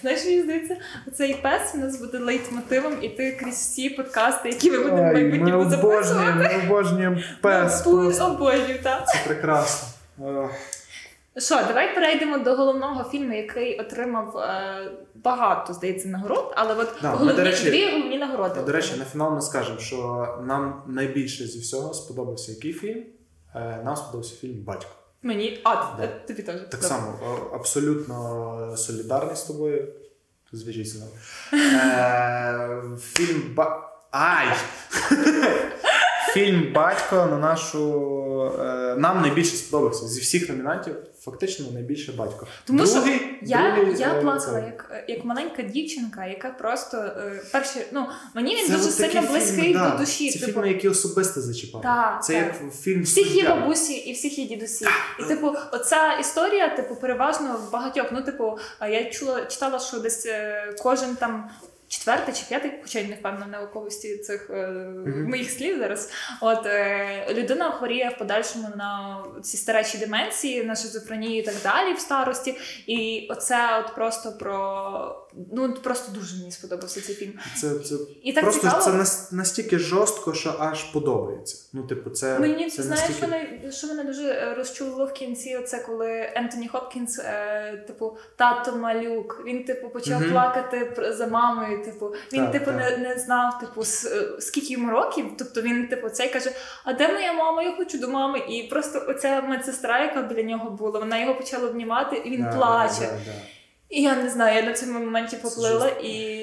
Знаєш, 0.00 0.24
мені 0.24 0.42
здається, 0.42 0.76
цей 1.14 1.34
пес 1.34 1.62
у 1.74 1.78
нас 1.78 2.00
буде 2.00 2.18
лейтмотивом 2.18 2.92
іти 3.02 3.38
крізь 3.40 3.54
всі 3.54 3.90
подкасти, 3.90 4.48
які 4.48 4.70
ми 4.70 4.78
будемо 4.78 5.02
майбутньому 5.02 5.70
записувати. 5.70 5.92
обожнюємо, 5.92 6.36
ми 6.36 6.64
обожнюємо 6.66 7.16
пес. 7.40 7.86
Обожнюю, 8.20 8.82
так. 8.82 9.08
Це 9.08 9.18
прекрасно. 9.26 9.88
Що, 11.36 11.54
давай 11.68 11.94
перейдемо 11.94 12.38
до 12.38 12.54
головного 12.56 13.10
фільму, 13.10 13.34
який 13.34 13.80
отримав 13.80 14.36
е, 14.36 14.90
багато, 15.14 15.72
здається, 15.74 16.08
нагород, 16.08 16.52
але 16.56 16.74
от 16.74 16.88
Да, 17.02 17.08
головні, 17.10 17.42
речі, 17.42 17.70
дві 17.70 17.86
головні 17.90 18.18
нагороди. 18.18 18.60
До 18.62 18.72
речі, 18.72 18.92
на 18.98 19.04
фінал 19.04 19.34
ми 19.34 19.40
скажемо, 19.40 19.78
що 19.78 20.28
нам 20.46 20.82
найбільше 20.86 21.46
зі 21.46 21.58
всього 21.58 21.94
сподобався 21.94 22.52
який 22.52 22.72
фільм. 22.72 23.02
Е, 23.54 23.80
Нам 23.84 23.96
сподобався 23.96 24.36
фільм 24.36 24.64
Батько. 24.64 24.90
Мені, 25.22 25.60
а 25.64 25.96
е, 26.02 26.08
тобі 26.26 26.42
теж. 26.42 26.60
Так 26.70 26.84
само, 26.84 27.18
абсолютно 27.54 28.76
солідарний 28.76 29.36
з 29.36 29.42
тобою. 29.42 29.88
Зв'яжіться. 30.52 31.06
Е, 31.52 32.80
Фільм. 33.00 33.56
Ай! 34.10 34.46
Фільм 36.32 36.72
Батько 36.74 37.16
на 37.16 37.38
нашу. 37.38 38.04
е, 38.60 38.94
Нам 38.98 39.22
найбільше 39.22 39.56
сподобався. 39.56 40.06
Зі 40.08 40.20
всіх 40.20 40.48
номінантів, 40.48 40.94
фактично 41.20 41.66
найбільше 41.72 42.12
батько. 42.12 42.46
Тому 42.64 42.86
що 42.86 43.02
Я, 43.42 43.74
другий, 43.76 44.00
я 44.00 44.14
е, 44.14 44.20
плакала 44.22 44.38
це- 44.60 44.64
як, 44.66 45.04
як 45.08 45.24
маленька 45.24 45.62
дівчинка, 45.62 46.26
яка 46.26 46.48
просто 46.50 46.96
е, 46.96 47.42
перші, 47.52 47.80
ну 47.92 48.06
мені 48.34 48.56
він 48.56 48.66
Це 48.66 48.72
дуже 48.72 48.90
сильно 48.90 49.22
близький 49.22 49.72
да. 49.72 49.90
до 49.90 49.98
душі. 49.98 50.30
Це 50.30 50.38
типу, 50.38 50.52
фільми, 50.52 50.68
які 50.68 50.88
особисто 50.88 51.40
зачіпали. 51.40 51.82
Так, 51.82 52.24
це 52.24 52.32
так. 52.32 52.42
як 52.44 52.74
фільм 52.74 53.02
всіх 53.02 53.26
«Суддя». 53.26 53.54
бабусі 53.54 53.94
і 53.94 54.12
всіх 54.12 54.38
її 54.38 54.48
дідусі. 54.50 54.86
І 55.20 55.22
типу, 55.22 55.54
оця 55.72 56.12
історія, 56.12 56.76
типу, 56.76 56.96
переважно 56.96 57.60
в 57.68 57.72
багатьох. 57.72 58.06
Ну, 58.12 58.22
типу, 58.22 58.58
я 58.90 59.04
чула, 59.04 59.44
читала, 59.44 59.78
що 59.78 59.98
десь 59.98 60.26
кожен 60.82 61.16
там. 61.16 61.50
Четвертий 61.88 62.34
чи 62.34 62.44
п'ятий, 62.48 62.72
хоча 62.82 62.98
я 62.98 63.08
не 63.08 63.14
впевнена 63.14 63.46
в 63.46 63.50
науковості 63.50 64.16
цих 64.16 64.50
е, 64.50 64.68
моїх 65.28 65.50
слів 65.50 65.78
зараз. 65.78 66.12
От 66.40 66.66
е, 66.66 67.34
людина 67.34 67.70
хворіє 67.70 68.08
в 68.08 68.18
подальшому 68.18 68.68
на 68.76 69.18
ці 69.42 69.56
старечі 69.56 69.98
деменції, 69.98 70.64
на 70.64 70.76
шизофренію 70.76 71.38
і 71.38 71.42
так 71.42 71.54
далі 71.62 71.92
в 71.92 71.98
старості. 71.98 72.54
І 72.86 73.28
оце 73.30 73.78
от 73.78 73.94
просто 73.94 74.32
про 74.32 75.27
ну 75.52 75.74
просто 75.74 76.12
дуже 76.12 76.36
мені 76.36 76.50
сподобався 76.52 77.00
цей 77.00 77.14
фільм. 77.14 77.32
Це, 77.60 77.78
це 77.78 77.94
І 78.22 78.32
так 78.32 78.44
просто 78.44 78.60
цікаво. 78.60 79.04
це 79.04 79.36
настільки 79.36 79.78
жорстко, 79.78 80.34
що 80.34 80.54
аж 80.58 80.84
подобається. 80.84 81.56
Ну, 81.72 81.82
типу, 81.82 82.10
це. 82.10 82.38
Мені 82.38 82.70
це 82.70 82.82
знаєш, 82.82 83.08
настільки... 83.08 83.30
мене 83.30 83.72
що 83.72 83.86
мене 83.86 84.04
дуже 84.04 84.28
е, 84.28 84.54
розчулило 84.54 85.06
в 85.06 85.12
кінці. 85.12 85.56
Оце 85.56 85.78
коли 85.78 86.32
Ентоні 86.34 86.68
Хопкінс, 86.68 87.18
е, 87.18 87.84
типу, 87.86 88.16
тато 88.36 88.76
малюк. 88.76 89.42
Він 89.46 89.64
типу 89.64 89.88
почав 89.88 90.20
Мгм. 90.20 90.30
плакати 90.30 90.92
за 91.18 91.26
мамою. 91.26 91.84
Типу, 91.84 92.14
він 92.32 92.42
Так, 92.42 92.52
типу 92.52 92.64
так. 92.66 92.76
не, 92.76 92.96
не 92.96 93.18
знав, 93.18 93.58
типу, 93.60 93.80
с- 93.82 94.12
е, 94.12 94.40
скільки 94.40 94.72
йому 94.72 94.90
років. 94.90 95.26
Тобто 95.38 95.62
він, 95.62 95.88
типу, 95.88 96.08
цей 96.08 96.28
каже: 96.32 96.52
А 96.84 96.92
де 96.92 97.08
моя 97.12 97.32
мама? 97.32 97.62
Я 97.62 97.76
хочу 97.76 97.98
до 97.98 98.08
мами. 98.08 98.38
І 98.38 98.62
просто 98.62 99.04
оця 99.08 99.40
медсестра, 99.40 100.00
яка 100.04 100.22
біля 100.22 100.42
нього 100.42 100.70
була, 100.70 100.98
вона 101.00 101.18
його 101.20 101.34
почала 101.34 101.68
обнімати, 101.68 102.16
і 102.16 102.30
він 102.30 102.42
Да, 102.42 102.56
плаче. 102.56 103.00
да, 103.00 103.06
да. 103.06 103.32
І 103.88 104.02
я 104.02 104.16
не 104.16 104.30
знаю, 104.30 104.56
я 104.56 104.62
на 104.62 104.72
цьому 104.72 104.98
моменті 104.98 105.36
поплила 105.36 105.88
і. 105.88 106.38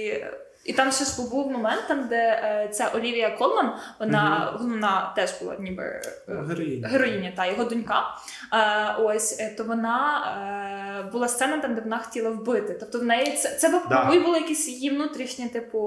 І 0.66 0.74
там 0.74 0.92
ще 0.92 1.06
ж 1.06 1.22
був 1.30 1.52
момент, 1.52 1.82
там, 1.88 2.08
де 2.08 2.16
е, 2.16 2.70
ця 2.74 2.88
Олівія 2.96 3.30
Колман, 3.32 3.74
вона 4.00 4.52
головна 4.58 5.14
теж 5.16 5.34
була 5.42 5.56
ніби 5.60 5.84
е, 5.84 6.12
Героїня. 6.28 6.88
героїня, 6.88 7.34
та 7.36 7.46
його 7.46 7.64
донька. 7.64 8.04
Е, 8.54 9.02
ось 9.02 9.40
е, 9.40 9.56
то 9.58 9.64
вона 9.64 11.06
е, 11.08 11.12
була 11.12 11.28
сцена 11.28 11.58
там, 11.58 11.76
де 11.76 11.82
вона 11.82 11.98
хотіла 11.98 12.30
вбити. 12.30 12.78
Тобто 12.80 13.00
в 13.00 13.04
неї 13.04 13.38
це, 13.38 13.50
це 13.56 13.70
Да. 13.70 14.04
мабуть, 14.06 14.24
було 14.24 14.38
якісь 14.38 14.68
її 14.68 14.90
внутрішні, 14.90 15.50
типу. 15.50 15.80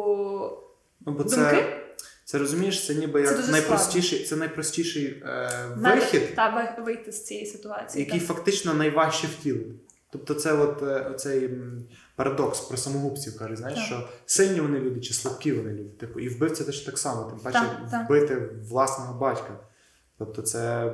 Ну, 1.07 1.13
бо 1.13 1.23
Думки? 1.25 1.35
це, 1.35 1.77
це 2.25 2.39
розумієш, 2.39 2.87
це 2.87 2.95
ніби 2.95 3.23
як 3.23 3.37
дуже 3.37 3.53
найпростіший, 3.53 4.25
це 4.25 4.37
найпростіший 4.37 5.23
е, 5.27 5.51
вихід, 5.77 6.35
Та 6.35 6.75
вийти 6.79 7.13
з 7.13 7.25
цієї 7.25 7.47
ситуації. 7.47 8.05
який 8.05 8.21
так. 8.21 8.29
фактично 8.29 8.75
найважче 8.75 9.27
втілити. 9.27 9.71
Тобто, 10.11 10.35
це 10.35 10.53
от 10.53 10.83
е, 10.83 11.11
оцей 11.15 11.51
парадокс 12.17 12.61
про 12.61 12.77
самогубців 12.77 13.39
каже, 13.39 13.57
знаєш, 13.57 13.79
Так. 13.79 13.87
що 13.87 14.09
сильні 14.27 14.61
вони 14.61 14.79
люди 14.79 15.01
чи 15.01 15.15
слабкі 15.15 15.53
вони 15.53 15.71
люди. 15.71 15.91
Типу, 15.91 16.21
і 16.21 16.29
вбивця 16.29 16.65
теж 16.65 16.81
так 16.81 16.99
само, 16.99 17.23
тим 17.31 17.39
паче 17.39 17.59
Так, 17.59 17.91
так. 17.91 18.07
вбити 18.07 18.51
власного 18.69 19.19
батька. 19.21 19.59
Тобто, 20.19 20.43
це 20.43 20.93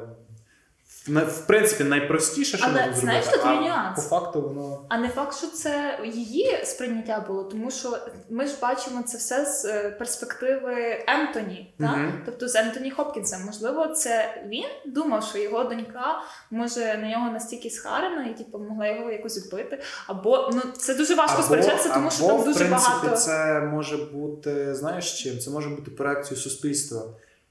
в, 1.06 1.46
принципі 1.46 1.84
найпростіше, 1.84 2.56
що 2.56 2.66
Але 2.70 2.80
можна 2.80 2.96
знаєш, 2.96 3.24
зробити. 3.24 3.42
тут 3.44 3.52
є 3.52 3.58
а 3.58 3.68
нюанс. 3.68 3.96
по 3.96 4.02
факту 4.02 4.42
воно. 4.42 4.86
А 4.88 4.98
не 4.98 5.08
факт, 5.08 5.36
що 5.36 5.46
це 5.46 5.98
її 6.04 6.60
сприйняття 6.64 7.24
було, 7.28 7.44
тому 7.44 7.70
що 7.70 7.98
ми 8.30 8.46
ж 8.46 8.54
бачимо 8.62 9.02
це 9.02 9.18
все 9.18 9.44
з 9.46 9.64
е, 9.64 9.90
перспективи 9.90 11.04
Ентоні, 11.08 11.74
так? 11.80 11.96
Мгм. 11.96 12.22
тобто 12.26 12.48
з 12.48 12.54
Ентоні 12.54 12.90
Хопкінсом. 12.90 13.42
Можливо, 13.46 13.86
це 13.86 14.42
він 14.46 14.64
думав, 14.86 15.24
що 15.24 15.38
його 15.38 15.64
донька 15.64 16.22
може 16.50 16.98
на 17.02 17.08
нього 17.10 17.30
настільки 17.30 17.70
схарена 17.70 18.24
і 18.24 18.38
типу, 18.38 18.58
могла 18.58 18.86
його 18.86 19.10
якось 19.10 19.46
вбити. 19.46 19.82
Або 20.06 20.50
ну 20.52 20.60
це 20.78 20.94
дуже 20.94 21.14
важко 21.14 21.42
сперечатися, 21.42 21.94
тому 21.94 22.10
що 22.10 22.24
або, 22.24 22.34
там 22.34 22.44
дуже 22.44 22.64
в 22.64 22.68
принципі, 22.68 22.92
багато. 22.96 23.16
це 23.16 23.60
може 23.60 23.96
бути, 23.96 24.74
знаєш 24.74 25.22
чим? 25.22 25.38
Це 25.38 25.50
може 25.50 25.68
бути 25.68 25.90
проекцією 25.90 26.42
суспільства. 26.42 27.02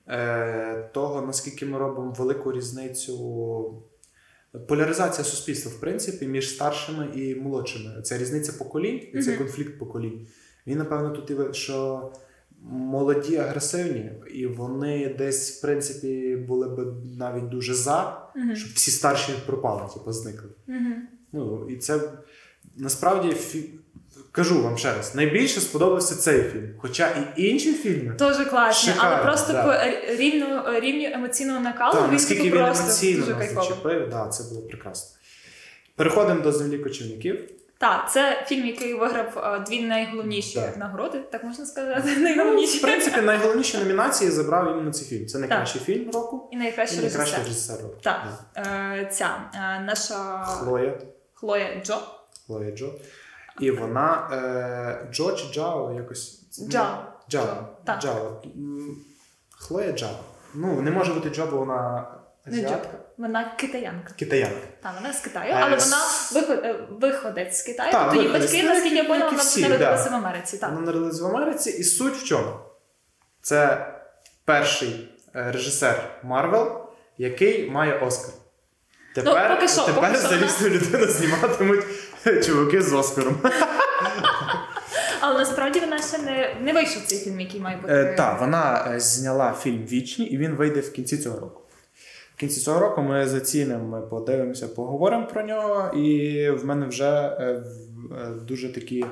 Е, 0.08 0.90
того, 0.94 1.22
наскільки 1.22 1.66
ми 1.66 1.78
робимо 1.78 2.16
велику 2.18 2.52
різницю. 2.52 3.84
Поляризація 4.68 5.26
суспільства, 5.26 5.72
в 5.72 5.80
принципі, 5.80 6.28
між 6.28 6.50
старшими 6.56 7.08
і 7.16 7.36
молодшими. 7.36 8.02
Ця 8.02 8.18
різниця 8.18 8.54
поколінь 8.54 9.02
і 9.14 9.22
цей 9.22 9.34
Мгм. 9.36 9.44
конфлікт 9.44 9.80
поколінь. 9.80 10.28
Він, 10.68 10.78
напевно, 10.78 11.10
тут 11.10 11.30
і 11.32 11.54
що 11.54 12.12
молоді 12.72 13.38
агресивні, 13.38 14.12
і 14.34 14.48
вони 14.48 15.16
десь, 15.18 15.58
в 15.58 15.62
принципі, 15.62 16.36
були 16.48 16.70
б 16.70 16.96
навіть 17.18 17.50
дуже 17.50 17.74
за, 17.74 18.30
Мгм. 18.36 18.56
щоб 18.56 18.70
всі 18.74 18.92
старші 18.92 19.32
пропали, 19.46 19.82
типу, 19.94 20.12
зникли. 20.12 20.50
Мгм. 20.68 21.08
Ну, 21.32 21.68
і 21.70 21.78
це 21.78 22.02
насправді. 22.78 23.36
Кажу 24.34 24.64
вам 24.64 24.78
ще 24.78 24.94
раз, 24.96 25.16
найбільше 25.16 25.60
сподобався 25.60 26.16
цей 26.16 26.44
фільм. 26.44 26.70
Хоча 26.78 27.10
і 27.38 27.48
інші 27.48 27.74
фільми, 27.74 28.16
Дуже 28.20 28.46
класні, 28.46 28.94
але 28.98 29.18
просто 29.18 29.54
да. 29.54 29.64
по 29.64 29.72
е, 29.72 30.16
рівню, 30.80 31.08
емоційного 31.14 31.60
накалу 31.60 31.94
та, 31.94 32.06
він 32.06 32.14
наскільки 32.14 32.44
він 32.44 32.58
емоційно 32.58 33.26
дуже 33.26 33.36
нас 33.38 33.54
зачепив, 33.54 34.10
да, 34.10 34.28
це 34.28 34.44
було 34.44 34.62
прекрасно. 34.62 35.18
Переходимо 35.96 36.42
до 36.42 36.52
землі 36.52 36.78
кочівників. 36.78 37.50
Так, 37.78 38.12
це 38.12 38.46
фільм, 38.48 38.68
який 38.68 38.94
виграв 38.94 39.38
е, 39.38 39.64
дві 39.68 39.82
найголовніші 39.82 40.56
Так. 40.56 40.78
нагороди, 40.78 41.20
так 41.32 41.44
можна 41.44 41.66
сказати. 41.66 42.04
Ну, 42.38 42.56
в 42.62 42.82
принципі, 42.82 43.22
найголовніші 43.22 43.78
номінації 43.78 44.32
забрав 44.32 44.72
іменно 44.72 44.92
цей 44.92 45.08
фільм. 45.08 45.28
Це 45.28 45.40
найкращий 45.40 45.82
фільм 45.82 46.12
року 46.12 46.50
І 46.52 46.58
найкращий 46.58 47.00
і 47.00 47.02
найкращий 47.02 47.38
режисер. 47.38 47.76
режисер 47.76 47.84
року. 47.84 47.98
Так. 48.04 48.22
Да. 48.56 48.62
Е, 48.62 49.10
ця 49.12 49.52
е, 49.56 49.80
наша 49.80 50.44
Хлоя. 50.44 50.98
Хлоя 51.34 51.82
Джо. 51.86 51.98
Хлоя 52.48 52.72
Джо. 52.72 52.94
І 53.60 53.72
вона 53.72 54.30
е, 54.32 55.08
Джо 55.12 55.32
чи 55.32 55.54
Джао 55.54 55.94
якось. 55.94 56.42
Джао. 56.70 56.98
Джао. 57.30 57.68
Так. 57.86 58.02
Джао. 58.02 58.42
Хлоя 59.52 59.92
Джао. 59.92 60.16
Ну, 60.54 60.82
не 60.82 60.92
може 60.92 61.14
бути 61.14 61.30
Джо, 61.30 61.46
бо 61.46 61.58
вона 61.58 62.08
Не 62.46 62.62
Джо. 62.62 62.76
Вона 63.18 63.54
китаянка. 63.58 64.14
Китаянка. 64.14 64.68
Та 64.84 64.94
вона 65.00 65.14
з 65.14 65.20
Китаю, 65.20 65.52
Е, 65.52 65.58
але 65.62 65.78
вона 65.78 65.98
виход, 66.90 67.38
е, 67.38 67.52
з 67.52 67.62
Китаю. 67.62 67.92
Так, 67.92 68.04
тобто 68.04 68.22
її 68.22 68.34
батьки, 68.34 68.64
Ну, 68.64 68.70
наскільки 68.70 68.96
я 68.96 69.04
поняла, 69.04 69.32
вона 69.32 69.68
народилася 69.68 70.10
в 70.10 70.16
Америці. 70.16 70.58
Так. 70.58 70.70
Вона 70.72 70.86
народилась 70.86 71.22
в 71.22 71.26
Америці, 71.26 71.70
і 71.70 71.84
суть 71.84 72.14
в 72.14 72.24
чому? 72.24 72.52
Це 73.42 73.88
перший 74.46 75.10
е, 75.36 75.52
режисер 75.52 76.20
Марвел, 76.24 76.82
який 77.18 77.72
має 77.72 78.00
Оскар. 78.00 78.34
Тепер, 79.16 79.48
Ну, 79.50 79.56
поки 79.56 79.68
що, 79.68 79.86
тепер 79.86 80.02
поки 80.12 80.20
що. 80.20 80.28
залізну 80.28 80.70
людину 80.70 81.08
зніматимуть 81.12 81.84
чуваки 82.46 82.82
з 82.82 82.94
Оскаром. 82.94 83.38
Але 85.22 85.40
насправді 85.40 85.80
вона 85.80 86.02
ще 86.02 86.18
не, 86.18 86.56
не 86.62 86.74
вийшов 86.74 87.04
цей 87.06 87.20
фільм, 87.20 87.40
який 87.40 87.62
має 87.62 87.78
бути. 87.78 87.94
Е, 87.94 88.14
Так, 88.18 88.40
вона 88.42 88.92
е, 88.96 89.00
зняла 89.00 89.54
фільм 89.62 89.86
Вічні, 89.86 90.26
і 90.26 90.38
він 90.38 90.52
вийде 90.56 90.80
в 90.80 90.92
кінці 90.92 91.18
цього 91.18 91.40
року. 91.40 91.62
В 92.36 92.40
кінці 92.40 92.62
цього 92.62 92.80
року 92.80 93.02
ми 93.02 93.28
зацінимо, 93.28 93.84
ми 93.86 94.08
подивимося, 94.08 94.68
поговоримо 94.68 95.28
про 95.28 95.42
нього. 95.44 95.98
І 95.98 96.50
в 96.50 96.66
мене 96.66 96.86
вже 96.86 97.10
е, 97.10 97.44
е, 97.44 97.64
дуже 98.48 98.74
такі. 98.74 99.06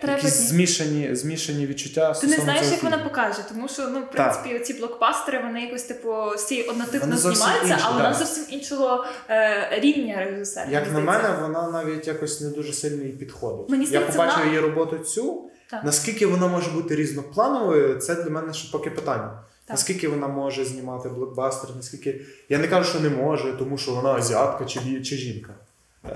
Треба 0.00 0.16
Якісь 0.16 0.34
змішані, 0.34 1.14
змішані 1.14 1.66
відчуття. 1.66 2.12
Ти 2.12 2.26
не 2.26 2.36
знаєш, 2.36 2.66
як 2.70 2.82
вона 2.82 2.98
покаже, 2.98 3.38
тому 3.48 3.68
що 3.68 3.88
ну, 3.88 4.00
в 4.00 4.10
принципі, 4.10 4.58
ці 4.58 4.74
блокбастери 4.74 5.42
вони 5.42 5.60
якось 5.60 5.82
типу 5.82 6.14
всі 6.36 6.62
однотипно 6.62 7.16
знімаються, 7.16 7.74
інші, 7.74 7.84
а 7.86 7.90
вона 7.90 8.14
зовсім 8.14 8.44
іншого 8.48 9.04
е, 9.30 9.68
рівня 9.80 10.16
режисера. 10.24 10.66
Як 10.70 10.84
на 10.84 10.90
здається. 11.00 11.12
мене, 11.12 11.42
вона 11.42 11.70
навіть 11.70 12.06
якось 12.06 12.40
не 12.40 12.50
дуже 12.50 12.72
сильно 12.72 13.04
їй 13.04 13.12
підходить. 13.12 13.68
Мені 13.70 13.86
Я 13.90 14.00
побачив 14.00 14.36
вона- 14.38 14.44
її 14.46 14.60
роботу 14.60 14.98
цю. 14.98 15.50
Так. 15.70 15.84
Наскільки 15.84 16.26
вона 16.26 16.46
може 16.46 16.70
бути 16.70 16.96
різноплановою, 16.96 17.98
це 17.98 18.14
для 18.14 18.30
мене 18.30 18.52
ще 18.52 18.72
поки 18.72 18.90
питання. 18.90 19.30
Так. 19.66 19.70
Наскільки 19.70 20.08
вона 20.08 20.28
може 20.28 20.64
знімати 20.64 21.08
блокбастер, 21.08 21.70
наскільки. 21.76 22.20
Я 22.48 22.58
не 22.58 22.68
кажу, 22.68 22.90
що 22.90 23.00
не 23.00 23.08
може, 23.08 23.52
тому 23.58 23.78
що 23.78 23.92
вона 23.92 24.12
азіатка 24.12 24.64
чи, 24.64 24.80
чи 25.02 25.16
жінка. 25.16 25.52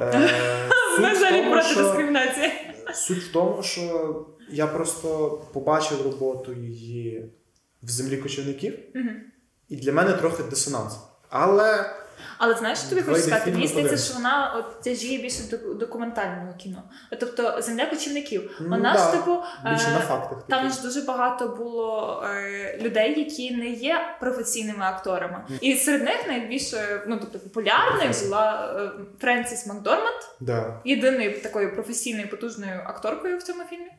Е, 0.01 0.30
Ми 1.01 1.12
взагалі 1.12 1.51
проти 1.51 1.68
що- 1.68 1.82
дискримінації. 1.82 2.53
Суть 2.95 3.22
в 3.22 3.32
тому, 3.32 3.62
що 3.62 4.26
я 4.51 4.66
просто 4.66 5.40
побачив 5.53 6.03
роботу 6.03 6.53
її 6.53 7.32
в 7.82 7.88
землі 7.88 8.16
кочівників, 8.16 8.78
і 9.68 9.76
для 9.76 9.92
мене 9.92 10.12
трохи 10.12 10.42
дисонанс. 10.42 10.99
Але 11.28 11.97
Але 12.39 12.55
знаєш, 12.55 12.79
що 12.79 12.89
тобі 12.89 13.03
хочу 13.03 13.20
сказати? 13.20 13.51
Мені 13.51 13.66
здається, 13.66 13.97
що 13.97 14.14
вона 14.14 14.55
от 14.59 14.81
тяжіє 14.81 15.22
більше 15.22 15.43
до 15.51 15.75
документального 15.75 16.55
кіно. 16.59 16.83
Тобто 17.20 17.62
земля 17.62 17.87
кочівників. 17.87 18.51
Ну, 18.61 18.68
Вона 18.68 18.97
ж 18.97 19.12
типу. 19.12 19.43
е. 19.66 19.79
Там 20.49 20.70
ж 20.70 20.83
дуже 20.83 21.01
багато 21.03 21.49
було 21.49 22.22
е, 22.27 22.79
людей, 22.83 23.18
які 23.20 23.57
не 23.57 23.68
є 23.68 23.97
професійними 24.20 24.85
акторами. 24.85 25.45
І 25.61 25.75
серед 25.75 26.03
них 26.03 26.27
найбільш 26.29 26.75
е, 26.75 27.03
ну, 27.07 27.18
тобто, 27.20 27.39
популярною 27.39 28.11
була 28.25 28.75
е, 28.79 28.91
Френсіс 29.20 29.66
Макдорманд, 29.66 30.20
Да. 30.41 30.81
єдиною 30.85 31.41
такою 31.41 31.75
професійною 31.75 32.29
потужною 32.31 32.81
акторкою 32.87 33.39
в 33.39 33.43
цьому 33.43 33.64
фільмі. 33.70 33.91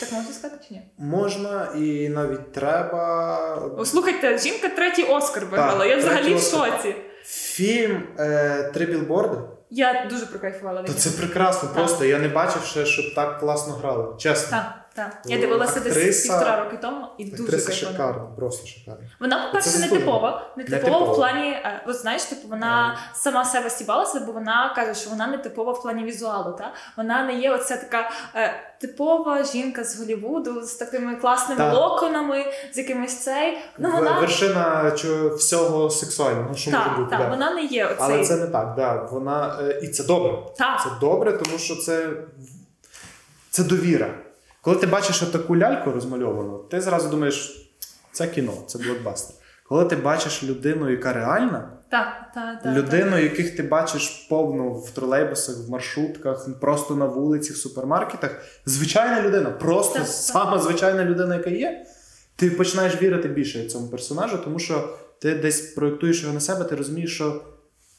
Так 0.00 0.12
можна 0.12 0.32
сказати 0.32 0.64
чи 0.68 0.74
ні? 0.74 0.82
Можна 0.98 1.68
і 1.76 2.08
навіть 2.08 2.52
треба. 2.52 3.84
Слухайте, 3.84 4.38
жінка 4.38 4.68
третій 4.68 5.02
Оскар 5.02 5.46
виграла. 5.46 5.86
Я 5.86 5.96
взагалі 5.96 6.34
в 6.34 6.40
шоці. 6.40 6.94
Фільм 7.24 8.02
е, 8.18 8.70
Три 8.74 8.86
білборди. 8.86 9.36
Я 9.70 10.06
дуже 10.10 10.26
прокайфувала 10.26 10.82
Та 10.82 10.92
це 10.92 11.10
прекрасно. 11.10 11.68
Так. 11.68 11.76
Просто 11.78 12.04
я 12.04 12.18
не 12.18 12.28
бачив 12.28 12.62
ще, 12.62 12.86
щоб 12.86 13.14
так 13.14 13.40
класно 13.40 13.72
грали. 13.72 14.14
Чесно. 14.18 14.50
Так, 14.50 14.79
так. 15.04 15.18
Я 15.24 15.36
Ну, 15.36 15.42
дивилася 15.42 15.80
десь 15.80 16.26
півтора 16.26 16.64
роки 16.64 16.76
тому 16.82 17.06
і 17.18 17.24
дуже 17.24 17.42
Актриса 17.42 17.72
шикарна, 17.72 18.26
просто 18.36 18.66
шикарна. 18.66 19.00
Вона, 19.20 19.46
по-перше, 19.46 19.78
не 19.78 19.88
типова. 19.88 20.52
Не 20.56 20.64
типова 20.64 21.12
в 21.12 21.14
плані, 21.14 21.50
е, 21.50 21.84
от 21.86 21.96
знаєш, 21.96 22.22
типу, 22.22 22.48
вона 22.48 22.98
сама 23.14 23.44
себе 23.44 23.70
стібалася, 23.70 24.20
бо 24.20 24.32
вона 24.32 24.72
каже, 24.76 24.94
що 24.94 25.10
вона 25.10 25.26
не 25.26 25.38
типова 25.38 25.72
в 25.72 25.82
плані 25.82 26.04
візуалу. 26.04 26.52
Та? 26.52 26.72
Вона 26.96 27.24
не 27.24 27.34
є 27.34 27.50
оця 27.50 27.76
така 27.76 28.10
е, 28.34 28.54
типова 28.80 29.44
жінка 29.44 29.84
з 29.84 29.98
Голлівуду, 29.98 30.62
з 30.62 30.74
такими 30.74 31.16
класними 31.16 31.60
Так. 31.60 31.74
локонами, 31.74 32.44
з 32.72 32.78
якимось 32.78 33.18
цей. 33.18 33.58
Ну, 33.78 33.90
вона 33.90 34.20
Вершина 34.20 34.92
всього 35.36 35.90
сексуального, 35.90 36.54
що 36.54 36.70
може 36.70 36.90
бути. 36.90 37.10
так, 37.10 37.20
да. 37.20 37.28
вона 37.28 37.50
не 37.54 37.62
є 37.62 37.84
оцей. 37.84 37.96
Але 38.00 38.24
це 38.24 38.36
не 38.36 38.46
так, 38.46 38.74
да. 38.76 38.94
Вона, 39.10 39.58
е, 39.62 39.80
і 39.82 39.88
це 39.88 40.04
добре. 40.04 40.32
Так. 40.58 40.82
Це 40.82 40.88
добре, 41.00 41.32
тому 41.32 41.58
що 41.58 41.76
це, 41.76 42.10
це 43.50 43.64
довіра. 43.64 44.14
Коли 44.62 44.76
ти 44.76 44.86
бачиш 44.86 45.18
таку 45.18 45.56
ляльку 45.56 45.90
розмальовану, 45.90 46.58
ти 46.58 46.80
зразу 46.80 47.08
думаєш, 47.08 47.70
це 48.12 48.26
кіно, 48.26 48.52
це 48.66 48.78
блокбастер. 48.78 49.36
Коли 49.68 49.84
ти 49.84 49.96
бачиш 49.96 50.42
людину, 50.44 50.90
яка 50.90 51.12
реальна, 51.12 51.70
Так, 51.90 52.08
так, 52.34 52.62
так, 52.62 52.76
людину, 52.76 53.18
яких 53.18 53.56
ти 53.56 53.62
бачиш 53.62 54.26
повну 54.30 54.72
в 54.72 54.90
тролейбусах, 54.90 55.56
в 55.66 55.70
маршрутках, 55.70 56.48
просто 56.60 56.96
на 56.96 57.04
вулиці, 57.04 57.52
в 57.52 57.56
супермаркетах, 57.56 58.42
звичайна 58.66 59.22
людина, 59.22 59.50
просто 59.50 60.04
сама 60.04 60.58
звичайна 60.58 61.04
людина, 61.04 61.34
яка 61.34 61.50
є, 61.50 61.86
ти 62.36 62.50
починаєш 62.50 63.02
вірити 63.02 63.28
більше 63.28 63.66
цьому 63.68 63.88
персонажу, 63.88 64.38
тому 64.44 64.58
що 64.58 64.96
ти 65.18 65.34
десь 65.34 65.60
проєктуєш 65.60 66.22
його 66.22 66.34
на 66.34 66.40
себе, 66.40 66.64
ти 66.64 66.76
розумієш, 66.76 67.14
що 67.14 67.42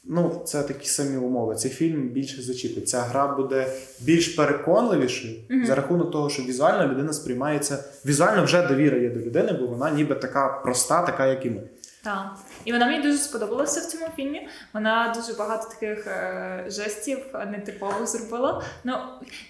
ну, 0.04 0.42
це 0.44 0.62
такі 0.62 0.88
самі 0.88 1.16
умови. 1.16 1.54
Цей 1.54 1.70
фільм 1.70 2.08
більше 2.08 2.42
зачіпить. 2.42 2.88
Ця 2.88 3.00
гра 3.00 3.26
буде 3.36 3.66
більш 4.00 4.28
переконливішою 4.28 5.34
Мгм. 5.50 5.66
за 5.66 5.74
рахунок 5.74 6.10
того, 6.10 6.30
що 6.30 6.42
візуально 6.42 6.92
людина 6.92 7.12
сприймається. 7.12 7.84
Візуально 8.06 8.44
вже 8.44 8.66
довіра 8.66 8.98
є 8.98 9.10
до 9.10 9.20
людини, 9.20 9.52
бо 9.60 9.66
вона 9.66 9.90
ніби 9.90 10.14
така 10.14 10.48
проста, 10.48 11.02
така, 11.02 11.26
як 11.26 11.46
і 11.46 11.50
ми. 11.50 11.62
Так. 12.04 12.26
І 12.64 12.72
вона 12.72 12.86
мені 12.86 13.02
дуже 13.02 13.18
сподобалася 13.18 13.80
в 13.80 13.84
цьому 13.84 14.06
фільмі. 14.16 14.48
Вона 14.74 15.14
дуже 15.16 15.38
багато 15.38 15.68
таких 15.68 16.06
е, 16.06 16.64
жестів 16.68 17.18
нетипових 17.50 18.06
зробила. 18.06 18.62
Ну, 18.84 18.92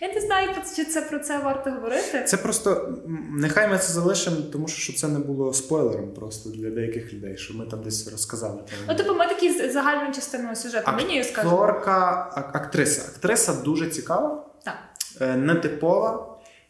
я 0.00 0.14
не 0.14 0.20
знаю, 0.20 0.48
чи 0.76 0.84
це 0.84 1.00
про 1.02 1.18
це 1.18 1.38
варто 1.38 1.70
говорити. 1.70 2.24
Це 2.26 2.36
просто 2.36 2.98
нехай 3.30 3.68
ми 3.68 3.78
це 3.78 3.92
залишимо, 3.92 4.36
тому 4.52 4.68
що 4.68 4.92
це 4.92 5.08
не 5.08 5.18
було 5.18 5.52
спойлером 5.54 6.14
просто 6.14 6.50
для 6.50 6.70
деяких 6.70 7.14
людей, 7.14 7.36
що 7.36 7.54
ми 7.54 7.66
там 7.66 7.82
десь 7.82 8.12
розказали. 8.12 8.62
Ну, 8.88 8.94
типу, 8.96 9.14
ми 9.14 9.26
такі 9.26 9.70
загальну 9.70 10.14
частину 10.14 10.56
сюжету 10.56 10.92
лінію 11.00 11.24
скажемо. 11.24 11.54
Акторка, 11.56 12.30
ак- 12.34 12.56
актриса. 12.56 13.02
Актриса 13.16 13.54
дуже 13.54 13.86
цікава, 13.90 14.46
Так. 14.64 14.74
е, 15.20 15.36
нетипова. 15.36 16.28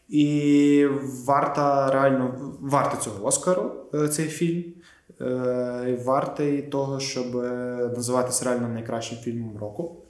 І 0.09 0.87
варта 1.25 1.91
реально 1.91 2.35
варта 2.61 2.97
цього 2.97 3.25
Оскару 3.25 3.71
е, 3.93 4.07
цей 4.07 4.27
фільм. 4.27 4.63
Е, 5.23 5.99
Вартий 6.05 6.61
того, 6.61 6.99
щоб 6.99 7.37
е, 7.37 7.47
називатися 7.95 8.45
реально 8.45 8.67
найкращим 8.67 9.17
фільмом 9.17 9.57
року. 9.57 10.03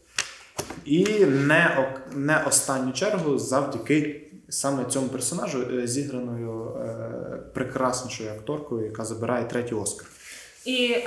І 0.86 1.26
не, 1.26 1.94
не 2.16 2.44
останню 2.48 2.92
чергу 2.92 3.38
завдяки 3.38 4.32
саме 4.50 4.86
цьому 4.86 5.08
персонажу, 5.08 5.68
е, 5.72 5.88
зіграною 5.88 6.66
е, 6.66 6.94
прекраснішою 7.54 8.30
акторкою, 8.30 8.86
яка 8.86 9.06
забирає 9.06 9.46
третій 9.46 9.76
Оскар. 9.76 10.08
І 10.66 10.92
е, 10.92 11.04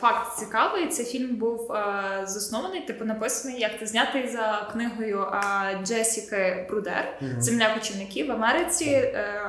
факт 0.00 0.38
цікавий, 0.38 0.88
цей 0.88 1.04
фільм 1.04 1.36
був 1.36 1.72
е, 1.72 2.22
заснований, 2.26 2.80
типу 2.80 3.04
написаний, 3.04 3.60
як 3.60 3.78
ти 3.78 3.86
знятий 3.86 4.28
за 4.28 4.68
книгою 4.72 5.22
е, 5.22 5.78
Джесіки 5.84 6.66
Брудер 6.70 7.20
Земля 7.38 7.74
кочівників 7.74 8.26
в 8.26 8.32
Америці. 8.32 8.84
Е, 8.84 9.40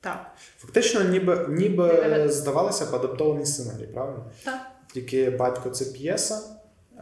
так, 0.00 0.32
Фактично, 0.58 1.04
ніби, 1.04 1.46
ніби 1.48 2.26
здавалося 2.28 2.86
б 2.86 2.94
адаптований 2.94 3.46
сценарій, 3.46 3.86
правильно? 3.86 4.24
так. 4.44 4.60
Тільки 4.92 5.30
батько 5.30 5.70
це 5.70 5.84
п'єса, 5.84 6.40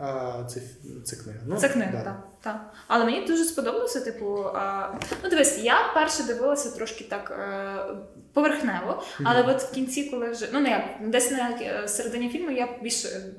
а 0.01 0.45
це, 0.49 0.61
це 1.05 1.17
книга. 1.17 1.39
Ну, 1.47 1.57
Це 1.57 1.69
книга, 1.69 1.93
да. 1.93 2.03
так. 2.05 2.29
так. 2.43 2.73
Але 2.89 3.05
мені 3.05 3.27
дуже 3.27 3.45
сподобалося, 3.45 4.01
типу, 4.01 4.45
а, 4.55 4.89
ну 5.23 5.31
дивись, 5.31 5.59
я 5.59 5.77
перше 5.95 6.23
дивилася 6.23 6.71
трошки 6.71 7.05
так 7.05 7.31
е, 7.31 7.95
поверхнево, 8.33 9.03
але 9.25 9.43
от 9.43 9.63
в 9.63 9.73
кінці, 9.73 10.05
коли 10.05 10.31
вже 10.31 10.49
ну 10.53 10.61
не 10.61 10.71
як 10.71 11.11
десь 11.11 11.31
на 11.31 11.51
е, 11.51 11.89
середині 11.89 12.29
фільму 12.29 12.51
я 12.51 12.69
більш 12.83 13.05
е, 13.05 13.33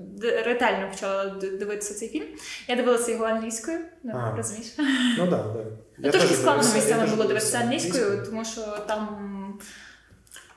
ретельно 0.46 0.90
почала 0.92 1.26
дивитися 1.30 1.94
цей 1.94 2.10
фільм. 2.10 2.28
Я 2.68 2.76
дивилася 2.76 3.12
його 3.12 3.26
англійською, 3.26 3.80
ну 4.04 4.14
розумієш. 4.38 4.74
Ну 5.18 5.28
так, 5.28 5.30
да, 5.30 5.38
да. 5.38 5.66
Ну, 5.98 6.12
трошки 6.12 6.34
складно 6.34 6.74
місцями 6.76 7.08
було 7.08 7.24
дивитися 7.24 7.58
англійською, 7.58 8.26
тому 8.26 8.46
що 8.46 8.62
там. 8.88 9.36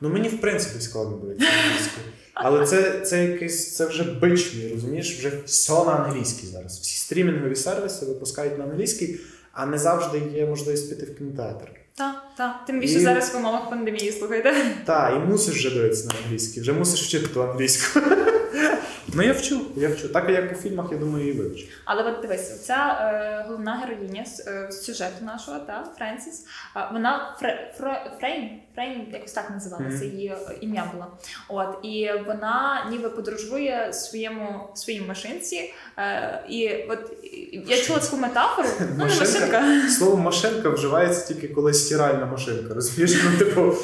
Ну 0.02 0.08
мені 0.08 0.28
в 0.28 0.40
принципі 0.40 0.80
складно 0.80 1.16
дивитися 1.16 1.50
англійською. 1.64 2.06
Але 2.34 2.66
це, 2.66 3.00
це 3.00 3.24
якийсь 3.24 3.76
це 3.76 3.86
вже 3.86 4.02
бич 4.02 4.54
мій, 4.54 4.68
розумієш? 4.74 5.18
Вже 5.18 5.32
все 5.46 5.72
на 5.72 5.92
англійській 5.92 6.46
зараз. 6.46 6.78
Всі 6.78 6.98
стрімінгові 6.98 7.54
сервіси 7.56 8.06
випускають 8.06 8.58
на 8.58 8.64
англійській, 8.64 9.18
а 9.52 9.66
не 9.66 9.78
завжди 9.78 10.22
є 10.34 10.46
можливість 10.46 10.90
піти 10.90 11.12
в 11.12 11.18
кінотеатр. 11.18 11.70
Так, 11.94 12.22
так. 12.36 12.64
Тим 12.66 12.80
більше 12.80 12.98
І- 12.98 13.00
зараз 13.00 13.34
в 13.34 13.36
умовах 13.36 13.70
пандемії, 13.70 14.12
слухайте. 14.12 14.54
Так, 14.84 15.14
і 15.16 15.30
мусиш 15.30 15.54
вже 15.54 15.70
дивитися 15.70 16.08
на 16.08 16.14
англійській, 16.24 16.60
вже 16.60 16.72
мусиш 16.72 17.02
вчити 17.02 17.26
ту 17.26 17.42
англійську. 17.42 18.00
Ну 19.14 19.22
я 19.22 19.32
вчу, 19.32 19.60
я 19.76 19.88
вчу. 19.88 20.08
Так 20.08 20.30
як 20.30 20.52
у 20.52 20.54
фільмах, 20.54 20.86
я 20.92 20.98
думаю, 20.98 21.28
і 21.28 21.32
вивчу. 21.32 21.64
Але 21.84 22.02
от 22.02 22.20
дивись, 22.22 22.60
ця 22.66 22.98
е, 23.00 23.44
головна 23.48 23.76
героїня 23.76 24.24
з 24.24 24.40
е, 24.46 24.72
сюжету 24.72 25.24
нашого, 25.24 25.58
та 25.58 25.84
Френсіс, 25.98 26.44
е, 26.76 26.88
вона 26.92 27.36
фре, 27.40 27.74
фре, 27.78 28.10
Фрейм, 28.20 28.50
Фрейм 28.74 29.06
якось 29.12 29.32
так 29.32 29.50
називалася, 29.50 29.96
Мгм. 30.04 30.04
її 30.04 30.28
е, 30.28 30.36
ім'я 30.60 30.90
було. 30.92 31.06
От 31.48 31.78
і 31.84 32.10
вона 32.26 32.86
ніби 32.90 33.08
подорожує 33.10 33.92
своєму 33.92 34.68
своїй 34.74 35.00
машинці. 35.00 35.74
Е, 35.98 36.44
і 36.48 36.68
от 36.88 36.98
я 37.66 37.82
чула 37.82 37.98
таку 37.98 38.16
метафору. 38.16 38.68
Ну, 38.80 38.86
не 38.96 39.04
машинка. 39.04 39.88
Слово 39.98 40.16
машинка 40.16 40.68
вживається 40.68 41.34
тільки 41.34 41.48
коли 41.48 41.74
стиральна 41.74 42.26
машинка. 42.26 42.74
Розумієш? 42.74 43.22
Ну, 43.24 43.38
типу, 43.38 43.74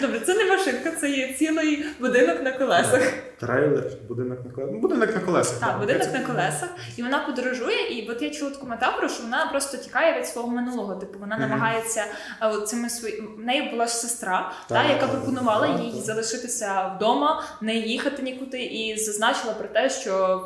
Добре, 0.00 0.20
це 0.20 0.34
не 0.34 0.44
машинка, 0.44 0.90
це 1.00 1.10
є 1.10 1.32
цілий 1.38 1.84
будинок 2.00 2.42
на 2.42 2.52
колесах. 2.52 3.12
Трейлер, 3.40 3.84
будинок 4.08 4.38
на 4.44 4.50
колесах. 4.50 4.72
Ну, 4.72 4.78
будинок 4.80 5.14
на 5.14 5.20
колесах. 5.20 5.60
Так, 5.60 5.68
так, 5.68 5.80
будинок 5.80 6.12
на 6.12 6.20
колесах, 6.20 6.68
і 6.96 7.02
вона 7.02 7.18
подорожує, 7.18 7.98
і 7.98 8.10
от 8.10 8.22
я 8.22 8.30
чула 8.30 8.50
таку 8.50 8.66
метафору, 8.66 9.08
що 9.08 9.22
вона 9.22 9.46
просто 9.46 9.76
тікає 9.76 10.18
від 10.18 10.26
свого 10.26 10.48
минулого. 10.48 10.94
Типу, 10.94 11.18
вона 11.18 11.38
намагається 11.38 12.04
от 12.40 12.68
цими 12.68 12.90
свої. 12.90 13.20
В 13.20 13.40
неї 13.40 13.70
була 13.70 13.86
ж 13.86 13.92
сестра, 13.92 14.52
Так, 14.68 14.78
та, 14.78 14.92
яка 14.92 15.06
пропонувала 15.06 15.68
так, 15.68 15.80
їй 15.80 15.92
так. 15.92 16.00
залишитися 16.02 16.92
вдома, 16.96 17.44
не 17.60 17.74
їхати 17.74 18.22
нікуди, 18.22 18.62
і 18.62 18.98
зазначила 18.98 19.52
про 19.54 19.68
те, 19.68 19.90
що 19.90 20.40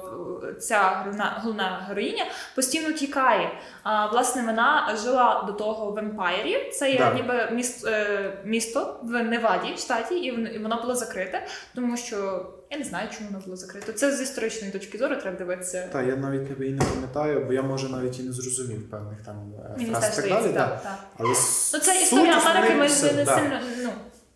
е, 0.51 0.55
ця 0.55 1.03
головна, 1.05 1.41
головна 1.43 1.86
героїня 1.88 2.24
постійно 2.55 2.93
тікає. 2.93 3.51
А 3.82 4.07
власне 4.07 4.43
вона 4.43 4.97
жила 5.03 5.45
до 5.47 5.53
того 5.53 5.91
в 5.91 5.99
Емпайрі. 5.99 6.70
Це 6.70 6.91
є 6.91 7.12
ніби 7.14 7.49
міст, 7.53 7.86
е, 7.86 8.32
місто 8.45 9.01
в 9.03 9.22
Неваді, 9.22 9.74
в 9.74 9.78
штаті, 9.78 10.14
і 10.14 10.59
воно 10.59 10.80
було 10.82 10.95
закрите, 10.95 11.47
тому 11.74 11.97
що 11.97 12.47
я 12.70 12.78
не 12.78 12.84
знаю, 12.84 13.08
чому 13.18 13.30
воно 13.30 13.42
було 13.44 13.56
закрите. 13.56 13.92
Це 13.92 14.16
з 14.16 14.20
історичної 14.20 14.72
точки 14.72 14.98
зору 14.98 15.16
треба 15.16 15.38
дивитися. 15.38 15.88
Та, 15.92 16.02
я 16.02 16.16
навіть 16.16 16.58
не, 16.60 16.66
і 16.66 16.72
не 16.72 16.84
пам'ятаю, 16.84 17.44
бо 17.46 17.52
я 17.52 17.62
може 17.62 17.88
навіть 17.88 18.18
і 18.20 18.22
не 18.22 18.32
зрозумів 18.32 18.90
певних 18.90 19.22
там 19.22 19.52
е, 19.80 19.84
фраз 19.84 20.16
так 20.16 20.28
далі. 20.28 20.52
так. 20.52 20.82
так. 20.82 20.98
Але 21.18 21.28
Ну 21.74 21.80
це 21.80 22.02
історія 22.02 22.38
Америки, 22.38 22.74
ми 22.74 22.86
все, 22.86 23.12
не 23.12 23.24
да. 23.24 23.34
сильно. 23.36 23.60
Ну, 23.82 23.90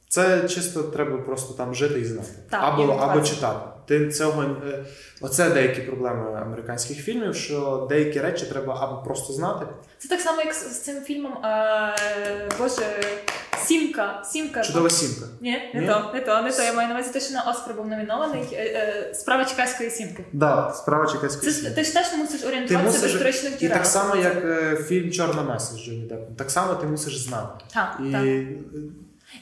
Це 0.08 0.48
чисто 0.48 0.82
треба 0.82 1.18
просто 1.18 1.54
там 1.54 1.74
жити 1.74 2.00
і 2.00 2.04
знати. 2.04 2.28
Так, 2.50 2.60
або, 2.64 2.82
або 2.82 3.20
читати. 3.20 3.66
Ти 3.86 4.10
цього 4.10 4.42
е, 4.42 4.84
оце 5.20 5.50
деякі 5.50 5.80
проблеми 5.80 6.40
американських 6.42 6.96
фільмів, 6.96 7.34
що 7.34 7.86
деякі 7.90 8.20
речі 8.20 8.46
треба 8.46 8.78
або 8.80 9.02
просто 9.04 9.32
знати. 9.32 9.66
це 9.98 10.08
так 10.08 10.20
само, 10.20 10.40
як 10.42 10.54
з 10.54 10.74
з 10.74 10.80
цим 10.80 11.00
фільмом 11.02 11.32
е, 11.44 12.48
Боже, 12.58 12.82
Сімка. 13.66 14.22
Сімка. 14.24 14.62
Чудова 14.62 14.90
сімка. 14.90 15.26
Ні, 15.40 15.70
не 15.74 15.80
Ні? 15.80 15.86
то, 15.86 16.10
не 16.14 16.20
то, 16.20 16.42
не 16.42 16.52
то. 16.52 16.62
Я 16.62 16.72
маю 16.72 16.88
на 16.88 16.94
увазі 16.94 17.12
те, 17.12 17.20
що 17.20 17.34
на 17.34 17.42
Оскар 17.42 17.74
був 17.74 17.86
номінований 17.86 18.42
е, 18.52 18.56
е, 18.56 19.14
справа 19.14 19.44
Чекаської 19.44 19.90
сімки. 19.90 20.24
Да, 20.32 20.72
справа 20.76 21.06
Це 21.06 21.28
ж 21.28 21.56
сімки. 21.56 21.70
ти 21.70 21.84
ж 21.84 21.94
теж 21.94 22.06
мусиш 22.18 22.40
Ти 22.40 22.46
орієнтуватися 22.46 22.90
в 22.90 22.92
мусиш 22.94 23.12
історичних 23.12 23.62
і 23.62 23.68
так 23.68 23.86
само, 23.86 24.16
як 24.16 24.36
е, 24.44 24.76
фільм 24.88 25.10
Чорна 25.10 25.42
меса 25.42 25.74
з 25.74 25.78
Джонні 25.84 26.06
Деппом. 26.06 26.36
Так 26.36 26.50
само 26.50 26.74
ти 26.74 26.86
мусиш 26.86 27.18
знати. 27.18 27.64
Так, 27.74 27.98
І, 28.08 28.12
так. 28.12 28.22
е, 28.22 28.46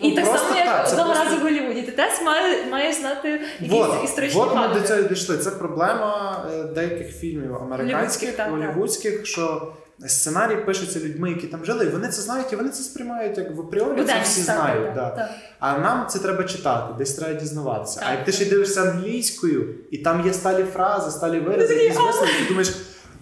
І 0.01 0.09
ну, 0.09 0.15
так 0.15 0.25
просто 0.25 0.49
само, 0.49 0.61
як 0.61 0.87
це 0.89 0.93
одного 0.93 1.13
просто- 1.15 1.25
разу 1.31 1.37
в 1.37 1.43
Голлівуді. 1.43 1.83
Ти 1.83 1.93
теж 1.93 2.23
має- 2.25 2.67
маєш 2.71 2.97
знати 2.97 3.41
якісь 3.61 4.05
історичні 4.11 4.41
вот 4.41 4.55
ми 4.55 4.63
факти. 4.63 4.81
до 4.81 4.87
цього 4.89 5.03
дійшли. 5.03 5.39
Це 5.39 5.51
проблема 5.51 6.45
е, 6.55 6.63
деяких 6.65 7.17
фільмів 7.17 7.55
американських, 7.55 7.91
Голлівудських, 7.99 8.29
так, 8.37 8.47
так. 8.47 8.51
голівудських, 8.51 9.27
що 9.27 9.73
сценарій 10.09 10.57
пишеться 10.57 11.01
людьми, 11.01 11.31
які 11.31 11.47
там 11.47 11.65
жили, 11.65 11.85
і 11.85 11.89
вони 11.89 12.09
це 12.09 12.23
знають, 12.23 12.53
і 12.53 12.57
вони 12.57 12.69
це 12.69 12.83
сприймають 12.83 13.39
як 13.39 13.57
в 13.57 13.61
апріорі, 13.61 13.97
це 13.97 14.03
Буденність, 14.03 14.31
всі 14.31 14.45
так, 14.45 14.57
знають. 14.57 14.85
так, 14.85 14.95
да. 14.95 15.11
так. 15.11 15.31
А 15.59 15.79
нам 15.79 16.07
це 16.09 16.19
треба 16.19 16.45
читати, 16.45 16.95
десь 16.99 17.15
треба 17.15 17.41
дізнаватися. 17.41 18.01
Так, 18.01 18.09
а 18.09 18.13
як 18.13 18.25
ти 18.25 18.33
ще 18.33 18.45
дивишся 18.45 18.83
англійською, 18.83 19.75
і 19.91 19.99
там 19.99 20.27
є 20.27 20.33
сталі 20.33 20.65
фрази, 20.73 21.11
сталі 21.11 21.41
вирази, 21.41 21.69
такий, 21.69 21.85
які 21.85 21.97
змисли, 21.97 22.27
і 22.27 22.43
ти 22.43 22.49
думаєш. 22.49 22.73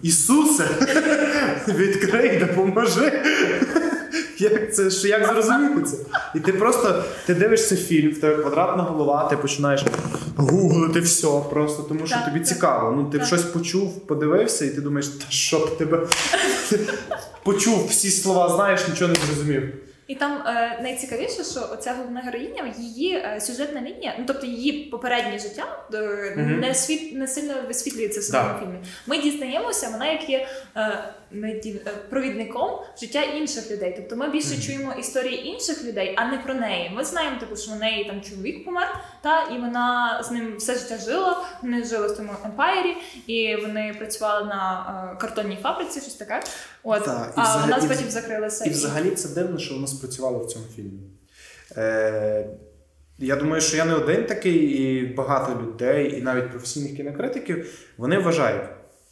Ісусе, 0.01 0.63
відкрий, 1.67 2.37
допоможи. 2.37 3.23
Як 4.37 4.75
це 4.75 4.89
що 4.89 5.07
як 5.07 5.25
зрозуміти 5.25 5.81
це? 5.81 5.97
І 6.35 6.39
ти 6.39 6.53
просто 6.53 7.03
ти 7.25 7.33
дивишся 7.33 7.75
фільм, 7.75 8.11
в 8.11 8.19
тебе 8.19 8.41
квадратна 8.41 8.83
голова, 8.83 9.27
ти 9.29 9.37
починаєш 9.37 9.83
гуглити 10.41 10.99
все 10.99 11.27
просто, 11.49 11.83
тому 11.83 11.99
що 12.07 12.15
Так, 12.15 12.25
тобі 12.25 12.39
так. 12.39 12.47
цікаво. 12.47 12.91
Ну 12.97 13.09
ти 13.09 13.17
Так. 13.17 13.27
щось 13.27 13.43
почув, 13.43 13.99
подивився, 14.07 14.65
і 14.65 14.69
ти 14.69 14.81
думаєш, 14.81 15.07
та 15.07 15.25
що 15.29 15.59
б 15.59 15.77
тебе 15.77 16.07
почув 17.43 17.87
всі 17.89 18.11
слова, 18.11 18.55
знаєш, 18.55 18.87
нічого 18.87 19.13
не 19.13 19.19
зрозумів. 19.25 19.63
І 20.07 20.15
там 20.15 20.31
е, 20.47 20.79
найцікавіше, 20.83 21.43
що 21.43 21.69
оця 21.73 21.93
головна 21.93 22.21
героїня, 22.21 22.73
її 22.77 23.15
е, 23.15 23.41
сюжетна 23.41 23.81
лінія, 23.81 24.15
ну 24.19 24.23
тобто 24.27 24.45
її 24.45 24.83
попереднє 24.85 25.39
життя 25.39 25.85
е, 25.93 26.33
Мгм. 26.37 26.59
не 26.59 26.75
світ 26.75 27.13
не 27.15 27.27
сильно 27.27 27.53
висвітлюється 27.67 28.19
в 28.19 28.23
самому 28.23 28.53
Да. 28.53 28.59
фільмі. 28.59 28.77
Ми 29.07 29.17
дізнаємося, 29.17 29.89
вона 29.89 30.11
як 30.11 30.29
є 30.29 30.47
е, 30.75 31.13
е, 31.33 31.75
провідником 32.09 32.69
життя 33.01 33.21
інших 33.21 33.71
людей. 33.71 33.93
Тобто 33.97 34.15
ми 34.15 34.29
більше 34.29 34.53
Мгм. 34.53 34.61
чуємо 34.61 34.93
історії 34.99 35.47
інших 35.47 35.83
людей, 35.83 36.13
а 36.17 36.25
не 36.25 36.37
про 36.37 36.53
неї. 36.53 36.89
Ми 36.95 37.05
знаємо, 37.05 37.39
типу, 37.39 37.55
що 37.55 37.71
в 37.71 37.75
неї 37.75 38.05
там 38.05 38.21
чоловік 38.21 38.65
помер, 38.65 38.95
та 39.21 39.41
і 39.43 39.57
вона 39.59 40.21
з 40.23 40.31
ним 40.31 40.57
все 40.57 40.73
життя 40.75 40.97
жила. 40.97 41.43
Вони 41.61 41.83
жили 41.83 42.07
в 42.07 42.17
тому 42.17 42.31
емпайрі, 42.45 42.97
і 43.27 43.55
вони 43.55 43.95
працювали 43.97 44.45
на 44.45 45.11
е, 45.13 45.17
картонній 45.21 45.57
фабриці, 45.63 46.01
щось 46.01 46.13
таке. 46.15 46.39
От 46.83 47.07
і 47.07 47.09
а 47.35 47.41
взагалі- 47.43 47.71
вона 47.81 47.87
потім 47.87 48.09
закрилася. 48.09 48.65
І 48.65 48.69
взагалі 48.69 49.11
це 49.11 49.29
дивно, 49.29 49.59
що 49.59 49.73
воно 49.73 49.87
спрацювало 50.01 50.39
в 50.39 50.47
цьому 50.47 50.65
фільмі. 50.75 50.99
Е, 51.77 52.45
я 53.19 53.35
думаю, 53.35 53.61
що 53.61 53.77
я 53.77 53.85
не 53.85 53.93
один 53.93 54.25
такий, 54.25 54.57
і 54.57 55.05
багато 55.05 55.61
людей, 55.61 56.19
і 56.19 56.21
навіть 56.21 56.49
професійних 56.49 56.95
кінокритиків, 56.95 57.67
вони 57.97 58.19
вважають, 58.19 58.63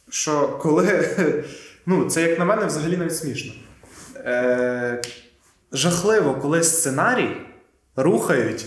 що 0.08 0.48
коли. 0.48 1.08
Ну, 1.86 2.10
це, 2.10 2.22
як 2.22 2.38
на 2.38 2.44
мене, 2.44 2.66
взагалі 2.66 2.96
навіть 2.96 3.16
смішно. 3.16 3.52
Е, 4.16 5.02
жахливо, 5.72 6.34
коли 6.34 6.62
сценарій 6.62 7.36
рухають. 7.96 8.66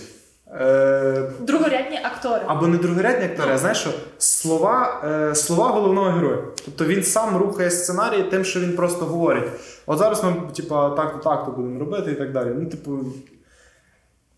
Е, 0.60 1.30
Другорядні 1.40 2.00
актори. 2.02 2.42
або 2.46 2.66
не 2.66 2.78
другорядні 2.78 3.24
актори, 3.24 3.52
а 3.52 3.58
знаєш, 3.58 3.78
що 3.78 3.90
слова, 4.18 5.02
е, 5.30 5.34
слова 5.34 5.68
головного 5.68 6.10
героя. 6.10 6.38
Тобто 6.64 6.84
він 6.84 7.02
сам 7.02 7.36
рухає 7.36 7.70
сценарій 7.70 8.22
тим, 8.22 8.44
що 8.44 8.60
він 8.60 8.76
просто 8.76 9.04
говорить. 9.04 9.44
От 9.86 9.98
зараз 9.98 10.24
ми, 10.24 10.34
типа, 10.56 10.90
так-то, 10.90 11.18
так-то 11.18 11.50
будемо 11.50 11.80
робити 11.80 12.12
і 12.12 12.14
так 12.14 12.32
далі. 12.32 12.50
Ну, 12.54 12.66
типу. 12.66 12.98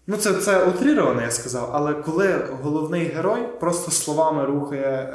Ну, 0.07 0.17
це, 0.17 0.33
це 0.33 0.65
утріровано, 0.65 1.23
я 1.23 1.31
сказав, 1.31 1.71
але 1.73 1.95
коли 1.95 2.35
головний 2.63 3.05
герой 3.05 3.41
просто 3.61 3.91
словами 3.91 4.45
рухає 4.45 5.13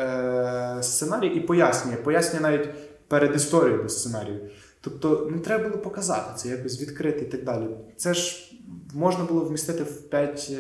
е, 0.80 0.84
сценарій 0.84 1.28
і 1.28 1.40
пояснює, 1.40 1.96
пояснює 1.96 2.42
навіть 2.42 2.70
перед 3.08 3.36
історією 3.36 3.84
до 3.84 3.90
сценарію. 3.90 4.40
Тобто, 4.82 5.28
ну 5.32 5.40
треба 5.40 5.70
було 5.70 5.78
показати 5.78 6.32
це, 6.36 6.50
якось 6.50 6.82
відкрити 6.82 7.26
і 7.26 7.28
так 7.28 7.44
далі. 7.44 7.68
Це 7.98 8.14
ж 8.14 8.52
можна 8.94 9.24
було 9.24 9.42
вмістити 9.42 9.84
в 9.84 10.02
5, 10.10 10.52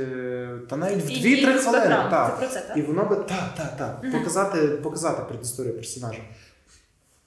та 0.70 0.78
навіть 0.78 1.06
в 1.06 1.08
2-3 1.08 1.56
і 1.56 1.60
з 1.60 1.64
хвилини. 1.64 1.86
бекграунду. 1.86 2.10
Так. 2.10 2.40
Це 2.40 2.46
про 2.46 2.54
це, 2.54 2.62
так? 2.68 2.78
І 2.78 2.82
воно 2.82 3.06
би 3.06 3.16
так, 3.16 3.56
так, 3.58 3.78
так. 3.78 4.00
Мгм. 4.04 4.12
Показати, 4.12 4.68
показати 4.68 5.22
предісторію 5.30 5.76
персонажа. 5.76 6.22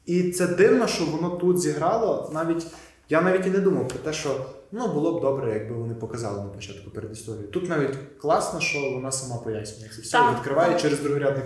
І 0.07 0.30
це 0.30 0.46
дивно, 0.46 0.86
що 0.86 1.05
воно 1.05 1.30
тут 1.30 1.61
зіграло. 1.61 2.30
Навіть 2.34 2.66
я 3.09 3.20
навіть 3.22 3.46
і 3.46 3.50
не 3.50 3.59
думав 3.59 3.88
про 3.88 3.98
те, 3.98 4.12
що 4.12 4.46
ну 4.72 4.88
було 4.92 5.18
б 5.18 5.22
добре, 5.22 5.55
якби 5.55 5.74
вони 5.74 5.94
показали 5.94 6.42
на 6.42 6.48
початку 6.48 6.90
передісторію. 6.90 7.48
Тут 7.48 7.68
навіть 7.68 7.98
класно, 8.20 8.61
що 8.61 8.90
вона 8.94 9.12
сама 9.12 9.40
пояснює 9.40 9.88
це 9.96 10.02
все, 10.02 10.30
відкриває 10.30 10.80
через 10.80 11.00
другорядник. 11.00 11.44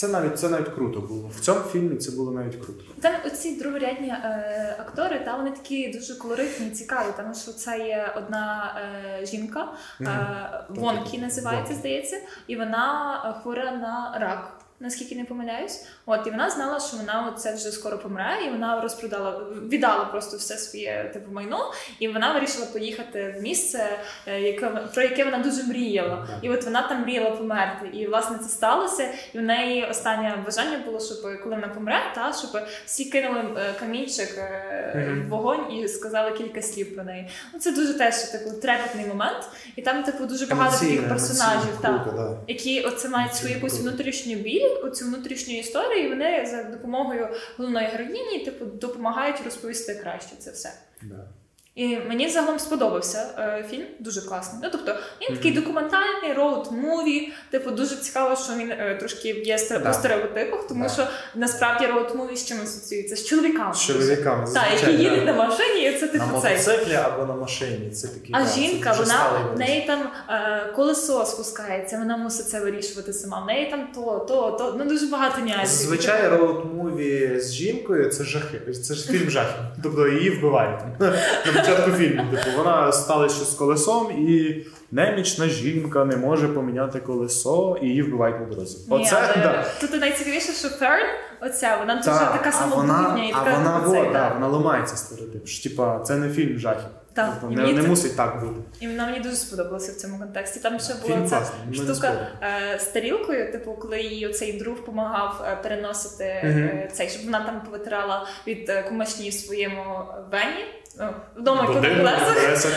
Це 0.00 0.08
навіть 0.08 0.38
це 0.38 0.48
навіть 0.48 0.68
круто 0.68 1.00
було. 1.00 1.28
В 1.36 1.40
цьому 1.40 1.60
фільмі 1.60 1.96
це 1.96 2.10
було 2.10 2.32
навіть 2.32 2.56
круто. 2.56 2.84
Там 3.00 3.14
оці 3.26 3.56
другорядні 3.56 4.08
е, 4.08 4.76
актори, 4.80 5.20
та 5.24 5.36
вони 5.36 5.50
такі 5.50 5.88
дуже 5.88 6.14
колоритні 6.14 6.70
цікаві, 6.70 7.06
тому 7.16 7.34
що 7.34 7.52
це 7.52 7.78
є 7.78 8.12
одна 8.16 8.76
е, 9.20 9.26
жінка, 9.26 9.72
е, 10.00 10.64
Вонкі 10.68 11.18
називається, 11.18 11.74
здається, 11.74 12.16
і 12.46 12.56
вона 12.56 13.14
е, 13.26 13.42
хвора 13.42 13.72
на 13.72 14.18
рак. 14.20 14.60
Наскільки 14.82 15.16
не 15.16 15.24
помиляюсь, 15.24 15.86
от 16.10 16.26
і 16.26 16.30
вона 16.30 16.50
знала, 16.50 16.80
що 16.80 16.96
вона 16.96 17.34
це 17.38 17.54
вже 17.54 17.70
скоро 17.70 17.98
помре, 17.98 18.38
і 18.46 18.50
вона 18.50 18.80
розпродала, 18.80 19.42
віддала 19.68 20.04
просто 20.04 20.36
все 20.36 20.56
своє 20.56 21.10
типу 21.12 21.32
майно, 21.32 21.72
і 21.98 22.08
вона 22.08 22.32
вирішила 22.32 22.66
поїхати 22.66 23.34
в 23.38 23.42
місце, 23.42 23.98
е, 24.26 24.40
яке 24.40 24.68
про 24.68 25.02
яке 25.02 25.24
вона 25.24 25.38
дуже 25.38 25.62
мріяла. 25.62 26.28
І 26.42 26.50
от 26.50 26.64
вона 26.64 26.88
там 26.88 27.02
мріяла 27.02 27.30
померти. 27.30 27.88
І 27.92 28.06
власне 28.06 28.38
це 28.38 28.48
сталося. 28.48 29.08
І 29.34 29.38
в 29.38 29.42
неї 29.42 29.84
останнє 29.84 30.42
бажання 30.46 30.78
було, 30.86 31.00
щоб 31.00 31.42
коли 31.42 31.54
вона 31.54 31.68
помре, 31.68 32.00
та 32.14 32.32
щоб 32.32 32.62
всі 32.86 33.04
кинули 33.04 33.40
е, 33.56 33.74
камінчик 33.80 34.38
е, 34.38 35.16
в 35.26 35.28
вогонь 35.28 35.72
і 35.72 35.88
сказали 35.88 36.30
кілька 36.30 36.62
слів 36.62 36.94
про 36.94 37.04
неї. 37.04 37.28
Ну 37.54 37.60
це 37.60 37.72
дуже 37.72 37.94
теж 37.94 38.16
типу 38.16 38.50
трепетний 38.50 39.06
момент, 39.06 39.44
і 39.76 39.82
там 39.82 40.02
типу 40.02 40.26
дуже 40.26 40.46
багато 40.46 40.78
таких 40.78 41.08
персонажів, 41.08 41.78
та, 41.82 42.36
які 42.48 42.80
оце 42.80 43.08
мають 43.08 43.34
свою 43.34 43.54
якусь 43.54 43.80
внутрішню 43.80 44.34
біль, 44.34 44.68
оцю 44.84 45.04
внутрішню 45.04 45.58
історію, 45.58 45.99
і 46.02 46.08
вони 46.08 46.46
за 46.46 46.62
допомогою 46.62 47.28
головної 47.56 47.86
героїні, 47.86 48.44
типу, 48.44 48.64
допомагають 48.64 49.40
розповісти 49.44 49.94
краще 49.94 50.36
це 50.38 50.50
все. 50.50 50.72
Да. 51.02 51.28
І 51.74 51.96
мені 52.08 52.28
загалом 52.28 52.58
сподобався 52.58 53.26
е, 53.38 53.64
фільм, 53.70 53.84
дуже 54.00 54.20
класний. 54.20 54.60
Ну 54.64 54.68
тобто 54.72 54.92
він 54.92 55.28
Мгм. 55.28 55.36
такий 55.36 55.52
документальний 55.52 56.32
роуд-муві. 56.38 57.28
Типу, 57.50 57.70
дуже 57.70 57.96
цікаво, 57.96 58.36
що 58.36 58.52
він 58.54 58.70
е, 58.70 58.96
трошки 59.00 59.28
є 59.28 59.58
Да. 59.70 59.78
по 59.80 59.92
стереотипах, 59.92 60.66
тому 60.68 60.84
Да. 60.84 60.90
що 60.90 61.06
насправді 61.34 61.86
роуд-муві 61.86 62.36
з 62.36 62.46
чим 62.46 62.56
асоціюється? 62.62 63.16
З 63.16 63.24
чоловіками. 63.26 63.74
З 63.74 63.80
чоловіками. 63.86 64.46
Так, 64.54 64.64
які 64.80 65.02
їдуть 65.02 65.26
на 65.26 65.32
машині, 65.32 65.82
і 65.88 65.92
це 65.98 66.06
на 66.06 66.12
типу 66.12 66.24
цей. 66.42 66.52
мотоциклі 66.52 66.94
або 66.94 67.26
на 67.26 67.34
машині. 67.34 67.90
Це 67.90 68.08
такі 68.08 68.32
А 68.34 68.42
да, 68.42 68.48
жінка, 68.48 68.90
дуже 68.90 69.02
вона 69.02 69.30
в 69.54 69.58
неї 69.58 69.86
там 69.86 70.10
е, 70.28 70.72
колесо 70.76 71.24
спускається, 71.24 71.98
вона 71.98 72.16
мусить 72.16 72.48
це 72.48 72.60
вирішувати 72.60 73.12
сама. 73.12 73.40
В 73.42 73.46
неї 73.46 73.70
там 73.70 73.88
то, 73.94 74.18
то, 74.28 74.50
то. 74.50 74.74
Ну 74.78 74.84
дуже 74.84 75.06
багато 75.06 75.40
нюансів. 75.40 75.66
Зазвичай 75.66 76.28
роуд-муві 76.28 77.40
з 77.40 77.52
жінкою 77.52 78.10
це 78.10 78.24
жахи. 78.24 78.60
Це 78.72 78.94
ж 78.94 79.12
фільм 79.12 79.30
жахів. 79.30 79.60
Тобто 79.82 80.08
її 80.08 80.30
вбивають 80.30 80.80
на 81.00 81.12
початку 81.60 81.90
фільму. 81.90 82.22
Типу, 82.30 82.56
вона 82.56 82.92
сталася 82.92 83.34
щось 83.36 83.50
з 83.52 83.54
колесом 83.54 84.10
і 84.10 84.56
немічна 84.90 85.46
жінка 85.46 86.04
не 86.04 86.16
може 86.16 86.48
поміняти 86.48 87.00
колесо 87.00 87.78
і 87.82 87.86
її 87.86 88.02
вбивають 88.02 88.40
на 88.40 88.46
дорозі. 88.46 88.78
Ні, 88.90 89.08
але 89.12 89.42
да. 89.42 89.64
Тут 89.80 90.00
найцікавіше, 90.00 90.52
що 90.52 90.68
Ферн, 90.68 91.06
оця, 91.40 91.76
вона 91.76 91.94
дуже 91.96 92.10
Та, 92.10 92.32
така 92.32 92.52
самобутня 92.52 93.24
і 93.28 93.32
а 93.34 93.56
вона, 93.56 93.82
оцей, 93.86 94.02
во, 94.06 94.12
да. 94.12 94.28
вона 94.28 94.48
ламається 94.48 94.96
стереотип. 94.96 95.46
що, 95.46 95.68
Типа, 95.70 96.00
це 96.00 96.16
не 96.16 96.28
фільм 96.30 96.58
жахів. 96.58 96.88
Так, 97.14 97.36
Тобто, 97.40 97.56
не, 97.56 97.72
не 97.72 97.82
це- 97.82 97.88
мусить 97.88 98.16
так 98.16 98.40
бути. 98.40 98.60
І 98.80 98.88
вона 98.88 99.06
мені 99.06 99.20
дуже 99.20 99.36
сподобалася 99.36 99.92
в 99.92 99.94
цьому 99.94 100.18
контексті. 100.18 100.60
Там 100.60 100.78
ще 100.80 100.94
Фільм 100.94 101.16
була 101.16 101.28
ця 101.30 101.36
класний, 101.36 101.74
штука 101.74 102.12
е, 102.42 102.78
з 102.78 102.84
тарілкою, 102.84 103.52
типу, 103.52 103.72
коли 103.72 104.00
її 104.00 104.28
цей 104.32 104.52
друг 104.52 104.76
допомагав 104.76 105.44
е, 105.48 105.58
переносити 105.62 106.24
е, 106.24 106.90
цей, 106.92 107.08
щоб 107.08 107.24
вона 107.24 107.40
там 107.44 107.60
повитирала 107.60 108.26
від 108.46 108.68
е, 108.68 108.82
кумашні 108.82 109.28
в 109.30 109.32
своєму 109.34 109.84
вені. 110.32 110.64
Ну, 110.98 111.08
Вдома 111.36 111.66
коли 111.66 111.80
Будинок, 111.80 111.98
колеса. 111.98 112.34
колеса. 112.34 112.68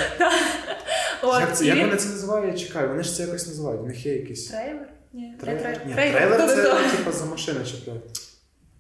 Як, 1.40 1.58
це, 1.58 1.66
як 1.66 1.78
вони 1.80 1.96
це 1.96 2.10
називають? 2.10 2.60
Чекай, 2.60 2.88
вони 2.88 3.04
ж 3.04 3.16
це 3.16 3.24
якось 3.24 3.48
називають. 3.48 3.82
У 3.82 3.86
них 3.86 4.06
є 4.06 4.14
якийсь. 4.14 4.48
Трейлер? 4.48 4.90
Ні, 5.14 5.38
Трейлер, 5.42 5.62
трейлер. 5.64 5.82
Ні, 5.88 5.94
Трейлер. 5.94 6.18
трейлер 6.28 6.50
це 6.50 6.56
Да-да-да. 6.56 6.90
типу 6.98 7.12
за 7.12 7.26
машини 7.26 7.66
чіпляють. 7.66 8.04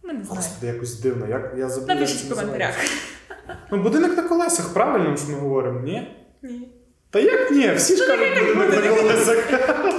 Ми 0.04 0.14
не 0.14 0.24
знаємо. 0.24 0.36
Господи, 0.36 0.68
якось 0.68 1.00
дивно. 1.00 1.28
Як, 1.28 1.54
я 1.58 1.70
забув, 1.70 1.88
Напишіть 1.88 2.24
в 2.24 2.30
коментарях. 2.30 2.76
Ну, 3.72 3.84
будинок 3.84 4.18
на 4.18 4.24
колесах, 4.24 4.74
правильно 4.74 5.18
ж 5.18 5.24
ми 5.30 5.34
говоримо, 5.40 5.80
ні? 5.80 6.18
Ні. 6.42 6.70
Та 7.10 7.20
як 7.20 7.52
ні? 7.52 7.72
Всі 7.76 7.96
ж 7.96 8.08
кажуть 8.08 8.30
будинок 8.56 8.84
на 8.86 8.96
колесах. 8.96 9.38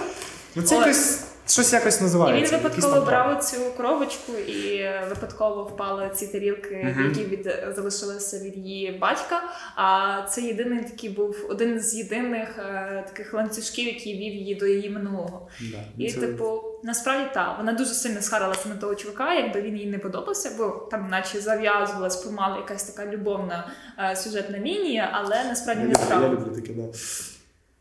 Ну 0.57 0.63
це 0.63 0.75
якось 0.75 1.21
щось 1.47 1.73
якось 1.73 2.01
І 2.01 2.05
він 2.05 2.07
випадково 2.51 3.01
брав 3.01 3.45
цю 3.45 3.57
коробочку 3.77 4.33
і 4.33 4.85
випадково 5.09 5.65
впали 5.65 6.11
ці 6.15 6.27
тарілки, 6.27 6.87
Мгм. 6.97 7.09
які 7.09 7.25
від 7.25 7.55
залишилися 7.77 8.39
від 8.39 8.57
її 8.57 8.93
батька. 8.93 9.43
А 9.77 10.17
це 10.31 10.41
єдиний 10.43 10.85
такий 10.85 11.11
був 11.11 11.47
один 11.49 11.81
з 11.81 11.95
єдиних 11.95 12.49
е, 12.59 13.05
таких 13.07 13.35
ланцюжків, 13.35 13.87
який 13.87 14.13
вів 14.15 14.35
її 14.35 14.55
до 14.55 14.67
її 14.67 14.91
минулого. 14.91 15.49
Да, 15.73 15.79
І, 16.05 16.13
це- 16.13 16.21
типу, 16.21 16.61
насправді 16.83 17.31
так, 17.35 17.55
вона 17.59 17.73
дуже 17.73 17.95
сильно 17.95 18.21
схарилася 18.23 18.69
на 18.69 18.75
того 18.77 18.95
чувака, 18.95 19.35
якби 19.35 19.61
він 19.63 19.77
їй 19.77 19.87
не 19.87 19.99
подобався, 19.99 20.51
бо 20.59 20.89
там, 20.91 21.09
наче 21.11 21.41
зав'язувалась 21.41 22.17
помалу 22.17 22.57
якась 22.57 22.85
така 22.85 23.11
любовна 23.11 23.69
е, 23.99 24.17
сюжетна 24.17 24.59
лінія, 24.59 25.11
але 25.13 25.45
насправді 25.45 25.83
я 25.83 25.89
не 25.89 25.95
люблю, 25.95 26.23
я 26.27 26.29
люблю 26.29 26.55
таке, 26.61 26.73
да. 26.73 26.83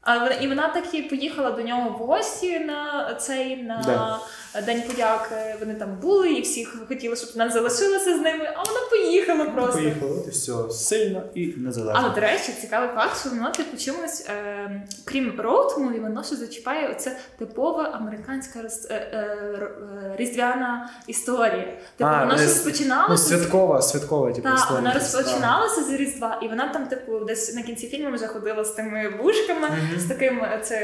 А 0.03 0.15
і 0.15 0.47
вона 0.47 0.67
так 0.67 1.09
поїхала 1.09 1.51
до 1.51 1.61
нього 1.61 1.89
в 1.89 1.93
гості 1.93 2.59
на 2.59 3.13
цей 3.13 3.63
на 3.63 3.81
Да. 3.85 4.19
День 4.61 4.81
подяки. 4.87 5.35
Вони 5.59 5.73
там 5.73 5.97
були, 6.01 6.33
і 6.33 6.41
всі 6.41 6.65
хотіли, 6.65 7.15
щоб 7.15 7.29
вона 7.35 7.49
залишилася 7.51 8.17
з 8.17 8.21
ними, 8.21 8.45
а 8.55 8.63
вона 8.63 8.79
поїхала 8.91 9.45
просто. 9.45 9.73
Поїхали, 9.81 10.11
от 10.21 10.27
і 10.27 10.29
все. 10.29 10.53
Сильно 10.71 11.23
і 11.35 11.53
незалежно. 11.57 12.01
Але 12.03 12.15
до 12.15 12.21
речі, 12.21 12.51
цікавий 12.61 12.89
факт, 12.95 13.19
що 13.19 13.29
вона 13.29 13.49
типу 13.51 13.77
чимось, 13.77 14.25
е, 14.29 14.87
крім 15.05 15.41
роуд 15.41 15.77
муві, 15.77 15.99
воно 15.99 16.23
ще 16.23 16.35
зачіпає 16.35 16.87
оце 16.91 17.17
типова 17.39 17.83
американська 17.83 18.59
роз- 18.59 18.87
е, 18.89 18.95
е, 18.95 19.17
е, 19.17 20.15
різдвяна 20.17 20.89
історія. 21.07 21.65
Типу, 21.97 22.09
А, 22.09 22.19
вона 22.19 22.35
е, 22.35 22.37
щось 22.37 22.65
Ну, 22.65 22.71
починалося. 22.71 23.23
з- 23.23 23.27
святкова, 23.29 23.81
святкова, 23.81 24.31
типу, 24.31 24.47
Так, 24.49 24.57
історія. 24.57 24.79
вона 24.81 24.93
розпочиналася 24.93 25.83
з 25.83 25.91
Різдва, 25.93 26.39
і 26.43 26.47
вона 26.47 26.67
там, 26.73 26.87
типу, 26.87 27.19
десь 27.19 27.55
на 27.55 27.61
кінці 27.61 27.87
фільму 27.87 28.15
вже 28.15 28.27
ходила 28.27 28.63
з 28.63 28.69
тими 28.71 29.09
вушками, 29.23 29.67
Мгм. 29.69 29.99
з 29.99 30.05
таким 30.05 30.43
е, 30.43 30.59
це 30.63 30.79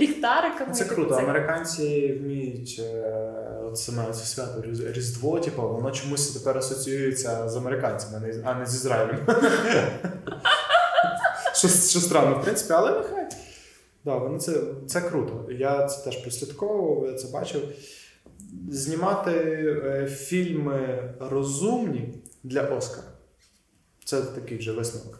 ліхтариками. 0.00 0.72
Це 0.74 0.84
типу, 0.84 0.94
круто. 0.94 1.14
це- 1.14 1.22
Американці 1.22 2.18
вміють 2.22 2.80
е, 2.84 2.95
от 3.64 3.78
саме 3.78 4.12
це 4.12 4.24
свято 4.24 4.62
Різдво, 4.92 5.40
типу, 5.40 5.62
воно 5.62 5.90
чомусь 5.90 6.30
тепер 6.30 6.58
асоціюється 6.58 7.48
з 7.48 7.56
американцями, 7.56 8.42
а 8.44 8.54
не- 8.54 8.66
з 8.66 8.74
Ізраїлем. 8.74 9.26
що, 11.54 11.68
странно, 12.00 12.38
в 12.38 12.42
принципі, 12.42 12.72
але 12.72 12.90
нехай. 12.90 13.26
Да, 14.04 14.16
воно 14.16 14.38
це, 14.38 14.60
це 14.88 15.00
круто. 15.00 15.46
Я 15.52 15.86
це 15.86 16.04
теж 16.04 16.16
прослідковував, 16.16 17.06
я 17.12 17.18
це 17.18 17.28
бачив. 17.28 17.68
Знімати 18.70 19.30
е, 19.84 20.06
фільми 20.06 21.10
розумні 21.20 22.14
для 22.44 22.62
Оскара. 22.62 23.06
Це 24.04 24.22
такий 24.22 24.58
вже 24.58 24.72
висновок. 24.72 25.18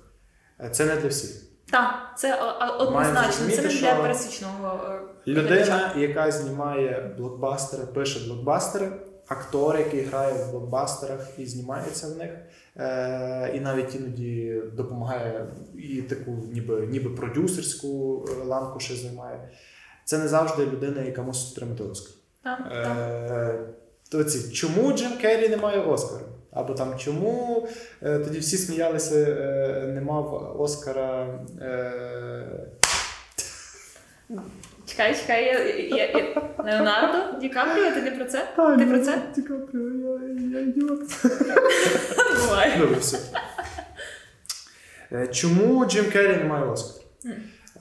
Е, 0.60 0.70
Це 0.70 0.84
не 0.84 0.96
для 0.96 1.08
всіх. 1.08 1.42
Так, 1.70 1.94
це 2.18 2.34
однозначно, 2.78 3.50
це 3.56 3.62
не 3.62 3.68
для 3.68 3.94
пересічного 3.94 4.80
е. 4.90 5.00
Людина, 5.26 5.92
яка 5.96 6.30
знімає 6.30 7.14
блокбастери, 7.18 7.82
пише 7.86 8.20
блокбастери, 8.28 8.88
актор, 9.28 9.78
який 9.78 10.00
грає 10.02 10.32
в 10.34 10.50
блокбастерах 10.50 11.28
і 11.38 11.46
знімається 11.46 12.06
в 12.06 12.16
них, 12.16 12.30
е- 12.76 13.52
і 13.54 13.60
навіть 13.60 13.94
іноді 13.94 14.62
допомагає 14.76 15.46
і 15.78 16.02
таку 16.02 16.30
ніби, 16.52 16.86
ніби 16.86 17.10
продюсерську 17.10 18.24
е, 18.28 18.44
ланку 18.44 18.80
ще 18.80 18.94
займає. 18.94 19.48
Це 20.04 20.18
не 20.18 20.28
завжди 20.28 20.66
людина, 20.66 21.02
яка 21.02 21.22
мусить 21.22 21.52
отримати 21.56 21.82
Оскар. 21.84 22.12
Так, 22.44 22.58
так. 22.72 22.96
Е- 23.30 23.58
то 24.10 24.24
ці, 24.24 24.52
чому 24.52 24.92
Джим 24.92 25.12
Керрі 25.20 25.48
не 25.48 25.56
має 25.56 25.80
Оскара? 25.80 26.20
Або 26.50 26.74
там 26.74 26.94
чому 26.98 27.68
е, 28.02 28.18
тоді 28.18 28.38
всі 28.38 28.56
сміялися, 28.56 29.16
е, 29.16 29.86
не 29.94 30.00
мав 30.00 30.56
Оскара. 30.60 31.38
Е- 34.30 34.34
Чекай, 34.86 35.14
чекай, 35.16 35.44
я, 35.44 35.58
я, 35.96 36.06
я... 36.06 36.42
Леонардо 36.58 37.38
Ді 37.40 37.48
Капріо, 37.48 37.90
ти 37.90 38.02
не 38.02 38.10
про 38.10 38.24
це? 38.24 38.48
Ти 38.78 38.86
про 38.86 38.98
це? 39.04 39.22
Ді 39.36 39.42
Капріо, 39.42 39.88
я, 39.88 40.60
я 40.60 40.60
ідіот. 40.60 41.00
Буває. 42.40 42.78
Добре, 42.78 42.96
все. 43.00 43.18
Е, 45.12 45.26
Чому 45.28 45.84
Джим 45.86 46.04
Керрі 46.10 46.36
не 46.36 46.44
має 46.44 46.64
Оскар? 46.64 47.02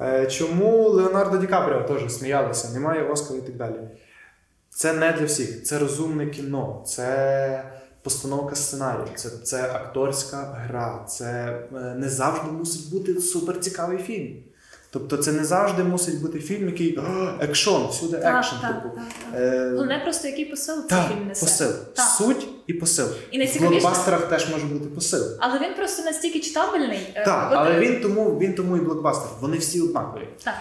Е, 0.02 0.28
Чому 0.28 0.90
Леонардо 0.90 1.38
Ді 1.38 1.48
Капріо 1.48 1.82
теж 1.82 2.14
сміялися, 2.14 2.74
немає 2.74 3.04
Оскара 3.04 3.40
і 3.40 3.42
так 3.42 3.56
далі. 3.56 3.76
Це 4.70 4.94
не 4.94 5.12
для 5.12 5.26
всіх. 5.26 5.64
Це 5.64 5.80
розумне 5.80 6.28
кіно, 6.28 6.84
це 6.88 7.64
постановка 8.02 8.56
сценарію, 8.56 9.08
це, 9.16 9.30
це 9.30 9.64
акторська 9.72 10.38
гра, 10.38 11.06
це 11.10 11.60
е, 11.76 11.96
не 11.98 12.10
завжди 12.10 12.52
мусить 12.52 12.92
бути 12.92 13.22
суперцікавий 13.22 13.98
фільм. 13.98 14.44
Тобто 14.96 15.18
це 15.18 15.32
не 15.32 15.46
завжди 15.46 15.84
мусить 15.84 16.22
бути 16.22 16.40
фільм, 16.40 16.66
який 16.66 17.00
екшон, 17.40 17.88
всюди 17.88 18.18
екшен. 18.18 18.58
так, 18.62 18.84
типу. 18.84 18.96
так, 18.96 19.06
так. 19.32 19.42
Е, 19.42 19.70
Головне 19.70 20.02
просто 20.04 20.28
який 20.28 20.46
посил 20.46 20.76
цей 20.90 20.98
фільм 21.10 21.28
несе. 21.28 21.46
посил. 21.46 21.72
Суть 22.18 22.48
і 22.68 22.74
посил. 22.74 23.08
І 23.32 23.46
В 23.46 23.60
блокбастерах 23.60 24.30
теж 24.30 24.50
може 24.50 24.66
бути 24.66 24.86
посил. 24.86 25.24
але 25.40 25.60
він 25.60 25.74
просто 25.76 26.04
настільки 26.04 26.40
читабельний. 26.40 27.00
е, 27.16 27.26
Так, 27.26 27.50
але 27.56 27.72
е, 27.76 27.80
він 27.80 28.02
тому, 28.02 28.40
він 28.40 28.54
тому 28.54 28.78
і 28.78 28.80
блокбастер. 28.80 29.30
Вони 29.42 29.58
всі 29.58 29.82
однакові. 29.82 30.28
Так. 30.44 30.54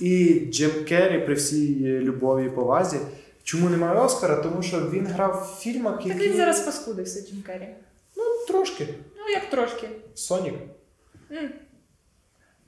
І 0.00 0.40
Джим 0.52 0.70
Керрі 0.88 1.18
при 1.20 1.34
всій 1.34 1.84
любові 1.84 2.46
і 2.46 2.50
повазі. 2.50 2.96
Чому 3.42 3.68
немає 3.68 4.00
Оскара? 4.00 4.36
Тому 4.36 4.62
що 4.62 4.80
він 4.92 5.06
грав 5.06 5.56
в 5.58 5.62
фільмах, 5.62 6.02
Так 6.04 6.16
він 6.16 6.36
зараз 6.36 6.60
паскудився, 6.60 7.20
Джим 7.28 7.42
Керрі. 7.46 7.68
Ну, 8.16 8.24
трошки. 8.48 8.88
Ну, 9.18 9.32
як 9.34 9.50
трошки. 9.50 9.88
Сонік. 10.14 10.54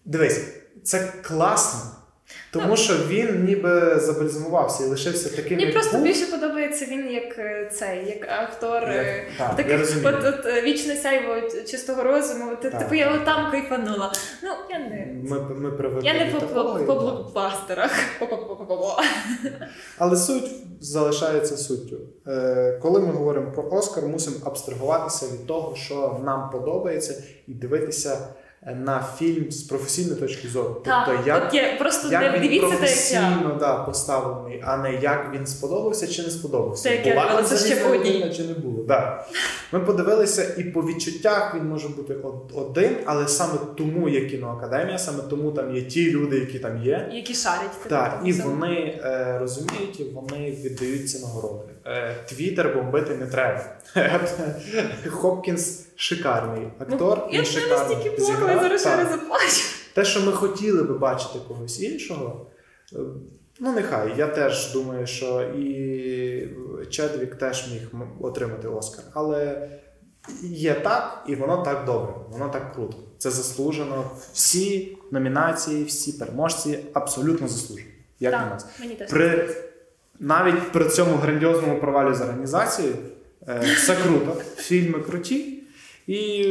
Дивись, 0.05 0.41
це 0.83 1.13
класно. 1.23 1.81
Тому 2.53 2.77
що 2.77 2.95
він 3.09 3.45
ніби 3.45 4.01
забальзамувався 4.01 4.85
і 4.85 4.87
лишився 4.87 5.37
таким. 5.37 5.51
Мені 5.53 5.65
як 5.65 5.73
просто 5.73 5.97
був. 5.97 6.07
більше 6.07 6.27
подобається 6.27 6.85
він 6.85 7.11
як 7.11 7.39
е, 7.39 7.71
цей, 7.73 8.07
як 8.07 8.29
актор. 8.29 8.83
Як- 8.83 9.07
е, 9.07 9.25
так, 9.39 9.57
Таких, 9.57 10.03
я 10.03 10.11
от, 10.11 10.25
от 10.25 10.47
е, 10.47 10.63
вічне 10.63 10.97
сяйво 10.97 11.49
чистого 11.71 12.03
розуму, 12.03 12.57
Так, 12.63 12.79
типу 12.79 12.95
я 12.95 13.13
так. 13.13 13.23
отам 13.23 13.51
кайфанула. 13.51 14.13
Ну, 14.43 14.51
я 14.71 14.79
не. 14.79 15.07
Ми, 15.25 15.41
ми 15.41 16.01
Я 16.03 16.15
не 16.15 16.33
по, 16.33 16.41
по, 16.47 16.65
по 16.87 16.95
блокбастерах. 16.95 17.91
Але 19.99 20.17
суть 20.17 20.51
залишається 20.81 21.57
суттю. 21.57 21.97
Е, 22.27 22.79
коли 22.83 23.01
ми 23.01 23.13
говоримо 23.13 23.53
про 23.53 23.69
Оскар, 23.71 24.05
мусимо 24.05 24.37
абстрагуватися 24.45 25.27
від 25.27 25.47
того, 25.47 25.77
що 25.77 26.21
нам 26.25 26.51
подобається, 26.51 27.23
і 27.47 27.55
дивитися 27.55 28.19
на 28.67 29.07
фільм 29.19 29.51
з 29.51 29.63
професійної 29.63 30.21
точки 30.21 30.49
зору. 30.49 30.83
Так, 30.85 31.07
тобто, 31.07 31.29
як, 31.29 31.45
от 31.49 31.55
я 31.55 31.77
просто 31.79 32.09
як 32.13 32.33
не 32.33 32.49
він 32.49 32.61
так, 32.61 32.71
професійно 32.71 33.57
да, 33.61 33.75
поставлений, 33.75 34.63
а 34.67 34.77
не 34.77 34.95
як 34.95 35.31
він 35.35 35.47
сподобався 35.47 36.07
чи 36.07 36.23
не 36.23 36.31
сподобався. 36.31 36.91
Я 36.91 37.15
Була 37.15 37.25
робила, 37.25 37.43
це 37.43 37.67
ще 37.67 37.77
по 37.77 37.91
одній. 37.91 38.33
чи 38.37 38.45
не 38.45 38.55
було. 38.55 38.85
Да. 38.85 39.27
Ми 39.73 39.81
подивилися, 39.81 40.55
і 40.59 40.65
по 40.65 40.83
відчуттях 40.83 41.55
він 41.55 41.69
може 41.69 41.89
бути 41.89 42.17
один, 42.55 42.97
але 43.05 43.29
саме 43.29 43.59
тому 43.77 44.09
є 44.09 44.27
кіноакадемія, 44.27 44.99
саме 44.99 45.23
тому 45.31 45.53
там 45.53 45.77
є 45.77 45.83
ті 45.83 46.11
люди, 46.11 46.39
які 46.39 46.59
там 46.59 46.83
є. 46.83 47.09
Які 47.13 47.35
шарять. 47.35 47.89
Так, 47.89 48.23
і 48.25 48.33
вони 48.33 49.01
е, 49.05 49.37
розуміють, 49.41 50.01
і 50.01 50.05
вони 50.05 50.51
віддають 50.65 51.11
ці 51.11 51.19
нагороди. 51.19 51.65
Е, 51.87 52.15
Твіттер 52.29 52.75
бомбити 52.75 53.15
не 53.15 53.27
треба. 53.27 53.65
Хопкінс 55.09 55.87
шикарний 56.01 56.69
актор. 56.79 57.19
Ну, 57.27 57.39
я 57.39 57.45
шикарно 57.45 57.95
настільки 57.95 58.11
плакала, 58.11 58.53
я 58.53 58.79
зараз 58.79 58.87
не 58.87 59.11
заплачу. 59.11 59.63
Те, 59.95 60.05
що 60.05 60.21
ми 60.21 60.33
хотіли 60.33 60.83
би 60.83 60.99
бачити 60.99 61.39
когось 61.49 61.81
іншого, 61.81 62.47
е, 62.93 62.99
ну 63.61 63.73
нехай. 63.73 64.15
Я 64.19 64.27
теж 64.27 64.73
думаю, 64.73 65.07
що 65.07 65.43
і 65.43 66.49
Чедвік 66.91 67.35
теж 67.35 67.73
міг 67.73 68.03
отримати 68.21 68.69
Оскар. 68.69 69.05
Але 69.13 69.69
є 70.43 70.75
так, 70.75 71.25
і 71.29 71.35
воно 71.35 71.63
так 71.63 71.85
добре, 71.85 72.15
воно 72.29 72.49
так 72.49 72.73
круто. 72.75 72.97
Це 73.19 73.31
заслужено. 73.31 74.11
Всі 74.33 74.99
номінації, 75.11 75.85
всі 75.85 76.13
переможці 76.13 76.79
абсолютно 76.93 77.49
заслужені. 77.49 77.91
Як 78.21 78.33
на 78.33 78.47
нас. 78.51 78.67
мені 78.81 78.95
теж. 78.95 79.11
При, 79.11 79.55
навіть 80.19 80.73
при 80.73 80.89
цьому 80.89 81.17
грандіозному 81.17 81.81
провалі 81.81 82.15
з 82.15 82.21
організацією 82.21 82.95
е, 83.49 83.61
все 83.77 83.97
круто, 83.97 84.37
фільми 84.57 85.01
круті. 85.01 85.60
І 86.11 86.45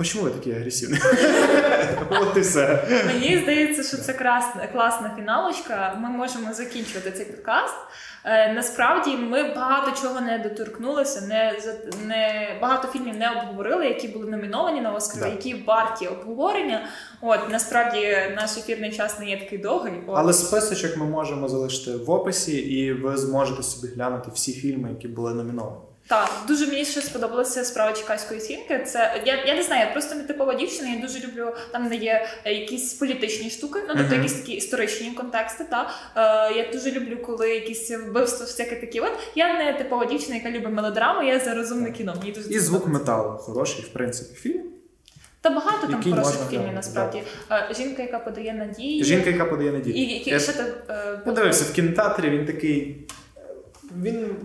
е, 0.00 0.04
чому 0.04 0.24
ви 0.24 0.30
такі 0.30 0.52
агресивні? 0.52 0.98
От 2.10 2.36
і 2.36 2.40
все. 2.40 2.84
Мені 3.06 3.38
здається, 3.42 3.82
що 3.82 3.96
це 3.96 4.12
класна 4.72 5.12
фіналочка. 5.16 5.98
Ми 6.00 6.08
можемо 6.08 6.54
закінчувати 6.54 7.10
цей 7.10 7.26
подкаст. 7.26 7.74
Е, 8.24 8.52
насправді 8.52 9.16
ми 9.16 9.54
багато 9.54 10.02
чого 10.02 10.20
не 10.20 10.38
доторкнулися, 10.38 11.20
не, 11.20 11.52
не 12.06 12.48
багато 12.62 12.88
фільмів 12.88 13.16
не 13.16 13.30
обговорили, 13.30 13.86
які 13.86 14.08
були 14.08 14.30
номіновані 14.30 14.80
на 14.80 14.92
Оскар, 14.92 15.22
Да. 15.22 15.28
які 15.28 15.54
варті 15.66 16.06
обговорення. 16.06 16.88
От 17.20 17.40
насправді 17.50 18.16
наш 18.36 18.56
ефірний 18.56 18.92
час 18.92 19.18
не 19.18 19.30
є 19.30 19.38
такий 19.40 19.58
довгий. 19.58 19.92
От. 20.06 20.14
Але 20.18 20.32
списочок 20.32 20.96
ми 20.96 21.04
можемо 21.06 21.48
залишити 21.48 21.96
в 21.96 22.10
описі, 22.10 22.56
і 22.56 22.92
ви 22.92 23.16
зможете 23.16 23.62
собі 23.62 23.92
глянути 23.94 24.30
всі 24.34 24.52
фільми, 24.52 24.90
які 24.90 25.08
були 25.08 25.34
номіновані. 25.34 25.87
Так, 26.08 26.30
дуже 26.48 26.66
мені 26.66 26.84
ще 26.84 27.00
сподобалася 27.00 27.64
справа 27.64 27.92
чекаської 27.92 28.40
сімки. 28.40 28.84
Це 28.86 29.22
я, 29.26 29.44
я 29.44 29.54
не 29.54 29.62
знаю, 29.62 29.86
я 29.86 29.92
просто 29.92 30.14
не 30.14 30.22
типова 30.22 30.54
дівчина. 30.54 30.88
Я 30.88 31.00
дуже 31.00 31.18
люблю 31.26 31.52
там, 31.72 31.88
де 31.88 31.96
є 31.96 32.26
якісь 32.44 32.94
політичні 32.94 33.50
штуки, 33.50 33.78
ну 33.88 33.94
тобто 33.96 34.02
Мгм. 34.14 34.22
якісь 34.22 34.32
такі 34.32 34.52
історичні 34.52 35.10
контексти. 35.10 35.64
Та 35.70 35.90
е, 36.16 36.56
я 36.58 36.72
дуже 36.72 36.90
люблю, 36.90 37.16
коли 37.26 37.50
якісь 37.50 37.90
вбивства, 37.90 38.46
всяке 38.46 38.76
такі. 38.76 39.00
От 39.00 39.12
я 39.34 39.54
не 39.58 39.72
типова 39.78 40.04
дівчина, 40.04 40.34
яка 40.34 40.50
любить 40.50 40.72
мелодраму. 40.72 41.22
Я 41.22 41.40
за 41.40 41.54
розумне 41.54 41.92
кіно. 41.92 42.14
Мені 42.18 42.32
дуже 42.32 42.48
І 42.50 42.58
звук 42.58 42.86
металу 42.86 43.38
хороший, 43.38 43.84
в 43.84 43.88
принципі, 43.88 44.34
фільм. 44.34 44.62
Та 45.40 45.50
багато 45.50 45.86
там 45.86 45.90
який 45.96 46.12
хороших 46.12 46.34
можна 46.40 46.50
фільмів. 46.50 46.74
Насправді 46.74 47.22
Е, 47.50 47.74
жінка, 47.76 48.02
яка 48.02 48.18
подає 48.18 48.52
надії. 48.52 49.04
Жінка, 49.04 49.30
яка 49.30 49.44
подає 49.44 49.72
надію. 49.72 49.96
і 49.96 50.00
які 50.14 50.30
Я 50.30 50.40
ще 50.40 50.52
ти 50.52 50.62
е, 50.88 51.20
подивився 51.24 51.64
в 51.64 51.72
кінотеатрі, 51.72 52.30
він 52.30 52.46
такий. 52.46 53.06
Він. 54.02 54.36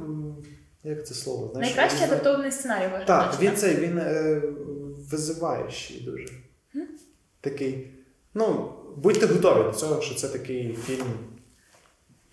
Як 0.84 1.08
це 1.08 1.14
слово? 1.14 1.50
Знаєш, 1.54 1.76
найкраще 1.76 2.06
він- 2.06 2.12
адаптований 2.14 2.52
сценарій 2.52 2.84
виглядає. 2.92 3.06
Так, 3.06 3.42
він 3.42 3.56
цей, 3.56 3.76
він 3.76 3.98
е, 3.98 4.42
визиваючий 5.12 6.02
дуже. 6.02 6.26
Такий. 7.42 7.88
Ну, 8.34 8.74
будьте 8.98 9.26
готові 9.26 9.64
до 9.64 9.72
цього, 9.72 10.02
що 10.02 10.16
це 10.16 10.28
такий 10.28 10.74
фільм. 10.86 11.06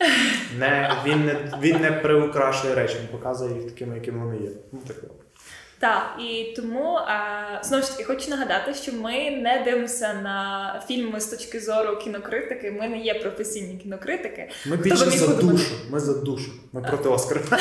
Не, 0.59 0.93
він, 1.07 1.25
не, 1.25 1.53
він 1.61 1.81
не 1.81 1.93
приукрашує 1.93 2.75
речі, 2.75 2.97
він 3.01 3.09
показує 3.09 3.55
їх 3.55 3.65
такими, 3.73 3.95
якими 3.95 4.25
вони 4.25 4.39
є. 4.45 4.51
Ну, 4.73 4.79
таке. 4.87 5.07
Так, 5.81 6.17
і 6.19 6.53
тому 6.57 6.99
е, 6.99 7.61
знову 7.63 7.83
ж 7.83 7.91
таки 7.91 8.05
хочу 8.05 8.31
нагадати, 8.31 8.75
що 8.75 8.93
ми 8.93 9.31
не 9.31 9.63
дивимося 9.65 10.15
на 10.15 10.83
фільми 10.89 11.21
з 11.21 11.27
точки 11.27 11.61
зору 11.61 11.97
кінокритики. 11.97 12.71
Ми 12.71 12.89
не 12.89 12.99
є 12.99 13.15
професійні 13.15 13.79
кінокритики. 13.79 14.51
Ми 14.67 14.77
Хто 14.77 14.85
більше 14.85 15.05
би 15.05 15.11
за 15.11 15.27
душу. 15.27 15.75
Ми 15.91 16.01
за 16.01 16.15
душу. 16.15 16.51
Ми 16.73 16.83
проти 16.83 17.09
Оскара. 17.09 17.41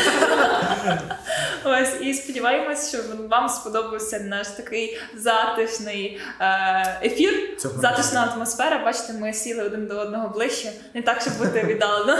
Ось 1.65 2.01
і 2.01 2.13
сподіваємось, 2.13 2.89
що 2.89 2.97
вам 3.30 3.49
сподобався 3.49 4.20
наш 4.20 4.47
такий 4.47 4.97
затишний 5.17 6.20
е, 6.39 6.99
ефір. 7.03 7.57
Цього 7.57 7.82
Затишна 7.82 8.34
атмосфера. 8.36 8.84
Бачите, 8.86 9.13
ми 9.13 9.34
сіли 9.34 9.63
один 9.63 9.88
до 9.88 9.99
одного 9.99 10.30
ближче, 10.30 10.72
не 10.93 11.01
так, 11.01 11.22
щоб 11.22 11.38
бути 11.38 11.63
віддалено. 11.63 12.17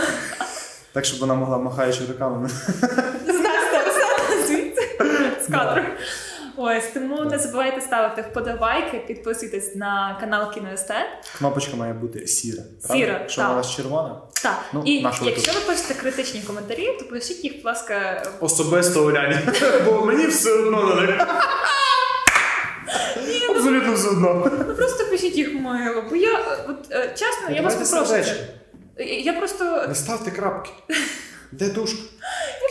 Так, 0.92 1.04
щоб 1.04 1.20
вона 1.20 1.34
могла 1.34 1.58
махаючи 1.58 2.00
руками. 2.08 2.48
З 3.26 3.40
кадру. 5.50 5.82
Ось 6.56 6.86
тому 6.94 7.24
не 7.24 7.38
забувайте 7.38 7.80
ставити 7.80 8.22
вподобайки, 8.22 8.98
підписуйтесь 9.06 9.74
на 9.76 10.16
канал 10.20 10.52
Кіноестет. 10.54 11.06
Кнопочка 11.38 11.76
має 11.76 11.92
бути 11.92 12.26
сіра. 12.26 12.62
правда? 12.86 13.04
Сіра, 13.04 13.18
Якщо 13.20 13.42
вона 13.48 13.62
червона, 13.62 14.20
Так, 14.42 14.58
Ну, 14.72 14.82
і 14.84 14.92
якщо 14.94 15.52
ви 15.52 15.60
пишете 15.66 15.94
критичні 15.94 16.42
коментарі, 16.46 16.96
то 16.98 17.04
пишіть 17.04 17.44
їх, 17.44 17.56
будь 17.56 17.64
ласка, 17.64 18.22
особисто 18.40 19.06
Уляні. 19.06 19.38
Бо 19.86 20.04
мені 20.04 20.26
все 20.26 20.52
одно 20.52 20.94
на 20.94 21.00
них. 21.02 21.26
Абсолютно 23.50 23.94
все 23.94 24.08
одно. 24.08 24.50
ну 24.68 24.74
просто 24.74 25.06
пишіть 25.06 25.36
їх 25.36 25.54
мило. 25.54 26.04
Бо 26.10 26.16
я 26.16 26.38
от 26.68 26.92
е, 26.92 27.08
чесно, 27.18 27.56
я 27.56 27.62
вас 27.62 27.74
попрошу. 27.74 28.24
Я 28.98 29.32
просто 29.32 29.84
Не 29.88 29.94
ставте 29.94 30.30
крапки. 30.30 30.70
Де 31.52 31.68
душка? 31.68 31.98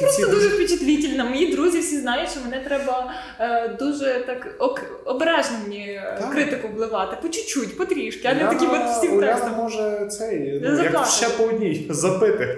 я 0.02 0.08
просто 0.08 0.28
дуже 0.28 0.48
впечатлительна. 0.48 1.24
Мої 1.24 1.56
друзі 1.56 1.80
всі 1.80 2.00
знають, 2.02 2.30
що 2.30 2.40
мене 2.40 2.64
треба 2.64 3.14
е, 3.40 3.68
дуже 3.80 4.24
так 4.28 4.48
ок, 4.60 4.82
обережно 5.06 5.58
мені 5.64 5.90
е, 5.90 6.18
Так. 6.22 6.32
критику 6.32 6.68
вливати. 6.68 7.18
По 7.22 7.30
чуть-чуть, 7.30 7.78
потрішки, 7.78 8.28
а 8.28 8.34
не 8.34 8.46
такі 8.46 8.66
от 8.66 8.98
всім 8.98 9.18
Уляна 9.18 9.48
може 9.58 10.08
цей, 10.12 10.62
ну, 10.64 10.84
як 10.84 11.06
ще 11.08 11.30
по 11.30 11.44
одній, 11.44 11.88
запити. 11.90 12.58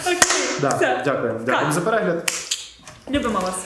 Окей, 0.00 0.16
Да, 0.60 0.68
все. 0.68 1.02
Дякуємо. 1.04 1.40
Дякуємо 1.46 1.72
за 1.72 1.80
перегляд. 1.80 2.32
Любимо 3.10 3.40
вас. 3.40 3.56